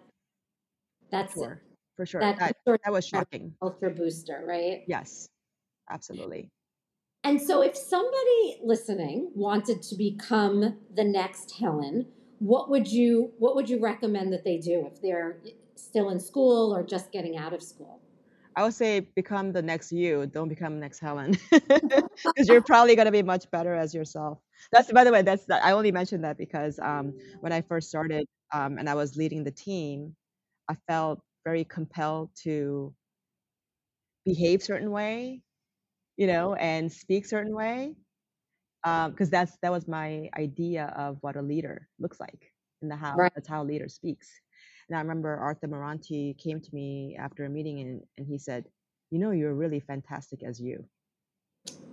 that's 1.11 1.33
for 1.33 1.39
sure. 1.39 1.61
For 1.97 2.05
sure. 2.05 2.21
That, 2.21 2.39
that, 2.39 2.55
that 2.65 2.93
was 2.93 3.05
shocking. 3.05 3.53
Ultra 3.61 3.91
booster, 3.91 4.43
right? 4.47 4.83
Yes, 4.87 5.27
absolutely. 5.89 6.49
And 7.25 7.41
so, 7.41 7.61
if 7.61 7.75
somebody 7.75 8.59
listening 8.63 9.31
wanted 9.35 9.81
to 9.83 9.95
become 9.97 10.77
the 10.95 11.03
next 11.03 11.51
Helen, 11.59 12.07
what 12.39 12.69
would 12.69 12.87
you 12.87 13.33
what 13.37 13.55
would 13.55 13.69
you 13.69 13.79
recommend 13.79 14.31
that 14.31 14.45
they 14.45 14.57
do 14.57 14.89
if 14.89 15.01
they're 15.01 15.37
still 15.81 16.09
in 16.09 16.19
school 16.19 16.73
or 16.75 16.83
just 16.83 17.11
getting 17.11 17.37
out 17.37 17.53
of 17.53 17.61
school? 17.61 18.01
I 18.55 18.63
would 18.63 18.73
say 18.73 18.99
become 18.99 19.51
the 19.51 19.61
next 19.61 19.91
you. 19.91 20.25
Don't 20.25 20.49
become 20.49 20.79
next 20.79 20.99
Helen, 20.99 21.37
because 21.51 22.47
you're 22.47 22.61
probably 22.61 22.95
going 22.95 23.05
to 23.05 23.11
be 23.11 23.23
much 23.23 23.49
better 23.51 23.73
as 23.73 23.93
yourself. 23.93 24.39
That's 24.71 24.91
by 24.91 25.03
the 25.03 25.11
way. 25.11 25.21
That's 25.21 25.49
I 25.49 25.71
only 25.71 25.91
mentioned 25.91 26.23
that 26.23 26.37
because 26.37 26.79
um, 26.79 27.13
when 27.39 27.53
I 27.53 27.61
first 27.61 27.87
started 27.89 28.25
um, 28.53 28.77
and 28.77 28.89
I 28.89 28.95
was 28.95 29.15
leading 29.15 29.43
the 29.43 29.51
team, 29.51 30.15
I 30.67 30.75
felt 30.87 31.21
very 31.45 31.63
compelled 31.63 32.31
to 32.43 32.93
behave 34.25 34.61
certain 34.61 34.91
way, 34.91 35.41
you 36.17 36.27
know, 36.27 36.55
and 36.55 36.91
speak 36.91 37.25
certain 37.25 37.55
way 37.55 37.95
because 38.83 39.27
um, 39.27 39.29
that's 39.31 39.57
that 39.61 39.71
was 39.71 39.87
my 39.87 40.29
idea 40.37 40.93
of 40.97 41.17
what 41.21 41.35
a 41.35 41.41
leader 41.41 41.87
looks 41.99 42.19
like 42.19 42.51
in 42.81 42.89
the 42.89 42.95
house. 42.95 43.17
Right. 43.17 43.31
That's 43.35 43.47
how 43.47 43.63
a 43.63 43.65
leader 43.65 43.89
speaks. 43.89 44.29
And 44.89 44.97
I 44.97 45.01
remember 45.01 45.35
Arthur 45.37 45.67
Mirante 45.67 46.37
came 46.37 46.59
to 46.61 46.75
me 46.75 47.17
after 47.19 47.45
a 47.45 47.49
meeting 47.49 47.79
and, 47.79 48.03
and 48.17 48.27
he 48.27 48.37
said, 48.39 48.65
"You 49.11 49.19
know, 49.19 49.31
you're 49.31 49.53
really 49.55 49.79
fantastic 49.81 50.43
as 50.43 50.59
you." 50.59 50.85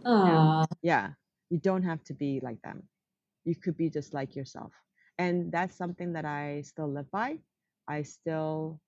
Aww. 0.06 0.66
Yeah, 0.82 1.12
you 1.50 1.58
don't 1.58 1.82
have 1.82 2.02
to 2.04 2.14
be 2.14 2.40
like 2.42 2.60
them. 2.62 2.82
You 3.44 3.54
could 3.56 3.76
be 3.76 3.90
just 3.90 4.14
like 4.14 4.36
yourself, 4.36 4.72
and 5.18 5.52
that's 5.52 5.76
something 5.76 6.12
that 6.14 6.24
I 6.24 6.62
still 6.62 6.88
live 6.92 7.10
by. 7.10 7.38
I 7.88 8.02
still, 8.02 8.80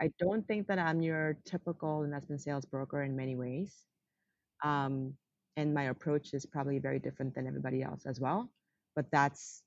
I 0.00 0.12
don't 0.18 0.46
think 0.46 0.66
that 0.68 0.78
I'm 0.78 1.02
your 1.02 1.38
typical 1.44 2.04
investment 2.04 2.42
sales 2.42 2.66
broker 2.66 3.02
in 3.02 3.16
many 3.16 3.36
ways. 3.36 3.84
Um, 4.64 5.14
and 5.56 5.74
my 5.74 5.84
approach 5.84 6.34
is 6.34 6.46
probably 6.46 6.78
very 6.78 6.98
different 6.98 7.34
than 7.34 7.46
everybody 7.46 7.82
else 7.82 8.06
as 8.06 8.20
well 8.20 8.50
but 8.96 9.06
that's 9.12 9.62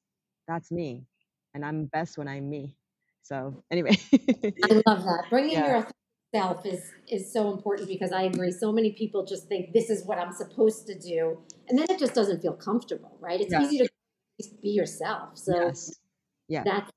that's 0.47 0.71
me 0.71 1.05
and 1.53 1.65
i'm 1.65 1.85
best 1.85 2.17
when 2.17 2.27
i'm 2.27 2.49
me 2.49 2.75
so 3.23 3.63
anyway 3.71 3.95
i 4.13 4.81
love 4.85 5.03
that 5.03 5.25
bringing 5.29 5.51
yeah. 5.51 5.67
your 5.67 5.87
self 6.33 6.65
is 6.65 6.91
is 7.07 7.31
so 7.31 7.51
important 7.51 7.87
because 7.87 8.11
i 8.11 8.23
agree 8.23 8.51
so 8.51 8.71
many 8.71 8.91
people 8.91 9.25
just 9.25 9.47
think 9.47 9.73
this 9.73 9.89
is 9.89 10.05
what 10.05 10.17
i'm 10.17 10.31
supposed 10.31 10.85
to 10.85 10.97
do 10.97 11.39
and 11.67 11.77
then 11.77 11.85
it 11.89 11.99
just 11.99 12.13
doesn't 12.13 12.41
feel 12.41 12.53
comfortable 12.53 13.17
right 13.19 13.41
it's 13.41 13.51
yes. 13.51 13.71
easy 13.71 13.77
to 13.79 13.89
be 14.61 14.69
yourself 14.69 15.37
so 15.37 15.55
yes. 15.55 15.99
yeah 16.47 16.63
that's 16.63 16.91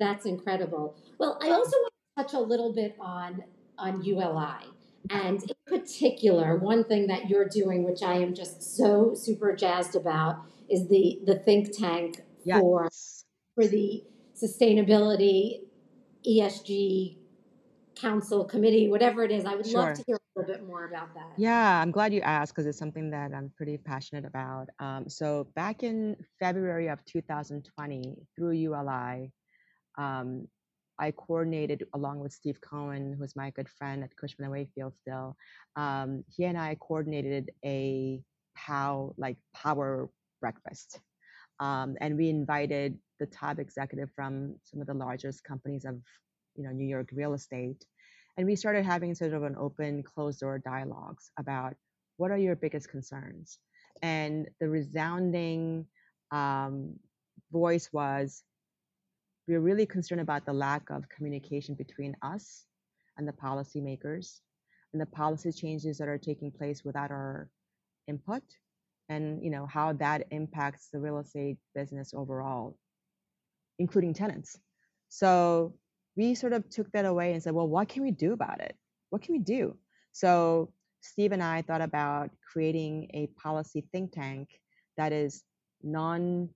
that's 0.00 0.26
incredible 0.26 0.96
well 1.18 1.38
i 1.42 1.50
also 1.50 1.76
want 1.76 1.92
to 2.16 2.22
touch 2.22 2.34
a 2.34 2.40
little 2.40 2.72
bit 2.72 2.96
on 3.00 3.42
on 3.78 4.02
uli 4.02 4.66
and 5.10 5.42
in 5.42 5.78
particular, 5.78 6.56
one 6.56 6.84
thing 6.84 7.06
that 7.08 7.28
you're 7.28 7.48
doing, 7.48 7.84
which 7.84 8.02
I 8.02 8.14
am 8.14 8.34
just 8.34 8.76
so 8.76 9.14
super 9.14 9.54
jazzed 9.54 9.94
about, 9.94 10.42
is 10.68 10.88
the 10.88 11.20
the 11.24 11.36
think 11.36 11.76
tank 11.76 12.22
yes. 12.44 12.60
for 12.60 12.88
for 13.54 13.66
the 13.66 14.02
sustainability 14.36 15.60
ESG 16.26 17.16
council 17.94 18.44
committee, 18.44 18.88
whatever 18.88 19.24
it 19.24 19.30
is. 19.32 19.44
I 19.44 19.54
would 19.54 19.66
sure. 19.66 19.80
love 19.80 19.96
to 19.96 20.04
hear 20.06 20.16
a 20.16 20.40
little 20.40 20.54
bit 20.54 20.66
more 20.66 20.86
about 20.86 21.14
that. 21.14 21.32
Yeah, 21.36 21.80
I'm 21.80 21.90
glad 21.90 22.12
you 22.12 22.20
asked 22.20 22.54
because 22.54 22.66
it's 22.66 22.78
something 22.78 23.10
that 23.10 23.32
I'm 23.34 23.50
pretty 23.56 23.78
passionate 23.78 24.24
about. 24.24 24.68
Um, 24.78 25.08
so 25.08 25.48
back 25.56 25.82
in 25.82 26.16
February 26.38 26.88
of 26.88 27.02
2020, 27.06 28.16
through 28.36 28.52
ULI, 28.52 29.32
um, 29.96 30.46
I 30.98 31.10
coordinated 31.10 31.86
along 31.94 32.20
with 32.20 32.32
Steve 32.32 32.60
Cohen, 32.60 33.16
who's 33.18 33.36
my 33.36 33.50
good 33.50 33.68
friend 33.68 34.02
at 34.04 34.16
Cushman 34.16 34.44
and 34.44 34.52
Wakefield 34.52 34.94
still. 35.00 35.36
Um, 35.74 36.24
he 36.28 36.44
and 36.44 36.58
I 36.58 36.76
coordinated 36.80 37.50
a 37.64 38.20
POW, 38.56 39.14
like 39.18 39.36
power 39.54 40.10
breakfast. 40.40 41.00
Um, 41.60 41.96
and 42.00 42.16
we 42.16 42.28
invited 42.28 42.98
the 43.18 43.26
top 43.26 43.58
executive 43.58 44.10
from 44.14 44.56
some 44.62 44.80
of 44.80 44.86
the 44.86 44.94
largest 44.94 45.44
companies 45.44 45.84
of, 45.84 45.96
you 46.54 46.64
know, 46.64 46.70
New 46.70 46.86
York 46.86 47.08
real 47.12 47.34
estate. 47.34 47.84
And 48.36 48.46
we 48.46 48.56
started 48.56 48.84
having 48.84 49.14
sort 49.14 49.32
of 49.32 49.42
an 49.42 49.56
open, 49.58 50.02
closed 50.02 50.40
door 50.40 50.58
dialogues 50.58 51.30
about 51.38 51.74
what 52.18 52.30
are 52.30 52.38
your 52.38 52.56
biggest 52.56 52.90
concerns? 52.90 53.58
And 54.02 54.48
the 54.60 54.68
resounding 54.68 55.86
um, 56.30 56.98
voice 57.52 57.88
was 57.92 58.42
we're 59.48 59.60
really 59.60 59.86
concerned 59.86 60.20
about 60.20 60.44
the 60.44 60.52
lack 60.52 60.90
of 60.90 61.08
communication 61.08 61.74
between 61.74 62.16
us 62.22 62.66
and 63.16 63.26
the 63.26 63.32
policymakers 63.32 64.40
and 64.92 65.00
the 65.00 65.06
policy 65.06 65.52
changes 65.52 65.98
that 65.98 66.08
are 66.08 66.18
taking 66.18 66.50
place 66.50 66.84
without 66.84 67.10
our 67.10 67.48
input 68.08 68.42
and 69.08 69.42
you 69.42 69.50
know 69.50 69.66
how 69.66 69.92
that 69.92 70.26
impacts 70.30 70.88
the 70.92 70.98
real 70.98 71.18
estate 71.18 71.58
business 71.74 72.12
overall 72.14 72.76
including 73.78 74.14
tenants 74.14 74.58
so 75.08 75.74
we 76.16 76.34
sort 76.34 76.52
of 76.52 76.68
took 76.70 76.90
that 76.92 77.04
away 77.04 77.32
and 77.32 77.42
said 77.42 77.54
well 77.54 77.68
what 77.68 77.88
can 77.88 78.02
we 78.02 78.10
do 78.10 78.32
about 78.32 78.60
it 78.60 78.76
what 79.10 79.22
can 79.22 79.32
we 79.34 79.38
do 79.38 79.76
so 80.12 80.72
steve 81.00 81.32
and 81.32 81.42
i 81.42 81.62
thought 81.62 81.80
about 81.80 82.30
creating 82.52 83.08
a 83.14 83.26
policy 83.40 83.86
think 83.92 84.12
tank 84.12 84.48
that 84.96 85.12
is 85.12 85.42
non 85.82 86.48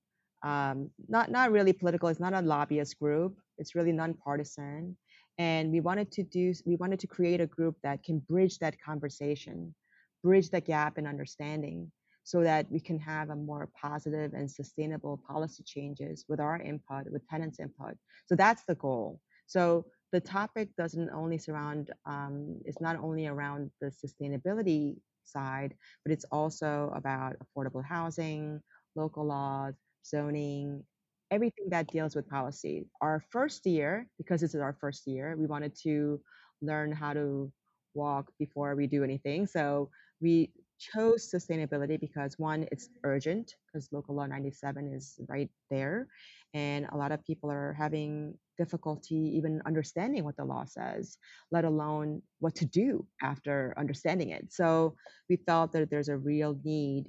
um, 0.42 0.90
not 1.08 1.30
not 1.30 1.52
really 1.52 1.72
political. 1.72 2.08
It's 2.08 2.20
not 2.20 2.32
a 2.32 2.40
lobbyist 2.40 2.98
group. 2.98 3.36
It's 3.58 3.74
really 3.74 3.92
nonpartisan, 3.92 4.96
and 5.38 5.70
we 5.70 5.80
wanted 5.80 6.10
to 6.12 6.22
do 6.22 6.54
we 6.64 6.76
wanted 6.76 7.00
to 7.00 7.06
create 7.06 7.40
a 7.40 7.46
group 7.46 7.76
that 7.82 8.02
can 8.02 8.20
bridge 8.20 8.58
that 8.58 8.80
conversation, 8.80 9.74
bridge 10.22 10.50
the 10.50 10.60
gap 10.60 10.96
in 10.98 11.06
understanding, 11.06 11.92
so 12.24 12.42
that 12.42 12.70
we 12.70 12.80
can 12.80 12.98
have 12.98 13.30
a 13.30 13.36
more 13.36 13.68
positive 13.80 14.34
and 14.34 14.50
sustainable 14.50 15.20
policy 15.26 15.62
changes 15.64 16.24
with 16.28 16.40
our 16.40 16.60
input, 16.60 17.10
with 17.10 17.26
tenants' 17.28 17.60
input. 17.60 17.94
So 18.26 18.36
that's 18.36 18.62
the 18.64 18.74
goal. 18.74 19.20
So 19.46 19.86
the 20.12 20.20
topic 20.20 20.68
doesn't 20.76 21.10
only 21.10 21.38
surround 21.38 21.92
um, 22.06 22.60
it's 22.64 22.80
not 22.80 22.96
only 22.96 23.26
around 23.26 23.70
the 23.80 23.90
sustainability 23.90 24.96
side, 25.24 25.74
but 26.04 26.12
it's 26.12 26.24
also 26.30 26.92
about 26.94 27.36
affordable 27.38 27.84
housing, 27.84 28.60
local 28.96 29.24
laws, 29.24 29.74
zoning, 30.04 30.84
everything 31.30 31.68
that 31.68 31.86
deals 31.86 32.16
with 32.16 32.28
policy. 32.28 32.86
Our 33.00 33.22
first 33.30 33.66
year, 33.66 34.08
because 34.18 34.40
this 34.40 34.54
is 34.54 34.60
our 34.60 34.76
first 34.80 35.06
year, 35.06 35.36
we 35.36 35.46
wanted 35.46 35.74
to 35.82 36.20
learn 36.60 36.92
how 36.92 37.12
to 37.12 37.52
walk 37.94 38.30
before 38.38 38.74
we 38.74 38.86
do 38.86 39.04
anything. 39.04 39.46
So 39.46 39.90
we 40.20 40.50
chose 40.80 41.30
sustainability 41.30 42.00
because 42.00 42.38
one, 42.38 42.66
it's 42.72 42.88
urgent 43.04 43.54
because 43.66 43.88
local 43.92 44.14
law 44.14 44.26
97 44.26 44.92
is 44.92 45.20
right 45.28 45.50
there. 45.70 46.08
And 46.54 46.86
a 46.90 46.96
lot 46.96 47.12
of 47.12 47.24
people 47.24 47.50
are 47.50 47.74
having 47.78 48.34
difficulty 48.58 49.16
even 49.36 49.62
understanding 49.66 50.24
what 50.24 50.36
the 50.36 50.44
law 50.44 50.64
says, 50.64 51.16
let 51.52 51.64
alone 51.64 52.22
what 52.40 52.54
to 52.56 52.64
do 52.64 53.06
after 53.22 53.74
understanding 53.78 54.30
it. 54.30 54.52
So 54.52 54.96
we 55.28 55.36
felt 55.36 55.72
that 55.72 55.90
there's 55.90 56.08
a 56.08 56.16
real 56.16 56.58
need 56.64 57.04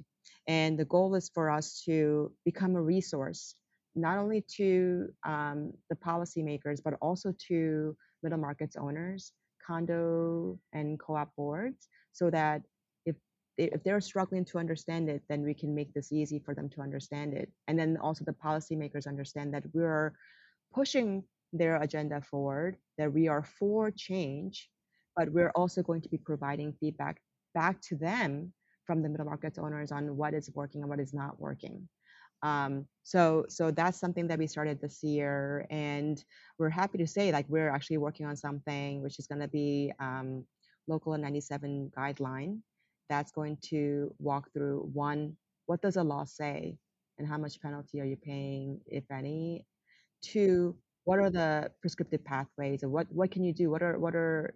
and 0.48 0.78
the 0.78 0.84
goal 0.84 1.14
is 1.14 1.30
for 1.32 1.50
us 1.50 1.82
to 1.84 2.32
become 2.44 2.74
a 2.76 2.82
resource, 2.82 3.54
not 3.94 4.18
only 4.18 4.44
to 4.56 5.08
um, 5.24 5.72
the 5.88 5.96
policymakers, 5.96 6.80
but 6.82 6.94
also 7.00 7.34
to 7.48 7.96
middle 8.22 8.38
markets 8.38 8.76
owners, 8.76 9.32
condo 9.64 10.58
and 10.72 10.98
co-op 10.98 11.34
boards, 11.36 11.88
so 12.12 12.30
that 12.30 12.62
if 13.58 13.82
they're 13.82 14.00
struggling 14.00 14.44
to 14.46 14.58
understand 14.58 15.08
it, 15.08 15.22
then 15.28 15.42
we 15.42 15.54
can 15.54 15.74
make 15.74 15.92
this 15.92 16.12
easy 16.12 16.38
for 16.38 16.54
them 16.54 16.68
to 16.70 16.80
understand 16.80 17.34
it. 17.34 17.50
And 17.68 17.78
then 17.78 17.96
also 17.98 18.24
the 18.24 18.32
policymakers 18.32 19.06
understand 19.06 19.52
that 19.54 19.64
we're 19.72 20.14
pushing 20.72 21.24
their 21.52 21.76
agenda 21.76 22.20
forward, 22.22 22.76
that 22.98 23.12
we 23.12 23.28
are 23.28 23.42
for 23.42 23.90
change, 23.90 24.70
but 25.14 25.30
we're 25.30 25.50
also 25.50 25.82
going 25.82 26.00
to 26.00 26.08
be 26.08 26.16
providing 26.16 26.72
feedback 26.80 27.20
back 27.54 27.80
to 27.82 27.96
them 27.96 28.52
from 28.86 29.02
the 29.02 29.08
middle 29.08 29.26
markets 29.26 29.58
owners 29.58 29.92
on 29.92 30.16
what 30.16 30.34
is 30.34 30.50
working 30.54 30.80
and 30.80 30.88
what 30.88 31.00
is 31.00 31.12
not 31.12 31.38
working. 31.38 31.88
Um, 32.42 32.86
so 33.04 33.44
so 33.48 33.70
that's 33.70 34.00
something 34.00 34.26
that 34.28 34.38
we 34.38 34.48
started 34.48 34.80
this 34.80 35.04
year, 35.04 35.66
and 35.70 36.22
we're 36.58 36.70
happy 36.70 36.98
to 36.98 37.06
say 37.06 37.30
like 37.30 37.46
we're 37.48 37.68
actually 37.68 37.98
working 37.98 38.26
on 38.26 38.34
something 38.34 39.00
which 39.00 39.20
is 39.20 39.28
going 39.28 39.42
to 39.42 39.48
be 39.48 39.92
um, 40.00 40.44
local 40.88 41.16
97 41.16 41.92
guideline 41.96 42.58
that's 43.12 43.32
going 43.32 43.58
to 43.70 44.14
walk 44.18 44.50
through 44.54 44.88
one 44.94 45.36
what 45.66 45.82
does 45.82 45.96
a 45.96 46.02
law 46.02 46.24
say 46.24 46.76
and 47.18 47.28
how 47.28 47.38
much 47.38 47.60
penalty 47.60 48.00
are 48.00 48.04
you 48.04 48.16
paying 48.16 48.80
if 48.86 49.04
any? 49.10 49.66
Two 50.22 50.74
what 51.04 51.18
are 51.18 51.30
the 51.30 51.70
prescriptive 51.80 52.24
pathways 52.24 52.82
and 52.82 52.90
what 52.90 53.06
what 53.10 53.30
can 53.30 53.44
you 53.44 53.52
do? 53.52 53.70
What 53.70 53.82
are 53.82 53.98
what 53.98 54.14
are 54.14 54.54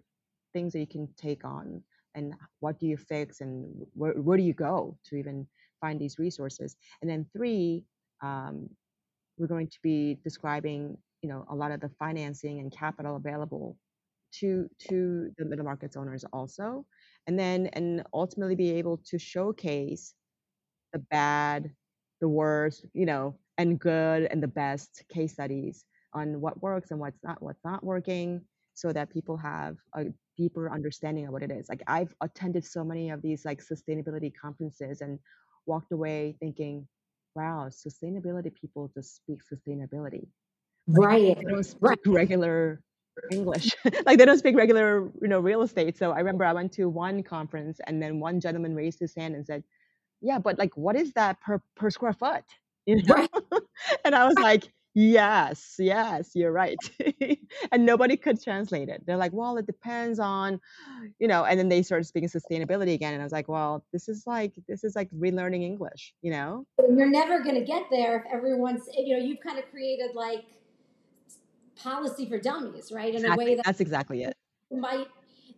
things 0.53 0.73
that 0.73 0.79
you 0.79 0.87
can 0.87 1.07
take 1.17 1.45
on 1.45 1.83
and 2.15 2.33
what 2.61 2.79
do 2.79 2.87
you 2.87 2.97
fix 2.97 3.41
and 3.41 3.85
where, 3.93 4.13
where 4.13 4.37
do 4.37 4.43
you 4.43 4.53
go 4.53 4.97
to 5.05 5.15
even 5.15 5.47
find 5.81 5.99
these 5.99 6.17
resources? 6.17 6.75
And 7.01 7.09
then 7.11 7.27
three 7.35 7.83
um, 8.23 8.69
we're 9.37 9.47
going 9.55 9.67
to 9.67 9.79
be 9.83 10.17
describing 10.23 10.97
you 11.21 11.29
know 11.29 11.45
a 11.49 11.55
lot 11.55 11.71
of 11.71 11.79
the 11.79 11.91
financing 11.99 12.59
and 12.59 12.71
capital 12.71 13.17
available 13.17 13.77
to 14.39 14.69
to 14.89 15.31
the 15.37 15.45
middle 15.45 15.65
markets 15.65 15.95
owners 15.95 16.25
also 16.33 16.85
and 17.27 17.37
then 17.37 17.67
and 17.73 18.03
ultimately 18.13 18.55
be 18.55 18.71
able 18.71 18.97
to 18.97 19.19
showcase 19.19 20.13
the 20.93 20.99
bad 20.99 21.71
the 22.21 22.27
worst 22.27 22.85
you 22.93 23.05
know 23.05 23.35
and 23.57 23.79
good 23.79 24.23
and 24.23 24.41
the 24.41 24.47
best 24.47 25.03
case 25.09 25.33
studies 25.33 25.85
on 26.13 26.41
what 26.41 26.61
works 26.61 26.91
and 26.91 26.99
what's 26.99 27.23
not 27.23 27.41
what's 27.41 27.63
not 27.63 27.83
working 27.83 28.41
so 28.73 28.93
that 28.93 29.09
people 29.09 29.35
have 29.37 29.77
a 29.95 30.05
deeper 30.37 30.71
understanding 30.71 31.25
of 31.25 31.33
what 31.33 31.41
it 31.41 31.51
is. 31.51 31.67
Like 31.67 31.81
I've 31.87 32.13
attended 32.21 32.63
so 32.63 32.83
many 32.83 33.09
of 33.09 33.23
these 33.23 33.43
like 33.43 33.59
sustainability 33.63 34.31
conferences 34.39 35.01
and 35.01 35.17
walked 35.65 35.91
away 35.91 36.35
thinking, 36.39 36.87
wow, 37.35 37.69
sustainability 37.69 38.53
people 38.53 38.91
just 38.93 39.15
speak 39.15 39.41
sustainability. 39.51 40.27
Like, 40.87 41.07
right. 41.07 41.35
They 41.37 41.43
don't 41.43 41.63
speak 41.63 41.81
right. 41.81 41.99
regular 42.05 42.81
English. 43.31 43.75
like 44.05 44.17
they 44.17 44.25
don't 44.25 44.37
speak 44.37 44.55
regular, 44.55 45.09
you 45.21 45.27
know, 45.27 45.39
real 45.39 45.61
estate. 45.61 45.97
So 45.97 46.11
I 46.11 46.19
remember 46.19 46.45
I 46.45 46.53
went 46.53 46.71
to 46.73 46.89
one 46.89 47.23
conference 47.23 47.79
and 47.85 48.01
then 48.01 48.19
one 48.19 48.39
gentleman 48.39 48.75
raised 48.75 48.99
his 48.99 49.13
hand 49.15 49.35
and 49.35 49.45
said, 49.45 49.63
Yeah, 50.21 50.39
but 50.39 50.57
like 50.57 50.75
what 50.75 50.95
is 50.95 51.13
that 51.13 51.41
per 51.41 51.61
per 51.75 51.89
square 51.89 52.13
foot? 52.13 52.43
You 52.87 53.03
know? 53.03 53.15
Right. 53.15 53.29
and 54.05 54.15
I 54.15 54.25
was 54.25 54.37
like, 54.39 54.71
Yes, 54.99 55.75
yes, 55.77 56.31
you're 56.33 56.51
right. 56.51 56.77
and 57.71 57.85
nobody 57.85 58.17
could 58.17 58.41
translate 58.41 58.89
it. 58.89 59.03
They're 59.05 59.15
like, 59.15 59.31
well, 59.31 59.57
it 59.57 59.67
depends 59.67 60.17
on, 60.17 60.59
you 61.19 61.27
know, 61.27 61.45
and 61.45 61.59
then 61.59 61.69
they 61.69 61.83
started 61.83 62.05
speaking 62.05 62.29
sustainability 62.29 62.95
again. 62.95 63.13
And 63.13 63.21
I 63.21 63.25
was 63.25 63.31
like, 63.31 63.47
well, 63.47 63.85
this 63.93 64.09
is 64.09 64.23
like, 64.25 64.53
this 64.67 64.83
is 64.83 64.95
like 64.95 65.11
relearning 65.11 65.61
English, 65.61 66.15
you 66.23 66.31
know? 66.31 66.65
You're 66.79 67.11
never 67.11 67.43
going 67.43 67.53
to 67.53 67.63
get 67.63 67.83
there 67.91 68.17
if 68.17 68.33
everyone's, 68.33 68.89
you 68.97 69.15
know, 69.15 69.23
you've 69.23 69.39
kind 69.39 69.59
of 69.59 69.69
created 69.69 70.15
like 70.15 70.45
policy 71.77 72.27
for 72.27 72.39
dummies, 72.39 72.91
right? 72.91 73.09
In 73.09 73.21
exactly. 73.21 73.45
a 73.45 73.47
way 73.47 73.55
that 73.55 73.65
that's 73.65 73.79
exactly 73.79 74.23
it. 74.23 74.33
Might, 74.71 75.07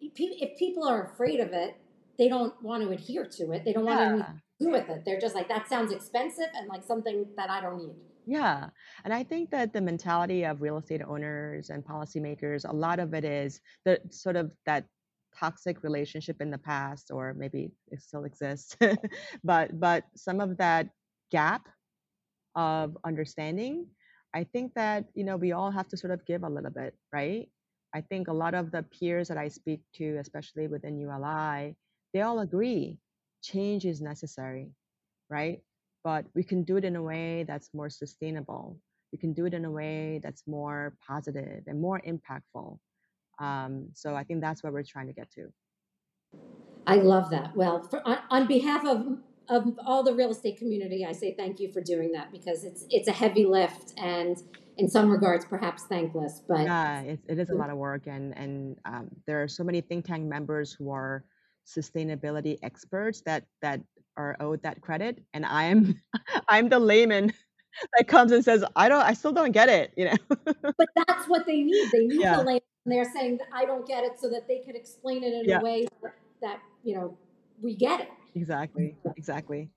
if 0.01 0.57
people 0.57 0.87
are 0.87 1.11
afraid 1.11 1.39
of 1.39 1.53
it, 1.53 1.75
they 2.17 2.27
don't 2.27 2.53
want 2.61 2.83
to 2.83 2.89
adhere 2.89 3.25
to 3.25 3.51
it. 3.51 3.63
They 3.65 3.73
don't 3.73 3.85
want 3.85 4.19
to 4.19 4.33
do 4.59 4.69
with 4.69 4.89
it. 4.89 5.03
They're 5.05 5.19
just 5.19 5.35
like, 5.35 5.47
that 5.47 5.67
sounds 5.67 5.91
expensive 5.91 6.47
and 6.53 6.67
like 6.67 6.83
something 6.83 7.25
that 7.37 7.49
I 7.49 7.61
don't 7.61 7.77
need. 7.77 7.95
Yeah. 8.25 8.69
And 9.05 9.13
I 9.13 9.23
think 9.23 9.49
that 9.51 9.73
the 9.73 9.81
mentality 9.81 10.45
of 10.45 10.61
real 10.61 10.77
estate 10.77 11.01
owners 11.01 11.69
and 11.69 11.83
policymakers, 11.83 12.69
a 12.69 12.73
lot 12.73 12.99
of 12.99 13.13
it 13.13 13.23
is 13.23 13.61
the 13.85 13.99
sort 14.11 14.35
of 14.35 14.51
that 14.65 14.85
toxic 15.35 15.83
relationship 15.83 16.41
in 16.41 16.51
the 16.51 16.57
past, 16.57 17.09
or 17.11 17.33
maybe 17.33 17.71
it 17.87 18.01
still 18.01 18.25
exists, 18.25 18.77
but 19.43 19.79
but 19.79 20.03
some 20.15 20.41
of 20.41 20.57
that 20.57 20.89
gap 21.31 21.67
of 22.55 22.97
understanding, 23.05 23.87
I 24.33 24.43
think 24.43 24.73
that, 24.75 25.05
you 25.15 25.23
know, 25.23 25.37
we 25.37 25.51
all 25.51 25.71
have 25.71 25.87
to 25.89 25.97
sort 25.97 26.11
of 26.11 26.25
give 26.25 26.43
a 26.43 26.49
little 26.49 26.71
bit, 26.71 26.95
right? 27.11 27.49
I 27.93 28.01
think 28.01 28.27
a 28.27 28.33
lot 28.33 28.53
of 28.53 28.71
the 28.71 28.83
peers 28.83 29.27
that 29.29 29.37
I 29.37 29.47
speak 29.47 29.81
to, 29.95 30.17
especially 30.17 30.67
within 30.67 30.99
ULI, 30.99 31.75
they 32.13 32.21
all 32.21 32.39
agree 32.39 32.99
change 33.41 33.85
is 33.85 34.01
necessary, 34.01 34.69
right? 35.29 35.61
but 36.03 36.25
we 36.35 36.43
can 36.43 36.63
do 36.63 36.77
it 36.77 36.85
in 36.85 36.95
a 36.95 37.01
way 37.01 37.43
that's 37.47 37.69
more 37.73 37.89
sustainable. 37.89 38.77
We 39.11 39.17
can 39.17 39.33
do 39.33 39.45
it 39.45 39.53
in 39.53 39.65
a 39.65 39.71
way 39.71 40.19
that's 40.23 40.43
more 40.47 40.95
positive 41.05 41.63
and 41.67 41.81
more 41.81 42.01
impactful. 42.07 42.77
Um, 43.39 43.89
so 43.93 44.15
I 44.15 44.23
think 44.23 44.41
that's 44.41 44.63
what 44.63 44.73
we're 44.73 44.83
trying 44.83 45.07
to 45.07 45.13
get 45.13 45.31
to. 45.31 45.47
I 46.85 46.95
love 46.95 47.29
that. 47.31 47.55
Well, 47.55 47.83
for, 47.83 48.05
on, 48.07 48.19
on 48.29 48.47
behalf 48.47 48.85
of 48.85 49.17
of 49.49 49.65
all 49.85 50.03
the 50.03 50.13
real 50.13 50.31
estate 50.31 50.57
community, 50.57 51.05
I 51.05 51.11
say 51.11 51.33
thank 51.35 51.59
you 51.59 51.71
for 51.71 51.81
doing 51.81 52.11
that 52.13 52.31
because 52.31 52.63
it's 52.63 52.85
it's 52.89 53.07
a 53.07 53.11
heavy 53.11 53.45
lift 53.45 53.93
and 53.97 54.37
in 54.77 54.87
some 54.87 55.09
regards 55.09 55.45
perhaps 55.45 55.83
thankless. 55.83 56.41
But 56.47 56.61
Yeah, 56.63 57.01
it, 57.01 57.19
it 57.27 57.39
is 57.39 57.49
a 57.49 57.55
lot 57.55 57.69
of 57.69 57.77
work, 57.77 58.07
and 58.07 58.37
and 58.37 58.77
um, 58.85 59.09
there 59.25 59.41
are 59.43 59.47
so 59.47 59.63
many 59.63 59.81
think 59.81 60.05
tank 60.05 60.25
members 60.25 60.71
who 60.73 60.91
are 60.91 61.25
sustainability 61.67 62.57
experts 62.63 63.21
that 63.21 63.45
that 63.61 63.81
are 64.17 64.37
owed 64.39 64.61
that 64.63 64.81
credit, 64.81 65.23
and 65.33 65.45
I'm 65.45 65.99
I'm 66.47 66.69
the 66.69 66.79
layman 66.79 67.33
that 67.97 68.07
comes 68.07 68.31
and 68.31 68.43
says, 68.43 68.63
I 68.75 68.89
don't, 68.89 69.01
I 69.01 69.13
still 69.13 69.31
don't 69.31 69.51
get 69.51 69.69
it, 69.69 69.93
you 69.95 70.05
know. 70.05 70.15
but 70.77 70.87
that's 70.95 71.27
what 71.27 71.45
they 71.45 71.61
need. 71.61 71.89
They 71.91 72.07
need 72.07 72.21
Yeah. 72.21 72.37
the 72.37 72.43
layman. 72.43 72.61
And 72.85 72.93
they're 72.95 73.11
saying 73.13 73.39
I 73.53 73.65
don't 73.65 73.87
get 73.87 74.03
it 74.03 74.19
so 74.19 74.29
that 74.29 74.47
they 74.47 74.59
could 74.65 74.75
explain 74.75 75.23
it 75.23 75.33
in 75.33 75.43
Yeah. 75.45 75.59
a 75.59 75.63
way 75.63 75.87
that, 76.41 76.59
you 76.83 76.95
know, 76.95 77.17
we 77.61 77.75
get 77.75 77.99
it. 78.01 78.09
Exactly, 78.35 78.95
exactly. 79.17 79.69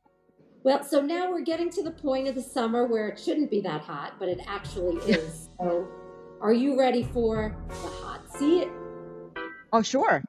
Well, 0.64 0.84
so 0.84 1.00
now 1.00 1.30
we're 1.30 1.42
getting 1.42 1.70
to 1.70 1.82
the 1.82 1.90
point 1.90 2.28
of 2.28 2.34
the 2.34 2.42
summer 2.42 2.86
where 2.86 3.08
it 3.08 3.18
shouldn't 3.18 3.50
be 3.50 3.60
that 3.62 3.80
hot, 3.80 4.14
but 4.18 4.28
it 4.28 4.40
actually 4.46 4.96
is. 5.10 5.48
So 5.60 5.88
are 6.40 6.52
you 6.52 6.78
ready 6.78 7.02
for 7.02 7.56
the 7.68 7.74
hot 7.74 8.22
seat? 8.36 8.68
Oh, 9.72 9.82
sure. 9.82 10.22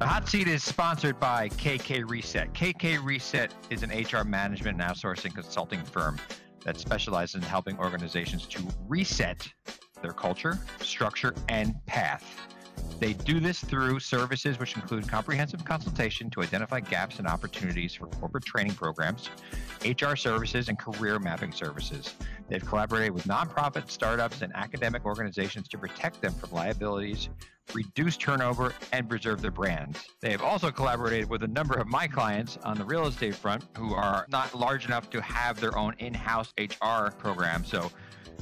The 0.00 0.06
hot 0.06 0.26
seat 0.30 0.48
is 0.48 0.64
sponsored 0.64 1.20
by 1.20 1.50
KK 1.50 2.08
Reset. 2.08 2.54
KK 2.54 3.04
Reset 3.04 3.52
is 3.68 3.82
an 3.82 3.90
HR 3.90 4.24
management 4.24 4.80
and 4.80 4.90
outsourcing 4.90 5.34
consulting 5.34 5.84
firm 5.84 6.18
that 6.64 6.78
specializes 6.80 7.34
in 7.34 7.42
helping 7.42 7.78
organizations 7.78 8.46
to 8.46 8.66
reset 8.88 9.46
their 10.00 10.12
culture, 10.12 10.58
structure, 10.80 11.34
and 11.50 11.74
path. 11.84 12.49
They 13.00 13.14
do 13.14 13.40
this 13.40 13.60
through 13.60 13.98
services 14.00 14.58
which 14.58 14.76
include 14.76 15.08
comprehensive 15.08 15.64
consultation 15.64 16.28
to 16.30 16.42
identify 16.42 16.80
gaps 16.80 17.18
and 17.18 17.26
opportunities 17.26 17.94
for 17.94 18.06
corporate 18.06 18.44
training 18.44 18.74
programs, 18.74 19.30
HR 19.82 20.16
services, 20.16 20.68
and 20.68 20.78
career 20.78 21.18
mapping 21.18 21.50
services. 21.50 22.14
They've 22.50 22.64
collaborated 22.64 23.12
with 23.12 23.24
nonprofit, 23.24 23.90
startups, 23.90 24.42
and 24.42 24.54
academic 24.54 25.06
organizations 25.06 25.66
to 25.68 25.78
protect 25.78 26.20
them 26.20 26.34
from 26.34 26.50
liabilities, 26.50 27.30
reduce 27.74 28.16
turnover, 28.16 28.74
and 28.92 29.08
preserve 29.08 29.42
their 29.42 29.50
brands. 29.50 30.06
They 30.20 30.30
have 30.30 30.42
also 30.42 30.70
collaborated 30.70 31.28
with 31.28 31.42
a 31.42 31.48
number 31.48 31.74
of 31.74 31.86
my 31.86 32.06
clients 32.06 32.58
on 32.64 32.78
the 32.78 32.84
real 32.84 33.06
estate 33.06 33.34
front 33.34 33.64
who 33.76 33.94
are 33.94 34.26
not 34.28 34.54
large 34.54 34.84
enough 34.84 35.10
to 35.10 35.20
have 35.20 35.60
their 35.60 35.76
own 35.76 35.94
in-house 35.98 36.52
HR 36.58 37.10
program. 37.18 37.64
So 37.64 37.90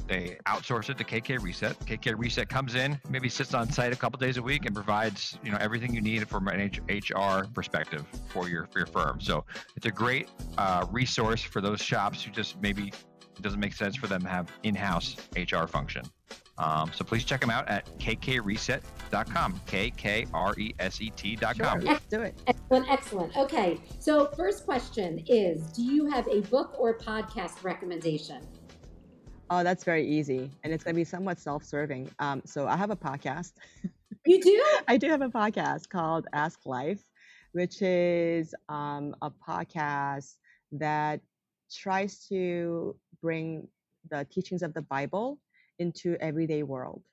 they 0.07 0.37
outsource 0.47 0.89
it 0.89 0.97
to 0.97 1.03
KK 1.03 1.41
Reset. 1.41 1.77
KK 1.81 2.17
Reset 2.17 2.49
comes 2.49 2.73
in, 2.73 2.99
maybe 3.09 3.29
sits 3.29 3.53
on 3.53 3.71
site 3.71 3.93
a 3.93 3.95
couple 3.95 4.17
days 4.17 4.37
a 4.37 4.41
week, 4.41 4.65
and 4.65 4.73
provides 4.73 5.37
you 5.43 5.51
know 5.51 5.57
everything 5.61 5.93
you 5.93 6.01
need 6.01 6.27
from 6.27 6.47
an 6.47 6.71
HR 6.89 7.45
perspective 7.53 8.05
for 8.29 8.49
your 8.49 8.65
for 8.67 8.79
your 8.79 8.87
firm. 8.87 9.21
So 9.21 9.45
it's 9.75 9.85
a 9.85 9.91
great 9.91 10.27
uh, 10.57 10.87
resource 10.91 11.43
for 11.43 11.61
those 11.61 11.79
shops 11.79 12.23
who 12.23 12.31
just 12.31 12.59
maybe 12.59 12.87
it 12.87 13.41
doesn't 13.43 13.59
make 13.59 13.73
sense 13.73 13.95
for 13.95 14.07
them 14.07 14.21
to 14.23 14.27
have 14.27 14.51
in-house 14.63 15.15
HR 15.35 15.65
function. 15.65 16.03
Um, 16.59 16.91
so 16.93 17.05
please 17.05 17.23
check 17.23 17.39
them 17.39 17.49
out 17.49 17.67
at 17.69 17.85
kkreset.com. 17.99 19.61
K 19.65 19.89
K 19.91 20.27
R 20.33 20.53
E 20.57 20.75
S 20.79 21.01
E 21.01 21.09
T.com. 21.15 21.55
Sure, 21.55 21.81
let's 21.81 22.05
do 22.05 22.21
it. 22.21 22.39
Excellent, 22.47 22.91
excellent. 22.91 23.37
Okay, 23.37 23.79
so 23.99 24.27
first 24.35 24.65
question 24.65 25.23
is 25.27 25.63
Do 25.71 25.83
you 25.83 26.05
have 26.07 26.27
a 26.27 26.41
book 26.41 26.75
or 26.77 26.97
podcast 26.97 27.63
recommendation? 27.63 28.45
Oh, 29.49 29.63
that's 29.63 29.83
very 29.83 30.05
easy, 30.05 30.51
and 30.63 30.71
it's 30.71 30.83
going 30.83 30.93
to 30.93 30.99
be 30.99 31.05
somewhat 31.05 31.39
self-serving. 31.39 32.11
Um, 32.19 32.43
so 32.45 32.67
I 32.67 32.75
have 32.77 32.91
a 32.91 32.95
podcast. 32.95 33.53
You 34.25 34.41
do? 34.41 34.63
I 34.87 34.97
do 34.97 35.07
have 35.09 35.21
a 35.21 35.29
podcast 35.29 35.89
called 35.89 36.27
Ask 36.33 36.59
Life, 36.65 37.01
which 37.53 37.81
is 37.81 38.53
um, 38.67 39.15
a 39.21 39.31
podcast 39.31 40.35
that 40.73 41.21
tries 41.71 42.27
to 42.27 42.95
bring 43.21 43.67
the 44.11 44.27
teachings 44.29 44.61
of 44.61 44.73
the 44.73 44.81
Bible 44.81 45.39
into 45.79 46.15
everyday 46.21 46.63
world. 46.63 47.03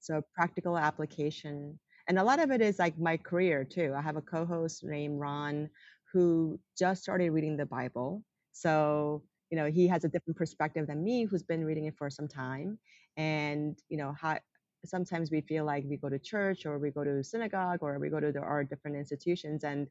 So 0.00 0.22
practical 0.34 0.78
application, 0.78 1.78
and 2.08 2.18
a 2.18 2.24
lot 2.24 2.40
of 2.40 2.50
it 2.50 2.60
is 2.60 2.78
like 2.78 2.98
my 2.98 3.16
career 3.16 3.64
too. 3.64 3.94
I 3.96 4.02
have 4.02 4.16
a 4.16 4.22
co-host 4.22 4.84
named 4.84 5.20
Ron 5.20 5.68
who 6.12 6.58
just 6.78 7.02
started 7.02 7.30
reading 7.30 7.56
the 7.56 7.66
Bible. 7.66 8.24
So 8.52 9.22
you 9.50 9.56
know 9.56 9.70
he 9.70 9.86
has 9.88 10.04
a 10.04 10.08
different 10.08 10.36
perspective 10.36 10.86
than 10.86 11.04
me, 11.04 11.24
who's 11.24 11.42
been 11.42 11.64
reading 11.64 11.86
it 11.86 11.96
for 11.96 12.10
some 12.10 12.28
time, 12.28 12.78
and 13.16 13.78
you 13.88 13.98
know 13.98 14.14
how 14.20 14.38
sometimes 14.84 15.30
we 15.30 15.40
feel 15.42 15.64
like 15.64 15.84
we 15.88 15.96
go 15.96 16.08
to 16.08 16.18
church 16.18 16.66
or 16.66 16.78
we 16.78 16.90
go 16.90 17.04
to 17.04 17.22
synagogue 17.22 17.78
or 17.82 17.98
we 17.98 18.08
go 18.10 18.20
to 18.20 18.32
the, 18.32 18.40
our 18.40 18.64
different 18.64 18.96
institutions 18.96 19.64
and 19.64 19.88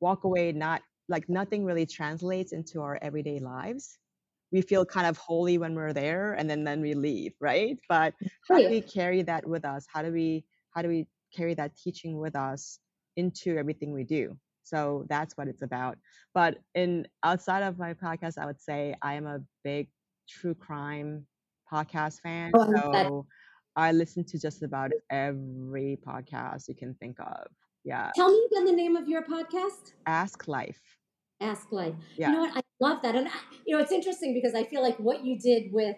walk 0.00 0.24
away 0.24 0.52
not 0.52 0.82
like 1.08 1.28
nothing 1.28 1.64
really 1.64 1.86
translates 1.86 2.52
into 2.52 2.80
our 2.80 2.98
everyday 3.02 3.38
lives 3.38 3.98
we 4.52 4.60
feel 4.62 4.84
kind 4.84 5.06
of 5.06 5.16
holy 5.16 5.56
when 5.58 5.74
we're 5.74 5.92
there 5.94 6.34
and 6.34 6.48
then 6.50 6.62
then 6.64 6.80
we 6.80 6.94
leave 6.94 7.32
right? 7.40 7.78
But 7.88 8.14
mm, 8.22 8.28
how 8.48 8.58
do 8.58 8.68
we 8.68 8.80
carry 8.82 9.22
that 9.22 9.46
with 9.46 9.64
us? 9.64 9.86
How 9.92 10.02
do 10.02 10.12
we 10.12 10.44
how 10.74 10.82
do 10.82 10.88
we 10.88 11.06
carry 11.36 11.54
that 11.54 11.76
teaching 11.76 12.18
with 12.18 12.36
us 12.36 12.78
into 13.16 13.56
everything 13.56 13.92
we 13.92 14.04
do? 14.04 14.36
So 14.64 15.04
that's 15.08 15.36
what 15.36 15.48
it's 15.48 15.62
about. 15.62 15.98
But 16.34 16.58
in 16.74 17.06
outside 17.24 17.62
of 17.62 17.78
my 17.78 17.94
podcast 17.94 18.38
i 18.38 18.46
would 18.46 18.60
say 18.60 18.94
i 19.02 19.14
am 19.14 19.26
a 19.26 19.40
big 19.64 19.88
true 20.28 20.54
crime 20.54 21.26
podcast 21.72 22.20
fan 22.20 22.52
Oh, 22.54 22.60
I 22.60 22.66
love 22.66 22.92
that. 22.92 23.06
so 23.06 23.26
i 23.76 23.90
listen 23.92 24.22
to 24.24 24.38
just 24.38 24.62
about 24.62 24.90
every 25.10 25.98
podcast 26.06 26.68
you 26.68 26.74
can 26.74 26.94
think 27.00 27.16
of. 27.20 27.46
Yeah. 27.84 28.10
Tell 28.14 28.30
me 28.30 28.40
again 28.50 28.64
the 28.66 28.72
name 28.72 28.96
of 28.96 29.08
your 29.08 29.22
podcast. 29.22 29.94
ask 30.06 30.46
life 30.46 30.80
Ask 31.42 31.72
Life. 31.72 31.94
yeah 32.16 32.28
You 32.28 32.34
know 32.34 32.40
what? 32.40 32.56
I 32.56 32.62
love 32.80 33.02
that. 33.02 33.14
And, 33.14 33.28
I, 33.28 33.32
you 33.66 33.76
know, 33.76 33.82
it's 33.82 33.92
interesting 33.92 34.32
because 34.34 34.54
I 34.54 34.64
feel 34.64 34.82
like 34.82 34.96
what 34.98 35.24
you 35.24 35.38
did 35.38 35.72
with 35.72 35.96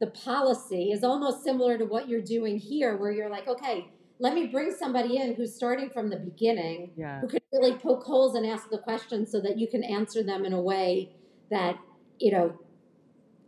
the 0.00 0.08
policy 0.08 0.90
is 0.92 1.04
almost 1.04 1.42
similar 1.42 1.78
to 1.78 1.84
what 1.84 2.08
you're 2.08 2.20
doing 2.20 2.58
here, 2.58 2.96
where 2.96 3.10
you're 3.10 3.30
like, 3.30 3.48
okay, 3.48 3.90
let 4.18 4.34
me 4.34 4.46
bring 4.46 4.74
somebody 4.78 5.18
in 5.18 5.34
who's 5.34 5.54
starting 5.54 5.90
from 5.90 6.10
the 6.10 6.16
beginning, 6.16 6.90
yeah 6.96 7.20
who 7.20 7.28
could 7.28 7.42
really 7.52 7.74
poke 7.76 8.02
holes 8.02 8.34
and 8.34 8.46
ask 8.46 8.70
the 8.70 8.78
questions 8.78 9.30
so 9.30 9.40
that 9.40 9.58
you 9.58 9.68
can 9.68 9.82
answer 9.84 10.22
them 10.22 10.44
in 10.44 10.52
a 10.52 10.60
way 10.60 11.10
that, 11.50 11.76
you 12.18 12.32
know, 12.32 12.58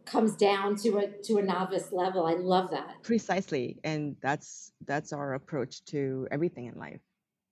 comes 0.04 0.36
down 0.36 0.74
to 0.74 0.96
a 0.98 1.06
to 1.22 1.36
a 1.36 1.42
novice 1.42 1.92
level. 1.92 2.24
I 2.24 2.34
love 2.34 2.70
that. 2.70 3.02
precisely 3.02 3.78
and 3.84 4.16
that's 4.22 4.72
that's 4.86 5.12
our 5.12 5.34
approach 5.34 5.84
to 5.84 6.26
everything 6.30 6.66
in 6.66 6.78
life 6.78 7.00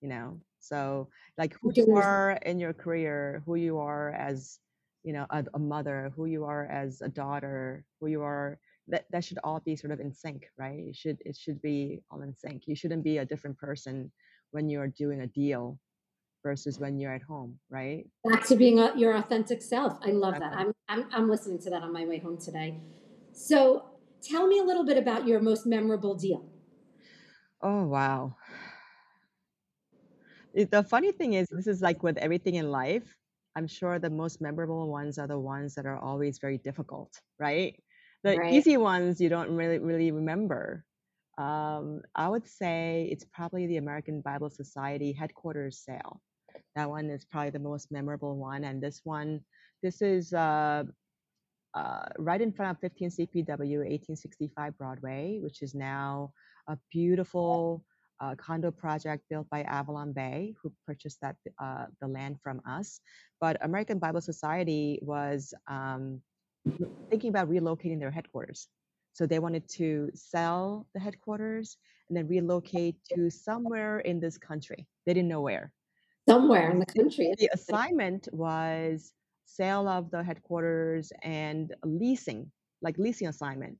you 0.01 0.09
know 0.09 0.41
so 0.61 1.09
like 1.39 1.55
who 1.61 1.73
you 1.75 1.95
are 1.95 2.39
in 2.45 2.59
your 2.59 2.73
career 2.73 3.43
who 3.47 3.55
you 3.55 3.79
are 3.79 4.13
as 4.13 4.59
you 5.03 5.13
know 5.13 5.27
a, 5.31 5.45
a 5.55 5.59
mother 5.59 6.13
who 6.17 6.27
you 6.27 6.45
are 6.45 6.67
as 6.67 7.01
a 7.01 7.09
daughter 7.09 7.85
who 8.01 8.09
you 8.09 8.23
are 8.23 8.59
that 8.89 9.05
that 9.11 9.25
should 9.25 9.39
all 9.43 9.61
be 9.61 9.77
sort 9.77 9.93
of 9.93 10.01
in 10.01 10.13
sync 10.13 10.49
right 10.59 10.79
it 10.79 10.97
should 10.97 11.19
it 11.25 11.37
should 11.37 11.61
be 11.63 12.01
all 12.11 12.23
in 12.23 12.35
sync 12.35 12.63
you 12.67 12.75
shouldn't 12.75 13.05
be 13.05 13.19
a 13.19 13.25
different 13.25 13.57
person 13.59 14.11
when 14.51 14.69
you're 14.69 14.89
doing 14.89 15.21
a 15.23 15.27
deal 15.27 15.79
versus 16.43 16.79
when 16.79 16.99
you're 16.99 17.13
at 17.13 17.23
home 17.23 17.59
right 17.71 18.07
Back 18.25 18.47
to 18.47 18.57
being 18.57 18.79
a, 18.79 18.93
your 18.97 19.17
authentic 19.17 19.61
self. 19.63 19.99
I 20.03 20.11
love 20.11 20.35
that. 20.39 20.53
I'm, 20.53 20.73
I'm 20.89 21.09
I'm 21.13 21.29
listening 21.29 21.59
to 21.63 21.71
that 21.71 21.83
on 21.83 21.93
my 21.93 22.05
way 22.05 22.19
home 22.19 22.39
today. 22.39 22.81
So 23.33 23.85
tell 24.23 24.47
me 24.47 24.59
a 24.61 24.63
little 24.63 24.85
bit 24.85 24.97
about 24.97 25.27
your 25.27 25.41
most 25.41 25.67
memorable 25.67 26.15
deal. 26.15 26.47
oh 27.63 27.85
wow 27.85 28.37
It- 30.57 30.71
the 30.73 30.83
funny 30.83 31.13
thing 31.13 31.35
is 31.35 31.49
this 31.51 31.69
is 31.69 31.83
like 31.83 32.03
with 32.03 32.19
everything 32.19 32.57
in 32.57 32.71
life 32.73 33.15
i'm 33.57 33.69
sure 33.69 33.99
the 33.99 34.11
most 34.11 34.41
memorable 34.41 34.89
ones 34.91 35.19
are 35.19 35.29
the 35.29 35.39
ones 35.39 35.75
that 35.77 35.87
are 35.87 35.99
always 35.99 36.39
very 36.41 36.59
difficult 36.59 37.13
right? 37.39 37.83
The 38.25 38.41
Right. 38.41 38.53
easy 38.53 38.77
ones 38.79 39.21
you 39.21 39.29
don't 39.31 39.55
really 39.57 39.79
really 39.79 40.11
remember. 40.13 40.85
Um, 41.39 42.03
i 42.17 42.29
would 42.29 42.47
say 42.49 43.09
it's 43.13 43.25
probably 43.39 43.67
the 43.69 43.77
american 43.77 44.23
bible 44.23 44.51
society 44.51 45.13
headquarters 45.13 45.79
sale. 45.89 46.23
That 46.77 46.89
one 46.91 47.11
is 47.11 47.25
probably 47.27 47.51
the 47.51 47.61
most 47.71 47.93
memorable 47.93 48.37
one 48.37 48.65
and 48.65 48.83
this 48.83 49.03
one 49.05 49.31
this 49.83 50.03
is 50.03 50.33
uh, 50.33 50.85
uh, 51.75 52.07
right 52.19 52.41
in 52.43 52.53
front 52.53 52.71
of 52.73 52.81
15 52.81 53.11
cpw 53.11 53.85
1865 53.87 54.77
broadway 54.79 55.41
which 55.43 55.63
is 55.63 55.75
now 55.75 56.33
a 56.69 56.79
beautiful 56.91 57.85
uh, 58.21 58.35
condo 58.37 58.71
project 58.71 59.25
built 59.29 59.49
by 59.51 59.63
Avalon 59.63 60.13
Bay, 60.13 60.55
who 60.63 60.73
purchased 60.87 61.21
that 61.21 61.37
uh, 61.59 61.87
the 62.01 62.09
land 62.09 62.37
from 62.43 62.61
us. 62.69 63.01
But 63.41 63.57
American 63.65 63.99
Bible 63.99 64.21
Society 64.21 64.99
was 65.03 65.55
um, 65.69 66.21
thinking 67.11 67.31
about 67.31 67.51
relocating 67.51 68.01
their 68.01 68.11
headquarters. 68.11 68.69
So 69.13 69.27
they 69.27 69.39
wanted 69.39 69.69
to 69.71 70.11
sell 70.15 70.87
the 70.95 71.01
headquarters 71.01 71.77
and 72.09 72.17
then 72.17 72.29
relocate 72.29 72.97
to 73.15 73.31
somewhere 73.31 74.01
in 74.01 74.21
this 74.21 74.37
country. 74.39 74.87
They 75.07 75.15
didn't 75.15 75.29
know 75.29 75.41
where. 75.41 75.73
Somewhere 76.29 76.71
in 76.71 76.81
the 76.81 76.87
country. 76.87 77.35
The 77.39 77.51
assignment 77.53 78.29
was 78.33 79.13
sale 79.45 79.89
of 79.89 80.11
the 80.11 80.23
headquarters 80.23 81.13
and 81.23 81.75
leasing, 81.85 82.51
like 82.83 82.99
leasing 82.99 83.29
assignment. 83.29 83.79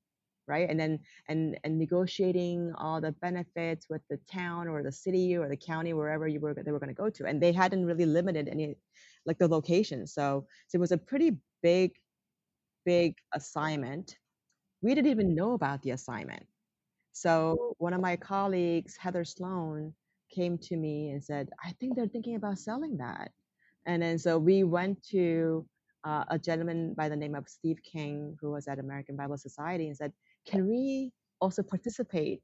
Right? 0.49 0.69
And 0.69 0.79
then 0.79 1.01
and 1.29 1.59
and 1.65 1.79
negotiating 1.79 2.73
all 2.79 3.01
the 3.01 3.13
benefits 3.13 3.87
with 3.91 4.03
the 4.11 4.19
town 4.31 4.69
or 4.69 4.83
the 4.83 4.93
city 4.93 5.37
or 5.37 5.49
the 5.49 5.57
county 5.57 5.93
wherever 5.93 6.29
you 6.29 6.41
were 6.41 6.55
they 6.55 6.73
were 6.73 6.79
going 6.79 6.95
to 6.95 7.03
go 7.03 7.11
to, 7.11 7.27
and 7.27 7.41
they 7.41 7.53
hadn't 7.53 7.87
really 7.87 8.07
limited 8.07 8.49
any 8.49 8.77
like 9.27 9.39
the 9.39 9.49
location. 9.49 10.07
So 10.07 10.47
so 10.69 10.77
it 10.77 10.81
was 10.81 10.93
a 10.93 10.99
pretty 10.99 11.39
big 11.63 11.93
big 12.85 13.17
assignment. 13.35 14.17
We 14.83 14.95
didn't 14.95 15.11
even 15.11 15.35
know 15.35 15.53
about 15.53 15.83
the 15.83 15.91
assignment. 15.91 16.47
So 17.13 17.75
one 17.79 17.95
of 17.95 18.01
my 18.01 18.17
colleagues, 18.17 18.97
Heather 18.97 19.25
Sloan, 19.25 19.95
came 20.31 20.59
to 20.59 20.77
me 20.77 21.11
and 21.11 21.23
said, 21.23 21.49
I 21.65 21.73
think 21.81 21.97
they're 21.97 22.07
thinking 22.07 22.37
about 22.37 22.59
selling 22.59 22.99
that. 22.99 23.31
And 23.87 24.03
then 24.03 24.19
so 24.19 24.39
we 24.39 24.65
went 24.65 25.03
to 25.11 25.67
uh, 26.05 26.25
a 26.29 26.39
gentleman 26.39 26.95
by 26.95 27.09
the 27.09 27.17
name 27.17 27.35
of 27.35 27.49
Steve 27.49 27.79
King, 27.83 28.37
who 28.41 28.51
was 28.51 28.69
at 28.69 28.79
American 28.79 29.17
Bible 29.17 29.39
Society, 29.39 29.89
and 29.89 29.97
said, 29.97 30.13
Can 30.47 30.69
we 30.69 31.13
also 31.41 31.63
participate 31.63 32.41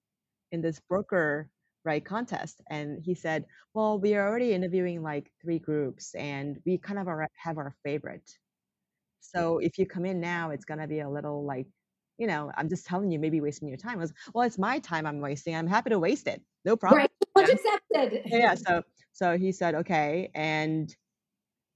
in 0.50 0.60
this 0.60 0.80
broker 0.88 1.48
right 1.84 2.04
contest? 2.04 2.60
And 2.70 3.02
he 3.02 3.14
said, 3.14 3.44
Well, 3.74 3.98
we 3.98 4.14
are 4.14 4.28
already 4.28 4.52
interviewing 4.52 5.02
like 5.02 5.30
three 5.40 5.58
groups, 5.58 6.14
and 6.14 6.58
we 6.66 6.78
kind 6.78 6.98
of 6.98 7.08
are, 7.08 7.28
have 7.36 7.58
our 7.58 7.74
favorite. 7.84 8.28
So 9.20 9.58
if 9.58 9.78
you 9.78 9.86
come 9.86 10.04
in 10.04 10.20
now, 10.20 10.50
it's 10.50 10.64
gonna 10.64 10.88
be 10.88 11.00
a 11.00 11.08
little 11.08 11.44
like, 11.44 11.66
you 12.18 12.26
know, 12.26 12.50
I'm 12.56 12.68
just 12.68 12.86
telling 12.86 13.10
you, 13.10 13.18
maybe 13.18 13.40
wasting 13.40 13.68
your 13.68 13.78
time. 13.78 13.98
I 13.98 14.02
was, 14.02 14.12
well, 14.34 14.46
it's 14.46 14.58
my 14.58 14.78
time 14.80 15.06
I'm 15.06 15.20
wasting. 15.20 15.54
I'm 15.54 15.66
happy 15.66 15.90
to 15.90 15.98
waste 15.98 16.26
it. 16.26 16.42
No 16.64 16.76
problem. 16.76 17.02
Right. 17.02 17.10
Much 17.36 17.50
accepted. 17.50 18.22
Yeah. 18.26 18.54
So 18.54 18.82
so 19.12 19.38
he 19.38 19.52
said, 19.52 19.74
okay. 19.76 20.30
And 20.34 20.94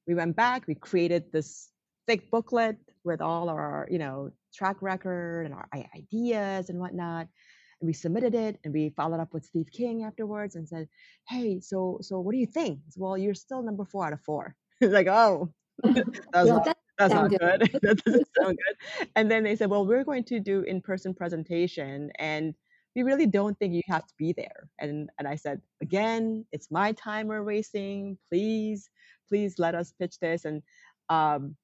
we 0.06 0.14
went 0.14 0.36
back, 0.36 0.66
we 0.66 0.74
created 0.74 1.32
this 1.32 1.70
thick 2.06 2.30
booklet 2.30 2.76
with 3.04 3.20
all 3.20 3.48
our, 3.48 3.86
you 3.90 3.98
know, 3.98 4.30
track 4.56 4.80
record 4.80 5.46
and 5.46 5.54
our 5.54 5.68
ideas 5.94 6.70
and 6.70 6.78
whatnot. 6.78 7.28
And 7.80 7.86
we 7.86 7.92
submitted 7.92 8.34
it 8.34 8.58
and 8.64 8.72
we 8.72 8.90
followed 8.96 9.20
up 9.20 9.34
with 9.34 9.44
Steve 9.44 9.68
King 9.72 10.04
afterwards 10.04 10.56
and 10.56 10.68
said, 10.68 10.88
Hey, 11.28 11.60
so 11.60 11.98
so 12.00 12.20
what 12.20 12.32
do 12.32 12.38
you 12.38 12.46
think? 12.46 12.80
Said, 12.88 13.00
well, 13.00 13.18
you're 13.18 13.34
still 13.34 13.62
number 13.62 13.84
four 13.84 14.06
out 14.06 14.12
of 14.12 14.20
four. 14.22 14.54
like, 14.80 15.08
oh, 15.08 15.52
that 15.82 16.06
was 16.34 16.48
well, 16.48 16.64
not, 16.64 16.76
that's 16.98 17.14
not 17.14 17.30
good. 17.30 17.40
good. 17.40 17.60
that 17.82 18.04
doesn't 18.04 18.28
sound 18.38 18.58
good. 18.66 19.08
And 19.14 19.30
then 19.30 19.44
they 19.44 19.56
said, 19.56 19.70
Well, 19.70 19.86
we're 19.86 20.04
going 20.04 20.24
to 20.24 20.40
do 20.40 20.62
in-person 20.62 21.14
presentation 21.14 22.10
and 22.18 22.54
we 22.96 23.02
really 23.02 23.26
don't 23.26 23.58
think 23.58 23.74
you 23.74 23.82
have 23.88 24.06
to 24.06 24.14
be 24.18 24.32
there. 24.32 24.70
And 24.78 25.10
and 25.18 25.28
I 25.28 25.36
said, 25.36 25.60
again, 25.82 26.46
it's 26.50 26.70
my 26.70 26.92
time 26.92 27.28
we're 27.28 27.44
wasting. 27.44 28.16
Please, 28.30 28.88
please 29.28 29.58
let 29.58 29.74
us 29.74 29.92
pitch 30.00 30.18
this. 30.18 30.46
And 30.46 30.62
um, 31.10 31.56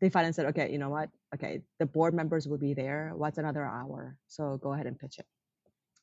they 0.00 0.10
finally 0.10 0.34
said, 0.34 0.46
okay, 0.46 0.70
you 0.70 0.78
know 0.78 0.90
what? 0.90 1.08
Okay, 1.36 1.60
the 1.78 1.84
board 1.84 2.14
members 2.14 2.48
will 2.48 2.56
be 2.56 2.72
there. 2.72 3.12
What's 3.14 3.36
another 3.36 3.62
hour? 3.62 4.16
So 4.26 4.56
go 4.56 4.72
ahead 4.72 4.86
and 4.86 4.98
pitch 4.98 5.18
it. 5.18 5.26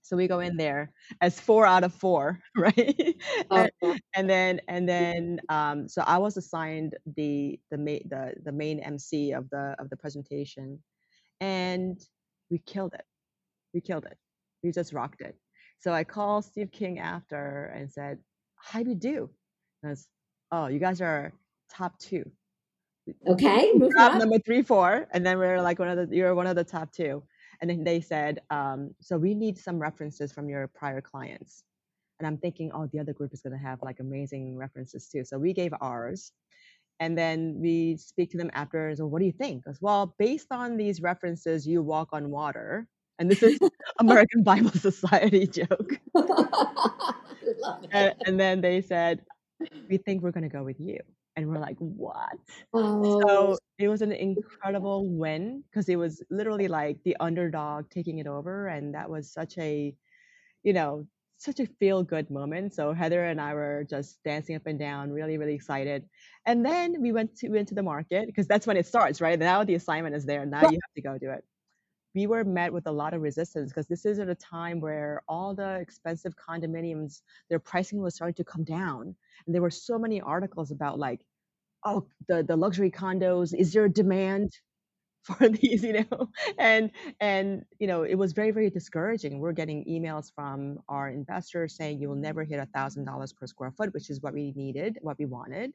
So 0.03 0.15
we 0.15 0.27
go 0.27 0.41
in 0.41 0.57
there 0.57 0.91
as 1.21 1.39
four 1.39 1.65
out 1.65 1.83
of 1.83 1.91
four, 1.91 2.39
right? 2.55 3.15
and, 3.49 3.71
oh, 3.81 3.97
and, 4.15 4.29
then 4.29 4.61
and 4.67 4.87
then 4.87 5.39
um, 5.49 5.87
so 5.87 6.03
I 6.05 6.19
was 6.19 6.37
assigned 6.37 6.95
the 7.15 7.59
the 7.71 7.77
main 7.79 8.07
the 8.09 8.33
the 8.43 8.51
main 8.51 8.79
MC 8.79 9.31
of 9.31 9.49
the 9.49 9.75
of 9.79 9.89
the 9.89 9.97
presentation, 9.97 10.83
and 11.41 11.99
we 12.51 12.59
killed 12.59 12.93
it. 12.93 13.05
We 13.73 13.81
killed 13.81 14.05
it. 14.05 14.17
We 14.61 14.71
just 14.71 14.93
rocked 14.93 15.21
it. 15.21 15.35
So 15.79 15.93
I 15.93 16.03
called 16.03 16.45
Steve 16.45 16.71
King 16.71 16.99
after 16.99 17.73
and 17.75 17.91
said, 17.91 18.19
"How 18.55 18.83
do 18.83 18.89
you 18.89 18.95
do?" 18.95 19.29
And 19.81 19.89
I 19.89 19.91
was, 19.93 20.07
"Oh, 20.51 20.67
you 20.67 20.79
guys 20.79 21.01
are 21.01 21.33
top 21.71 21.97
two. 21.97 22.29
Okay, 23.27 23.73
number 23.73 24.39
three, 24.39 24.61
four, 24.61 25.07
and 25.11 25.25
then 25.25 25.37
we're 25.37 25.61
like 25.61 25.79
one 25.79 25.89
of 25.89 26.09
the 26.09 26.15
you're 26.15 26.35
one 26.35 26.47
of 26.47 26.55
the 26.55 26.63
top 26.63 26.91
two. 26.91 27.23
And 27.61 27.69
then 27.69 27.83
they 27.83 28.01
said, 28.01 28.41
um, 28.49 28.93
so 28.99 29.17
we 29.17 29.33
need 29.33 29.57
some 29.57 29.79
references 29.79 30.31
from 30.33 30.49
your 30.49 30.67
prior 30.67 31.01
clients. 31.01 31.63
And 32.19 32.27
I'm 32.27 32.37
thinking, 32.37 32.71
oh, 32.73 32.87
the 32.87 32.99
other 32.99 33.13
group 33.13 33.33
is 33.33 33.41
going 33.41 33.53
to 33.53 33.59
have 33.59 33.81
like 33.81 33.99
amazing 33.99 34.57
references 34.57 35.07
too. 35.07 35.23
So 35.23 35.37
we 35.37 35.53
gave 35.53 35.73
ours. 35.79 36.31
And 36.99 37.17
then 37.17 37.55
we 37.59 37.97
speak 37.97 38.31
to 38.31 38.37
them 38.37 38.51
after. 38.53 38.93
So 38.95 39.05
what 39.05 39.19
do 39.19 39.25
you 39.25 39.31
think? 39.31 39.63
Because 39.63 39.81
well, 39.81 40.15
based 40.19 40.47
on 40.51 40.77
these 40.77 41.01
references, 41.01 41.67
you 41.67 41.81
walk 41.81 42.09
on 42.13 42.29
water. 42.29 42.87
And 43.19 43.29
this 43.29 43.43
is 43.43 43.59
American 43.99 44.43
Bible 44.43 44.71
Society 44.71 45.47
joke. 45.59 45.99
and, 47.91 48.13
and 48.25 48.39
then 48.39 48.61
they 48.61 48.81
said, 48.81 49.21
we 49.89 49.97
think 49.97 50.21
we're 50.21 50.31
going 50.31 50.43
to 50.43 50.49
go 50.49 50.63
with 50.63 50.79
you 50.79 50.99
and 51.35 51.47
we're 51.47 51.59
like, 51.59 51.77
what? 51.77 52.37
Oh. 52.73 53.21
So 53.21 53.57
it 53.79 53.87
was 53.87 54.01
an 54.01 54.11
incredible 54.11 55.09
win 55.09 55.63
because 55.69 55.89
it 55.89 55.95
was 55.95 56.23
literally 56.29 56.67
like 56.67 56.97
the 57.03 57.17
underdog 57.19 57.89
taking 57.89 58.19
it 58.19 58.27
over. 58.27 58.67
And 58.67 58.93
that 58.93 59.09
was 59.09 59.31
such 59.31 59.57
a, 59.57 59.95
you 60.63 60.73
know, 60.73 61.07
such 61.37 61.59
a 61.59 61.65
feel 61.65 62.03
good 62.03 62.29
moment. 62.29 62.73
So 62.73 62.93
Heather 62.93 63.25
and 63.25 63.41
I 63.41 63.53
were 63.53 63.85
just 63.89 64.23
dancing 64.23 64.55
up 64.55 64.65
and 64.65 64.79
down, 64.79 65.11
really, 65.11 65.37
really 65.37 65.55
excited. 65.55 66.05
And 66.45 66.65
then 66.65 67.01
we 67.01 67.11
went 67.11 67.35
to 67.37 67.53
into 67.55 67.73
the 67.73 67.83
market 67.83 68.27
because 68.27 68.47
that's 68.47 68.65
when 68.67 68.77
it 68.77 68.85
starts, 68.85 69.19
right? 69.19 69.37
Now 69.37 69.63
the 69.63 69.75
assignment 69.75 70.15
is 70.15 70.25
there. 70.25 70.45
Now 70.45 70.61
you 70.61 70.79
have 70.81 70.93
to 70.95 71.01
go 71.01 71.17
do 71.17 71.31
it. 71.31 71.43
We 72.15 72.27
were 72.27 72.43
met 72.43 72.73
with 72.73 72.87
a 72.87 72.91
lot 72.91 73.13
of 73.13 73.21
resistance 73.21 73.71
because 73.71 73.87
this 73.87 74.05
is 74.05 74.19
at 74.19 74.29
a 74.29 74.35
time 74.35 74.79
where 74.81 75.23
all 75.27 75.55
the 75.55 75.75
expensive 75.79 76.35
condominiums, 76.35 77.21
their 77.49 77.59
pricing 77.59 78.01
was 78.01 78.15
starting 78.15 78.35
to 78.35 78.43
come 78.43 78.63
down. 78.63 79.15
And 79.45 79.55
there 79.55 79.61
were 79.61 79.71
so 79.71 79.97
many 79.97 80.21
articles 80.21 80.71
about 80.71 80.99
like 80.99 81.21
oh 81.85 82.07
the 82.27 82.43
the 82.43 82.55
luxury 82.55 82.91
condos 82.91 83.53
is 83.53 83.73
there 83.73 83.85
a 83.85 83.89
demand 83.89 84.51
for 85.23 85.49
these? 85.49 85.83
You 85.83 85.93
know? 86.09 86.29
And 86.59 86.91
and 87.19 87.65
you 87.79 87.87
know 87.87 88.03
it 88.03 88.15
was 88.15 88.33
very 88.33 88.51
very 88.51 88.69
discouraging. 88.69 89.39
We're 89.39 89.53
getting 89.53 89.85
emails 89.85 90.31
from 90.33 90.79
our 90.89 91.09
investors 91.09 91.75
saying 91.77 91.99
you 92.01 92.09
will 92.09 92.15
never 92.17 92.43
hit 92.43 92.59
a 92.59 92.67
thousand 92.67 93.05
dollars 93.05 93.33
per 93.33 93.47
square 93.47 93.71
foot 93.71 93.93
which 93.93 94.09
is 94.09 94.21
what 94.21 94.33
we 94.33 94.53
needed 94.55 94.99
what 95.01 95.17
we 95.19 95.25
wanted. 95.25 95.73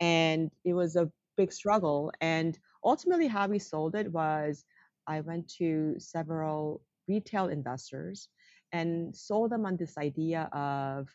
And 0.00 0.50
it 0.64 0.74
was 0.74 0.96
a 0.96 1.10
big 1.36 1.52
struggle. 1.52 2.12
And 2.20 2.58
ultimately 2.84 3.26
how 3.28 3.46
we 3.48 3.58
sold 3.58 3.94
it 3.94 4.12
was 4.12 4.64
i 5.06 5.20
went 5.20 5.48
to 5.48 5.94
several 5.98 6.82
retail 7.08 7.48
investors 7.48 8.28
and 8.72 9.14
sold 9.14 9.50
them 9.50 9.66
on 9.66 9.76
this 9.76 9.98
idea 9.98 10.48
of 10.52 11.08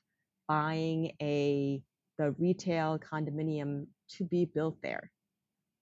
buying 0.47 1.11
a 1.21 1.81
the 2.17 2.31
retail 2.39 2.99
condominium 2.99 3.85
to 4.09 4.23
be 4.23 4.45
built 4.45 4.77
there. 4.81 5.11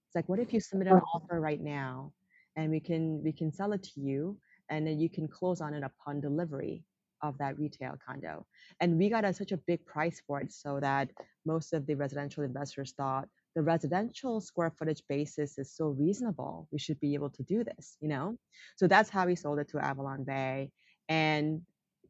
It's 0.07 0.15
like, 0.15 0.27
what 0.27 0.39
if 0.39 0.53
you 0.53 0.59
submit 0.59 0.87
an 0.87 1.01
offer 1.13 1.39
right 1.39 1.61
now 1.61 2.11
and 2.55 2.71
we 2.71 2.79
can 2.79 3.23
we 3.23 3.31
can 3.31 3.51
sell 3.51 3.73
it 3.73 3.83
to 3.83 3.99
you 3.99 4.37
and 4.69 4.85
then 4.85 4.99
you 4.99 5.09
can 5.09 5.27
close 5.27 5.61
on 5.61 5.73
it 5.73 5.83
upon 5.83 6.21
delivery 6.21 6.83
of 7.21 7.37
that 7.37 7.57
retail 7.57 7.95
condo. 8.05 8.45
And 8.81 8.97
we 8.97 9.09
got 9.09 9.25
a, 9.25 9.33
such 9.33 9.51
a 9.51 9.57
big 9.57 9.85
price 9.85 10.21
for 10.27 10.41
it 10.41 10.51
so 10.51 10.79
that 10.79 11.09
most 11.45 11.73
of 11.73 11.85
the 11.85 11.95
residential 11.95 12.43
investors 12.43 12.93
thought 12.97 13.29
the 13.55 13.61
residential 13.63 14.41
square 14.41 14.71
footage 14.71 15.01
basis 15.07 15.57
is 15.57 15.73
so 15.73 15.87
reasonable. 15.87 16.67
We 16.71 16.79
should 16.79 16.99
be 16.99 17.13
able 17.13 17.29
to 17.31 17.43
do 17.43 17.63
this, 17.63 17.97
you 18.01 18.09
know? 18.09 18.37
So 18.75 18.87
that's 18.87 19.09
how 19.09 19.25
we 19.25 19.35
sold 19.35 19.59
it 19.59 19.69
to 19.69 19.79
Avalon 19.79 20.23
Bay. 20.25 20.71
And 21.09 21.61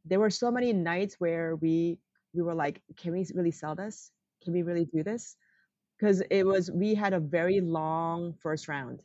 there 0.04 0.20
were 0.20 0.30
so 0.30 0.50
many 0.50 0.72
nights 0.72 1.16
where 1.18 1.56
we 1.56 1.98
we 2.34 2.42
were 2.42 2.54
like, 2.54 2.82
can 2.96 3.12
we 3.12 3.26
really 3.34 3.50
sell 3.50 3.74
this? 3.74 4.10
Can 4.42 4.52
we 4.52 4.62
really 4.62 4.84
do 4.84 5.02
this? 5.02 5.36
Because 5.98 6.20
it 6.30 6.44
was 6.44 6.70
we 6.70 6.94
had 6.94 7.12
a 7.14 7.20
very 7.20 7.60
long 7.60 8.34
first 8.34 8.68
round 8.68 9.00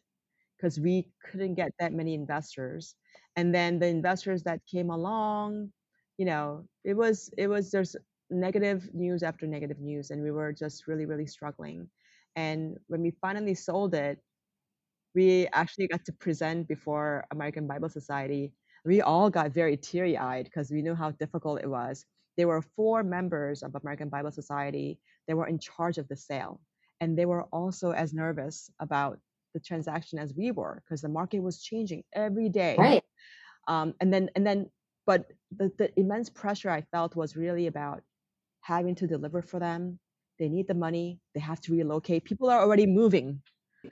because 0.57 0.79
we 0.79 1.09
couldn't 1.25 1.55
get 1.55 1.71
that 1.79 1.93
many 1.93 2.13
investors. 2.13 2.95
And 3.35 3.53
then 3.53 3.79
the 3.79 3.87
investors 3.87 4.43
that 4.43 4.65
came 4.65 4.89
along, 4.89 5.71
you 6.17 6.25
know, 6.25 6.67
it 6.83 6.93
was 6.95 7.29
it 7.37 7.47
was 7.47 7.71
there's 7.71 7.95
negative 8.29 8.89
news 8.93 9.23
after 9.23 9.47
negative 9.47 9.79
news, 9.79 10.11
and 10.11 10.21
we 10.23 10.31
were 10.31 10.53
just 10.53 10.87
really, 10.87 11.05
really 11.05 11.27
struggling. 11.27 11.89
And 12.35 12.77
when 12.87 13.01
we 13.01 13.11
finally 13.21 13.55
sold 13.55 13.93
it, 13.93 14.19
we 15.13 15.47
actually 15.53 15.87
got 15.87 16.05
to 16.05 16.13
present 16.13 16.67
before 16.67 17.25
American 17.31 17.67
Bible 17.67 17.89
Society. 17.89 18.53
We 18.85 19.01
all 19.01 19.29
got 19.29 19.51
very 19.51 19.77
teary 19.77 20.17
eyed 20.17 20.45
because 20.45 20.71
we 20.71 20.81
knew 20.81 20.95
how 20.95 21.11
difficult 21.11 21.61
it 21.61 21.69
was 21.69 22.05
there 22.37 22.47
were 22.47 22.61
four 22.61 23.03
members 23.03 23.63
of 23.63 23.75
American 23.75 24.09
Bible 24.09 24.31
Society 24.31 24.99
that 25.27 25.35
were 25.35 25.47
in 25.47 25.59
charge 25.59 25.97
of 25.97 26.07
the 26.07 26.15
sale. 26.15 26.61
And 26.99 27.17
they 27.17 27.25
were 27.25 27.43
also 27.51 27.91
as 27.91 28.13
nervous 28.13 28.69
about 28.79 29.19
the 29.53 29.59
transaction 29.59 30.17
as 30.19 30.33
we 30.33 30.51
were 30.51 30.81
because 30.83 31.01
the 31.01 31.09
market 31.09 31.41
was 31.41 31.61
changing 31.61 32.03
every 32.13 32.49
day. 32.49 32.75
Right. 32.77 33.03
Um, 33.67 33.93
and 33.99 34.13
then, 34.13 34.29
and 34.35 34.45
then, 34.45 34.69
but 35.05 35.25
the, 35.55 35.71
the 35.77 35.91
immense 35.99 36.29
pressure 36.29 36.69
I 36.69 36.81
felt 36.81 37.15
was 37.15 37.35
really 37.35 37.67
about 37.67 38.01
having 38.61 38.95
to 38.95 39.07
deliver 39.07 39.41
for 39.41 39.59
them. 39.59 39.99
They 40.41 40.49
need 40.49 40.67
the 40.67 40.73
money. 40.73 41.19
They 41.35 41.39
have 41.39 41.61
to 41.61 41.71
relocate. 41.71 42.25
People 42.25 42.49
are 42.49 42.59
already 42.59 42.87
moving. 42.87 43.43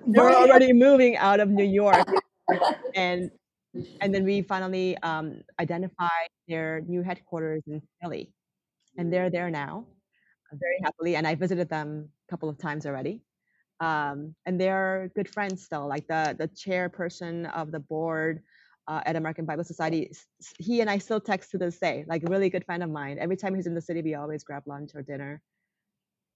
They're 0.07 0.33
already 0.33 0.73
moving 0.73 1.15
out 1.15 1.39
of 1.39 1.47
New 1.47 1.63
York. 1.81 2.07
and 2.95 3.29
and 4.01 4.13
then 4.13 4.23
we 4.23 4.41
finally 4.41 4.97
um, 5.03 5.43
identified 5.59 6.29
their 6.47 6.81
new 6.87 7.03
headquarters 7.03 7.61
in 7.67 7.83
Philly, 8.01 8.33
and 8.97 9.13
they're 9.13 9.29
there 9.29 9.51
now, 9.51 9.85
very 10.51 10.79
happily. 10.83 11.15
And 11.15 11.27
I 11.27 11.35
visited 11.35 11.69
them 11.69 12.09
a 12.27 12.31
couple 12.31 12.49
of 12.49 12.57
times 12.57 12.87
already, 12.87 13.21
um, 13.79 14.33
and 14.47 14.59
they're 14.59 15.11
good 15.15 15.29
friends 15.29 15.63
still. 15.63 15.87
Like 15.87 16.07
the 16.07 16.35
the 16.35 16.47
chairperson 16.47 17.47
of 17.53 17.71
the 17.71 17.79
board 17.79 18.41
uh, 18.87 19.01
at 19.05 19.15
American 19.15 19.45
Bible 19.45 19.63
Society. 19.63 20.09
He 20.57 20.81
and 20.81 20.89
I 20.89 20.97
still 20.97 21.21
text 21.21 21.51
to 21.51 21.59
this 21.59 21.77
day, 21.77 22.05
like 22.07 22.23
a 22.23 22.31
really 22.31 22.49
good 22.49 22.65
friend 22.65 22.81
of 22.81 22.89
mine. 22.89 23.19
Every 23.19 23.37
time 23.37 23.53
he's 23.53 23.67
in 23.67 23.75
the 23.75 23.81
city, 23.81 24.01
we 24.01 24.15
always 24.15 24.43
grab 24.43 24.63
lunch 24.65 24.91
or 24.95 25.03
dinner. 25.03 25.43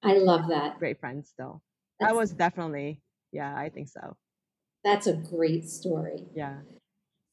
I 0.04 0.18
love 0.18 0.50
that. 0.50 0.80
Great 0.80 1.00
friends 1.00 1.30
still. 1.30 1.62
That's, 2.00 2.12
that 2.12 2.18
was 2.18 2.32
definitely, 2.32 3.02
yeah, 3.32 3.56
I 3.56 3.70
think 3.70 3.90
so. 3.90 4.16
That's 4.84 5.08
a 5.08 5.14
great 5.14 5.70
story. 5.70 6.26
Yeah. 6.36 6.58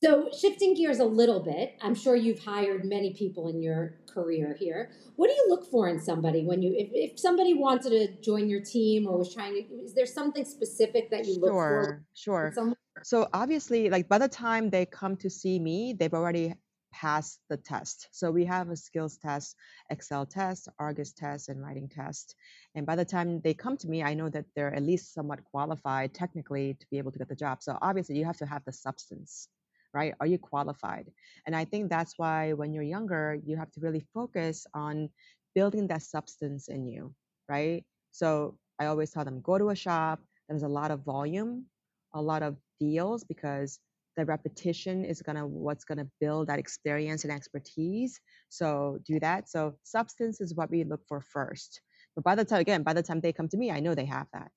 So, 0.03 0.31
shifting 0.39 0.75
gears 0.75 0.99
a 0.99 1.05
little 1.05 1.41
bit, 1.41 1.77
I'm 1.83 1.95
sure 1.95 2.16
you've 2.16 2.39
hired 2.39 2.87
many 2.87 3.12
people 3.12 3.49
in 3.49 3.61
your 3.61 3.99
career 4.09 4.57
here. 4.59 4.93
What 5.16 5.27
do 5.29 5.35
you 5.35 5.47
look 5.51 5.71
for 5.71 5.89
in 5.89 6.01
somebody 6.01 6.43
when 6.43 6.62
you, 6.62 6.73
if, 6.75 6.89
if 6.93 7.21
somebody 7.21 7.53
wanted 7.53 7.91
to 7.91 8.21
join 8.23 8.49
your 8.49 8.62
team 8.62 9.07
or 9.07 9.18
was 9.18 9.35
trying 9.35 9.53
to, 9.55 9.75
is 9.75 9.93
there 9.93 10.07
something 10.07 10.47
specific 10.47 11.11
that 11.11 11.27
you 11.27 11.39
look 11.39 11.51
for? 11.51 12.05
Sure, 12.14 12.53
sure. 12.55 12.75
So, 13.03 13.29
obviously, 13.35 13.91
like 13.91 14.09
by 14.09 14.16
the 14.16 14.29
time 14.29 14.71
they 14.71 14.87
come 14.87 15.16
to 15.16 15.29
see 15.29 15.59
me, 15.59 15.93
they've 15.93 16.14
already 16.14 16.55
passed 16.93 17.41
the 17.49 17.57
test. 17.57 18.09
So, 18.12 18.30
we 18.30 18.45
have 18.47 18.70
a 18.70 18.76
skills 18.76 19.16
test, 19.16 19.57
Excel 19.91 20.26
test, 20.26 20.68
Argus 20.78 21.12
test, 21.12 21.49
and 21.49 21.62
writing 21.62 21.88
test. 21.88 22.34
And 22.74 22.86
by 22.86 22.97
the 22.97 23.05
time 23.05 23.41
they 23.41 23.55
come 23.55 23.76
to 23.78 23.88
me, 23.88 24.03
I 24.03 24.14
know 24.14 24.28
that 24.28 24.47
they're 24.55 24.74
at 24.74 24.82
least 24.82 25.14
somewhat 25.14 25.45
qualified 25.45 26.14
technically 26.14 26.74
to 26.74 26.86
be 26.91 26.99
able 26.99 27.12
to 27.12 27.18
get 27.18 27.28
the 27.28 27.36
job. 27.36 27.62
So, 27.62 27.78
obviously, 27.80 28.18
you 28.18 28.24
have 28.24 28.38
to 28.38 28.47
have 28.47 28.64
the 28.64 28.72
substance 28.72 29.49
right? 29.93 30.14
Are 30.20 30.26
you 30.26 30.38
qualified? 30.38 31.11
And 31.47 31.57
I 31.57 31.64
think 31.64 31.91
that's 31.91 32.14
why 32.16 32.53
when 32.53 32.72
you're 32.72 32.84
younger, 32.84 33.38
you 33.45 33.57
have 33.57 33.70
to 33.72 33.80
really 33.80 34.07
focus 34.14 34.66
on 34.74 35.11
building 35.55 35.88
that 35.88 36.03
substance 36.03 36.68
in 36.68 36.86
you, 36.86 37.14
right? 37.49 37.84
So 38.12 38.57
I 38.78 38.86
always 38.86 39.11
tell 39.11 39.24
them 39.24 39.41
go 39.41 39.59
to 39.59 39.70
a 39.70 39.74
shop, 39.74 40.20
there's 40.49 40.62
a 40.62 40.68
lot 40.68 40.91
of 40.91 41.01
volume, 41.01 41.66
a 42.14 42.22
lot 42.22 42.43
of 42.43 42.57
deals 42.78 43.24
because 43.24 43.78
the 44.21 44.27
repetition 44.27 45.05
is 45.05 45.23
gonna 45.23 45.47
what's 45.47 45.85
gonna 45.85 46.07
build 46.21 46.49
that 46.49 46.59
experience 46.59 47.25
and 47.25 47.33
expertise. 47.33 48.21
So 48.51 48.99
do 49.07 49.18
that. 49.21 49.49
So 49.49 49.77
substance 49.83 50.41
is 50.41 50.55
what 50.55 50.71
we 50.71 50.85
look 50.85 51.01
for 51.09 51.21
first. 51.21 51.81
But 52.14 52.25
by 52.25 52.35
the 52.35 52.45
time 52.45 52.61
again, 52.61 52.83
by 52.83 52.93
the 52.93 53.03
time 53.03 53.21
they 53.21 53.33
come 53.33 53.49
to 53.49 53.57
me, 53.57 53.71
I 53.71 53.81
know 53.81 53.95
they 53.95 54.05
have 54.07 54.27
that. 54.35 54.51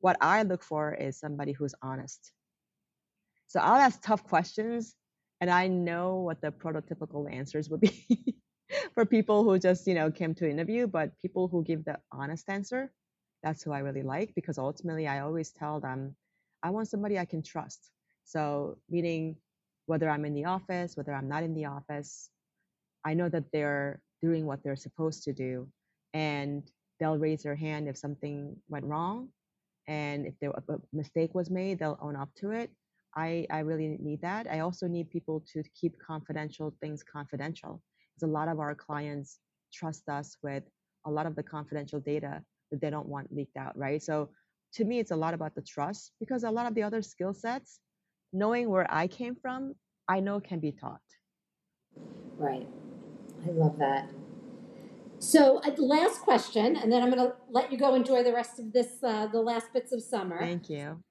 What 0.00 0.16
I 0.20 0.42
look 0.42 0.62
for 0.64 0.94
is 0.94 1.18
somebody 1.18 1.52
who's 1.52 1.74
honest, 1.82 2.32
so 3.52 3.60
I'll 3.60 3.80
ask 3.80 4.02
tough 4.02 4.24
questions 4.24 4.94
and 5.42 5.50
I 5.50 5.68
know 5.68 6.16
what 6.20 6.40
the 6.40 6.50
prototypical 6.50 7.30
answers 7.30 7.68
would 7.68 7.80
be 7.80 8.36
for 8.94 9.04
people 9.04 9.44
who 9.44 9.58
just, 9.58 9.86
you 9.86 9.94
know, 9.94 10.10
came 10.10 10.34
to 10.36 10.48
interview, 10.48 10.86
but 10.86 11.18
people 11.20 11.48
who 11.48 11.62
give 11.62 11.84
the 11.84 11.98
honest 12.10 12.48
answer, 12.48 12.90
that's 13.42 13.62
who 13.62 13.72
I 13.72 13.80
really 13.80 14.04
like 14.04 14.34
because 14.34 14.56
ultimately 14.56 15.06
I 15.06 15.20
always 15.20 15.50
tell 15.52 15.80
them 15.80 16.16
I 16.62 16.70
want 16.70 16.88
somebody 16.88 17.18
I 17.18 17.26
can 17.26 17.42
trust. 17.42 17.90
So 18.24 18.78
meaning 18.88 19.36
whether 19.86 20.08
I'm 20.08 20.24
in 20.24 20.34
the 20.34 20.44
office, 20.44 20.96
whether 20.96 21.12
I'm 21.12 21.28
not 21.28 21.42
in 21.42 21.54
the 21.54 21.66
office, 21.66 22.30
I 23.04 23.14
know 23.14 23.28
that 23.28 23.44
they're 23.52 24.00
doing 24.20 24.46
what 24.46 24.62
they're 24.62 24.76
supposed 24.76 25.24
to 25.24 25.32
do 25.32 25.68
and 26.14 26.62
they'll 27.00 27.18
raise 27.18 27.42
their 27.42 27.56
hand 27.56 27.88
if 27.88 27.96
something 27.96 28.56
went 28.68 28.84
wrong 28.84 29.28
and 29.88 30.26
if 30.26 30.34
there, 30.40 30.50
a 30.50 30.62
mistake 30.92 31.34
was 31.34 31.50
made, 31.50 31.80
they'll 31.80 31.98
own 32.00 32.14
up 32.14 32.28
to 32.36 32.50
it 32.50 32.70
I, 33.14 33.46
I 33.50 33.60
really 33.60 33.98
need 34.00 34.22
that. 34.22 34.46
I 34.50 34.60
also 34.60 34.86
need 34.86 35.10
people 35.10 35.44
to 35.52 35.62
keep 35.78 35.96
confidential 35.98 36.74
things 36.80 37.02
confidential. 37.02 37.82
Because 38.14 38.28
a 38.28 38.32
lot 38.32 38.48
of 38.48 38.58
our 38.58 38.74
clients 38.74 39.38
trust 39.72 40.08
us 40.08 40.36
with 40.42 40.64
a 41.06 41.10
lot 41.10 41.26
of 41.26 41.36
the 41.36 41.42
confidential 41.42 42.00
data 42.00 42.42
that 42.70 42.80
they 42.80 42.90
don't 42.90 43.08
want 43.08 43.34
leaked 43.34 43.56
out, 43.56 43.76
right? 43.76 44.02
So 44.02 44.30
to 44.74 44.84
me, 44.84 44.98
it's 44.98 45.10
a 45.10 45.16
lot 45.16 45.34
about 45.34 45.54
the 45.54 45.62
trust 45.62 46.12
because 46.20 46.44
a 46.44 46.50
lot 46.50 46.66
of 46.66 46.74
the 46.74 46.82
other 46.82 47.02
skill 47.02 47.34
sets, 47.34 47.80
knowing 48.32 48.70
where 48.70 48.86
I 48.92 49.06
came 49.06 49.34
from, 49.34 49.74
I 50.08 50.20
know 50.20 50.40
can 50.40 50.60
be 50.60 50.72
taught. 50.72 51.00
Right. 52.36 52.66
I 53.46 53.50
love 53.50 53.78
that. 53.78 54.08
So, 55.18 55.58
uh, 55.58 55.70
last 55.78 56.20
question, 56.20 56.76
and 56.76 56.90
then 56.90 57.02
I'm 57.02 57.10
going 57.10 57.24
to 57.24 57.34
let 57.48 57.70
you 57.70 57.78
go 57.78 57.94
enjoy 57.94 58.24
the 58.24 58.32
rest 58.32 58.58
of 58.58 58.72
this, 58.72 59.02
uh, 59.04 59.28
the 59.28 59.40
last 59.40 59.72
bits 59.72 59.92
of 59.92 60.02
summer. 60.02 60.40
Thank 60.40 60.68
you 60.68 61.02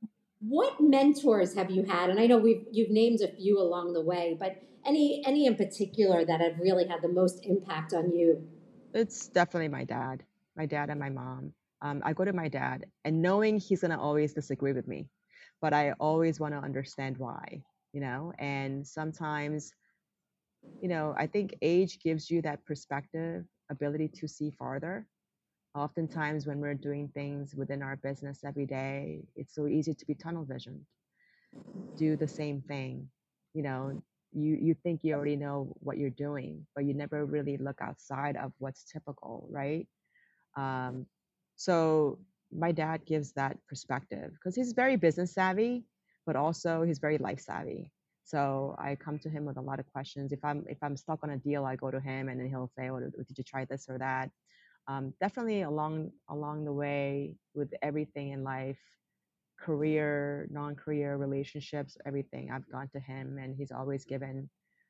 what 0.42 0.82
mentors 0.82 1.54
have 1.54 1.70
you 1.70 1.84
had? 1.84 2.10
And 2.10 2.20
I 2.20 2.26
know 2.26 2.38
we've 2.38 2.66
you've 2.72 2.90
named 2.90 3.22
a 3.22 3.28
few 3.28 3.60
along 3.60 3.94
the 3.94 4.02
way, 4.02 4.36
but 4.40 4.58
any 4.86 5.24
any 5.26 5.46
in 5.46 5.56
particular 5.56 6.26
that 6.26 6.42
have 6.42 6.60
really 6.60 6.88
had 6.88 7.02
the 7.02 7.10
most 7.10 7.46
impact 7.46 7.94
on 7.94 8.12
you? 8.12 8.48
It's 8.94 9.28
definitely 9.28 9.70
my 9.70 9.84
dad, 9.84 10.24
my 10.58 10.66
dad 10.66 10.90
and 10.90 11.00
my 11.00 11.10
mom. 11.10 11.54
Um, 11.84 12.02
I 12.04 12.14
go 12.14 12.26
to 12.26 12.34
my 12.34 12.48
dad, 12.48 12.86
and 13.06 13.22
knowing 13.22 13.60
he's 13.60 13.82
gonna 13.82 14.02
always 14.02 14.34
disagree 14.34 14.74
with 14.74 14.88
me, 14.88 15.08
but 15.62 15.74
I 15.74 15.94
always 16.00 16.40
want 16.40 16.54
to 16.54 16.60
understand 16.60 17.18
why, 17.18 17.64
you 17.94 18.02
know. 18.02 18.34
And 18.40 18.86
sometimes, 18.88 19.74
you 20.82 20.90
know, 20.90 21.14
I 21.18 21.28
think 21.28 21.56
age 21.62 22.00
gives 22.00 22.30
you 22.30 22.42
that 22.42 22.66
perspective, 22.66 23.46
ability 23.70 24.10
to 24.10 24.28
see 24.28 24.52
farther 24.52 25.08
oftentimes 25.76 26.48
when 26.48 26.60
we're 26.60 26.74
doing 26.76 27.10
things 27.14 27.56
within 27.56 27.82
our 27.82 27.96
business 27.98 28.44
every 28.44 28.66
day 28.66 29.22
it's 29.36 29.54
so 29.54 29.68
easy 29.68 29.94
to 29.94 30.06
be 30.06 30.14
tunnel 30.16 30.44
vision 30.44 30.86
do 31.98 32.16
the 32.18 32.28
same 32.28 32.62
thing 32.62 33.08
you 33.54 33.64
know 33.64 34.02
you 34.34 34.58
you 34.62 34.74
think 34.84 35.04
you 35.04 35.14
already 35.14 35.36
know 35.36 35.74
what 35.80 35.98
you're 35.98 36.10
doing 36.10 36.66
but 36.76 36.86
you 36.86 36.94
never 36.94 37.26
really 37.26 37.58
look 37.58 37.80
outside 37.82 38.36
of 38.38 38.52
what's 38.60 38.84
typical 38.84 39.48
right 39.50 39.88
um, 40.58 41.06
so 41.56 42.20
my 42.54 42.72
dad 42.72 43.06
gives 43.06 43.32
that 43.34 43.58
perspective 43.68 44.32
because 44.34 44.56
he's 44.56 44.74
very 44.74 44.96
business 44.96 45.34
savvy 45.34 45.86
but 46.26 46.36
also 46.36 46.84
he's 46.84 47.00
very 47.00 47.18
life 47.18 47.40
savvy. 47.40 47.92
So 48.24 48.76
i 48.80 48.96
come 48.96 49.20
to 49.20 49.30
him 49.30 49.46
with 49.46 49.58
a 49.58 49.62
lot 49.62 49.80
of 49.80 49.92
questions. 49.92 50.32
If 50.32 50.44
i'm 50.44 50.64
if 50.70 50.78
i'm 50.82 50.96
stuck 50.96 51.20
on 51.24 51.32
a 51.32 51.38
deal 51.38 51.66
i 51.66 51.76
go 51.76 51.92
to 51.92 52.00
him 52.00 52.30
and 52.30 52.40
then 52.40 52.48
he'll 52.48 52.72
say 52.78 52.90
oh 52.90 53.00
did 53.00 53.38
you 53.38 53.44
try 53.44 53.66
this 53.66 53.88
or 53.90 53.98
that? 53.98 54.30
Um, 54.88 55.14
definitely 55.20 55.62
along 55.62 56.12
along 56.30 56.66
the 56.66 56.74
way 56.74 57.36
with 57.54 57.74
everything 57.82 58.30
in 58.30 58.44
life 58.44 58.80
career 59.60 60.48
non-career 60.50 61.18
relationships 61.18 61.96
everything 62.06 62.50
i've 62.52 62.68
gone 62.72 62.90
to 62.94 63.00
him 63.00 63.38
and 63.38 63.56
he's 63.56 63.72
always 63.72 64.06
given 64.06 64.50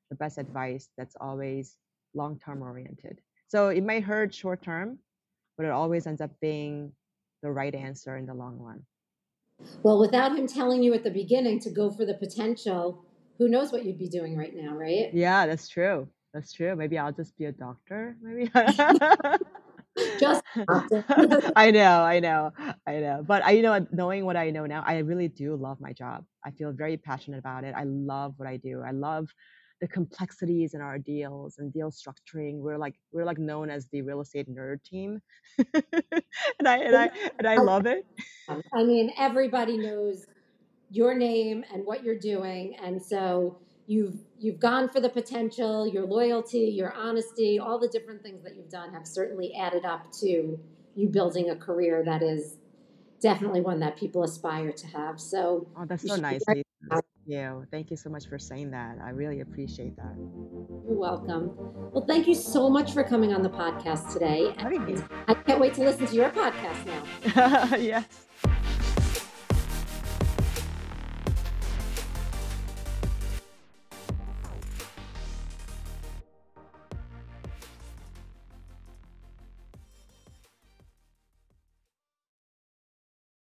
the 0.10 0.16
best 0.16 0.38
advice 0.38 0.88
that's 0.98 1.16
always 1.20 1.76
long-term 2.14 2.62
oriented. 2.62 3.20
So 3.48 3.70
it 3.70 3.84
might 3.84 4.04
hurt 4.04 4.34
short 4.34 4.62
term 4.62 5.00
but 5.58 5.66
it 5.66 5.72
always 5.72 6.08
ends 6.08 6.22
up 6.22 6.32
being 6.42 6.94
the 7.42 7.52
right 7.52 7.76
answer 7.76 8.18
in 8.18 8.26
the 8.26 8.34
long 8.34 8.58
run 8.60 8.84
well 9.84 10.00
without 10.00 10.38
him 10.38 10.48
telling 10.48 10.82
you 10.84 10.94
at 10.94 11.04
the 11.04 11.12
beginning 11.12 11.60
to 11.60 11.70
go 11.70 11.90
for 11.90 12.06
the 12.06 12.16
potential 12.16 13.04
who 13.38 13.48
knows 13.48 13.72
what 13.72 13.86
you'd 13.86 14.00
be 14.00 14.10
doing 14.10 14.38
right 14.38 14.56
now 14.56 14.74
right 14.74 15.10
yeah 15.14 15.46
that's 15.46 15.68
true 15.68 16.08
that's 16.34 16.52
true 16.54 16.76
maybe 16.76 16.98
i'll 16.98 17.12
just 17.12 17.38
be 17.38 17.46
a 17.46 17.52
doctor 17.52 18.16
maybe 18.22 18.50
just 20.20 20.44
doctor 20.68 21.04
I 21.56 21.72
know, 21.72 22.02
I 22.04 22.20
know, 22.20 22.52
I 22.88 23.00
know. 23.00 23.24
But 23.26 23.44
I, 23.44 23.52
you 23.52 23.62
know, 23.62 23.86
knowing 23.92 24.26
what 24.26 24.38
I 24.38 24.50
know 24.50 24.66
now, 24.66 24.84
I 24.86 25.00
really 25.00 25.28
do 25.28 25.56
love 25.56 25.80
my 25.82 25.94
job. 25.94 26.26
I 26.46 26.52
feel 26.52 26.72
very 26.72 26.98
passionate 26.98 27.40
about 27.40 27.64
it. 27.64 27.74
I 27.76 27.84
love 27.84 28.34
what 28.38 28.48
I 28.48 28.58
do. 28.58 28.82
I 28.86 28.92
love 28.92 29.30
the 29.82 29.88
complexities 29.88 30.76
in 30.76 30.82
our 30.82 30.98
deals 31.00 31.58
and 31.58 31.74
deal 31.74 31.92
structuring. 31.92 32.60
We're 32.60 32.78
like 32.78 32.96
we're 33.12 33.26
like 33.26 33.40
known 33.40 33.70
as 33.70 33.88
the 33.88 34.04
real 34.04 34.22
estate 34.22 34.48
nerd 34.50 34.84
team, 34.84 35.22
and 35.58 36.68
I 36.68 36.78
and 36.78 36.96
I 36.96 37.10
and 37.40 37.48
I 37.48 37.56
love 37.58 37.88
it. 37.88 38.06
I 38.74 38.84
mean, 38.84 39.12
everybody 39.18 39.78
knows 39.78 40.26
your 40.90 41.16
name 41.16 41.66
and 41.74 41.86
what 41.86 42.04
you're 42.04 42.20
doing, 42.20 42.76
and 42.82 43.02
so 43.02 43.58
you've 43.88 44.20
you've 44.40 44.60
gone 44.60 44.88
for 44.88 45.02
the 45.02 45.10
potential 45.10 45.88
your 45.88 46.06
loyalty 46.06 46.60
your 46.60 46.94
honesty 46.94 47.60
all 47.60 47.80
the 47.80 47.88
different 47.88 48.22
things 48.22 48.44
that 48.44 48.56
you've 48.56 48.70
done 48.70 48.94
have 48.94 49.08
certainly 49.08 49.54
added 49.56 49.84
up 49.86 50.10
to 50.12 50.58
you 50.96 51.10
building 51.10 51.50
a 51.50 51.56
career 51.56 52.04
that 52.04 52.22
is 52.22 52.58
definitely 53.22 53.60
one 53.60 53.80
that 53.80 53.98
people 53.98 54.24
aspire 54.24 54.72
to 54.72 54.88
have 54.88 55.20
so 55.20 55.68
oh 55.76 55.86
that's 55.86 56.08
so 56.08 56.16
nice 56.16 56.44
you 57.26 57.66
thank 57.72 57.92
you 57.92 57.98
so 57.98 58.10
much 58.10 58.28
for 58.28 58.40
saying 58.40 58.72
that. 58.72 58.98
I 59.04 59.10
really 59.10 59.42
appreciate 59.42 59.96
that. 59.98 60.16
You're 60.18 60.98
welcome. 60.98 61.52
Well 61.92 62.06
thank 62.06 62.28
you 62.28 62.36
so 62.36 62.70
much 62.70 62.94
for 62.94 63.04
coming 63.04 63.34
on 63.34 63.42
the 63.42 63.50
podcast 63.50 64.12
today 64.14 64.54
I 65.28 65.34
can't 65.34 65.60
wait 65.60 65.74
to 65.76 65.82
listen 65.82 66.08
to 66.08 66.16
your 66.16 66.30
podcast 66.30 66.86
now. 66.86 67.78
Yes 67.78 68.28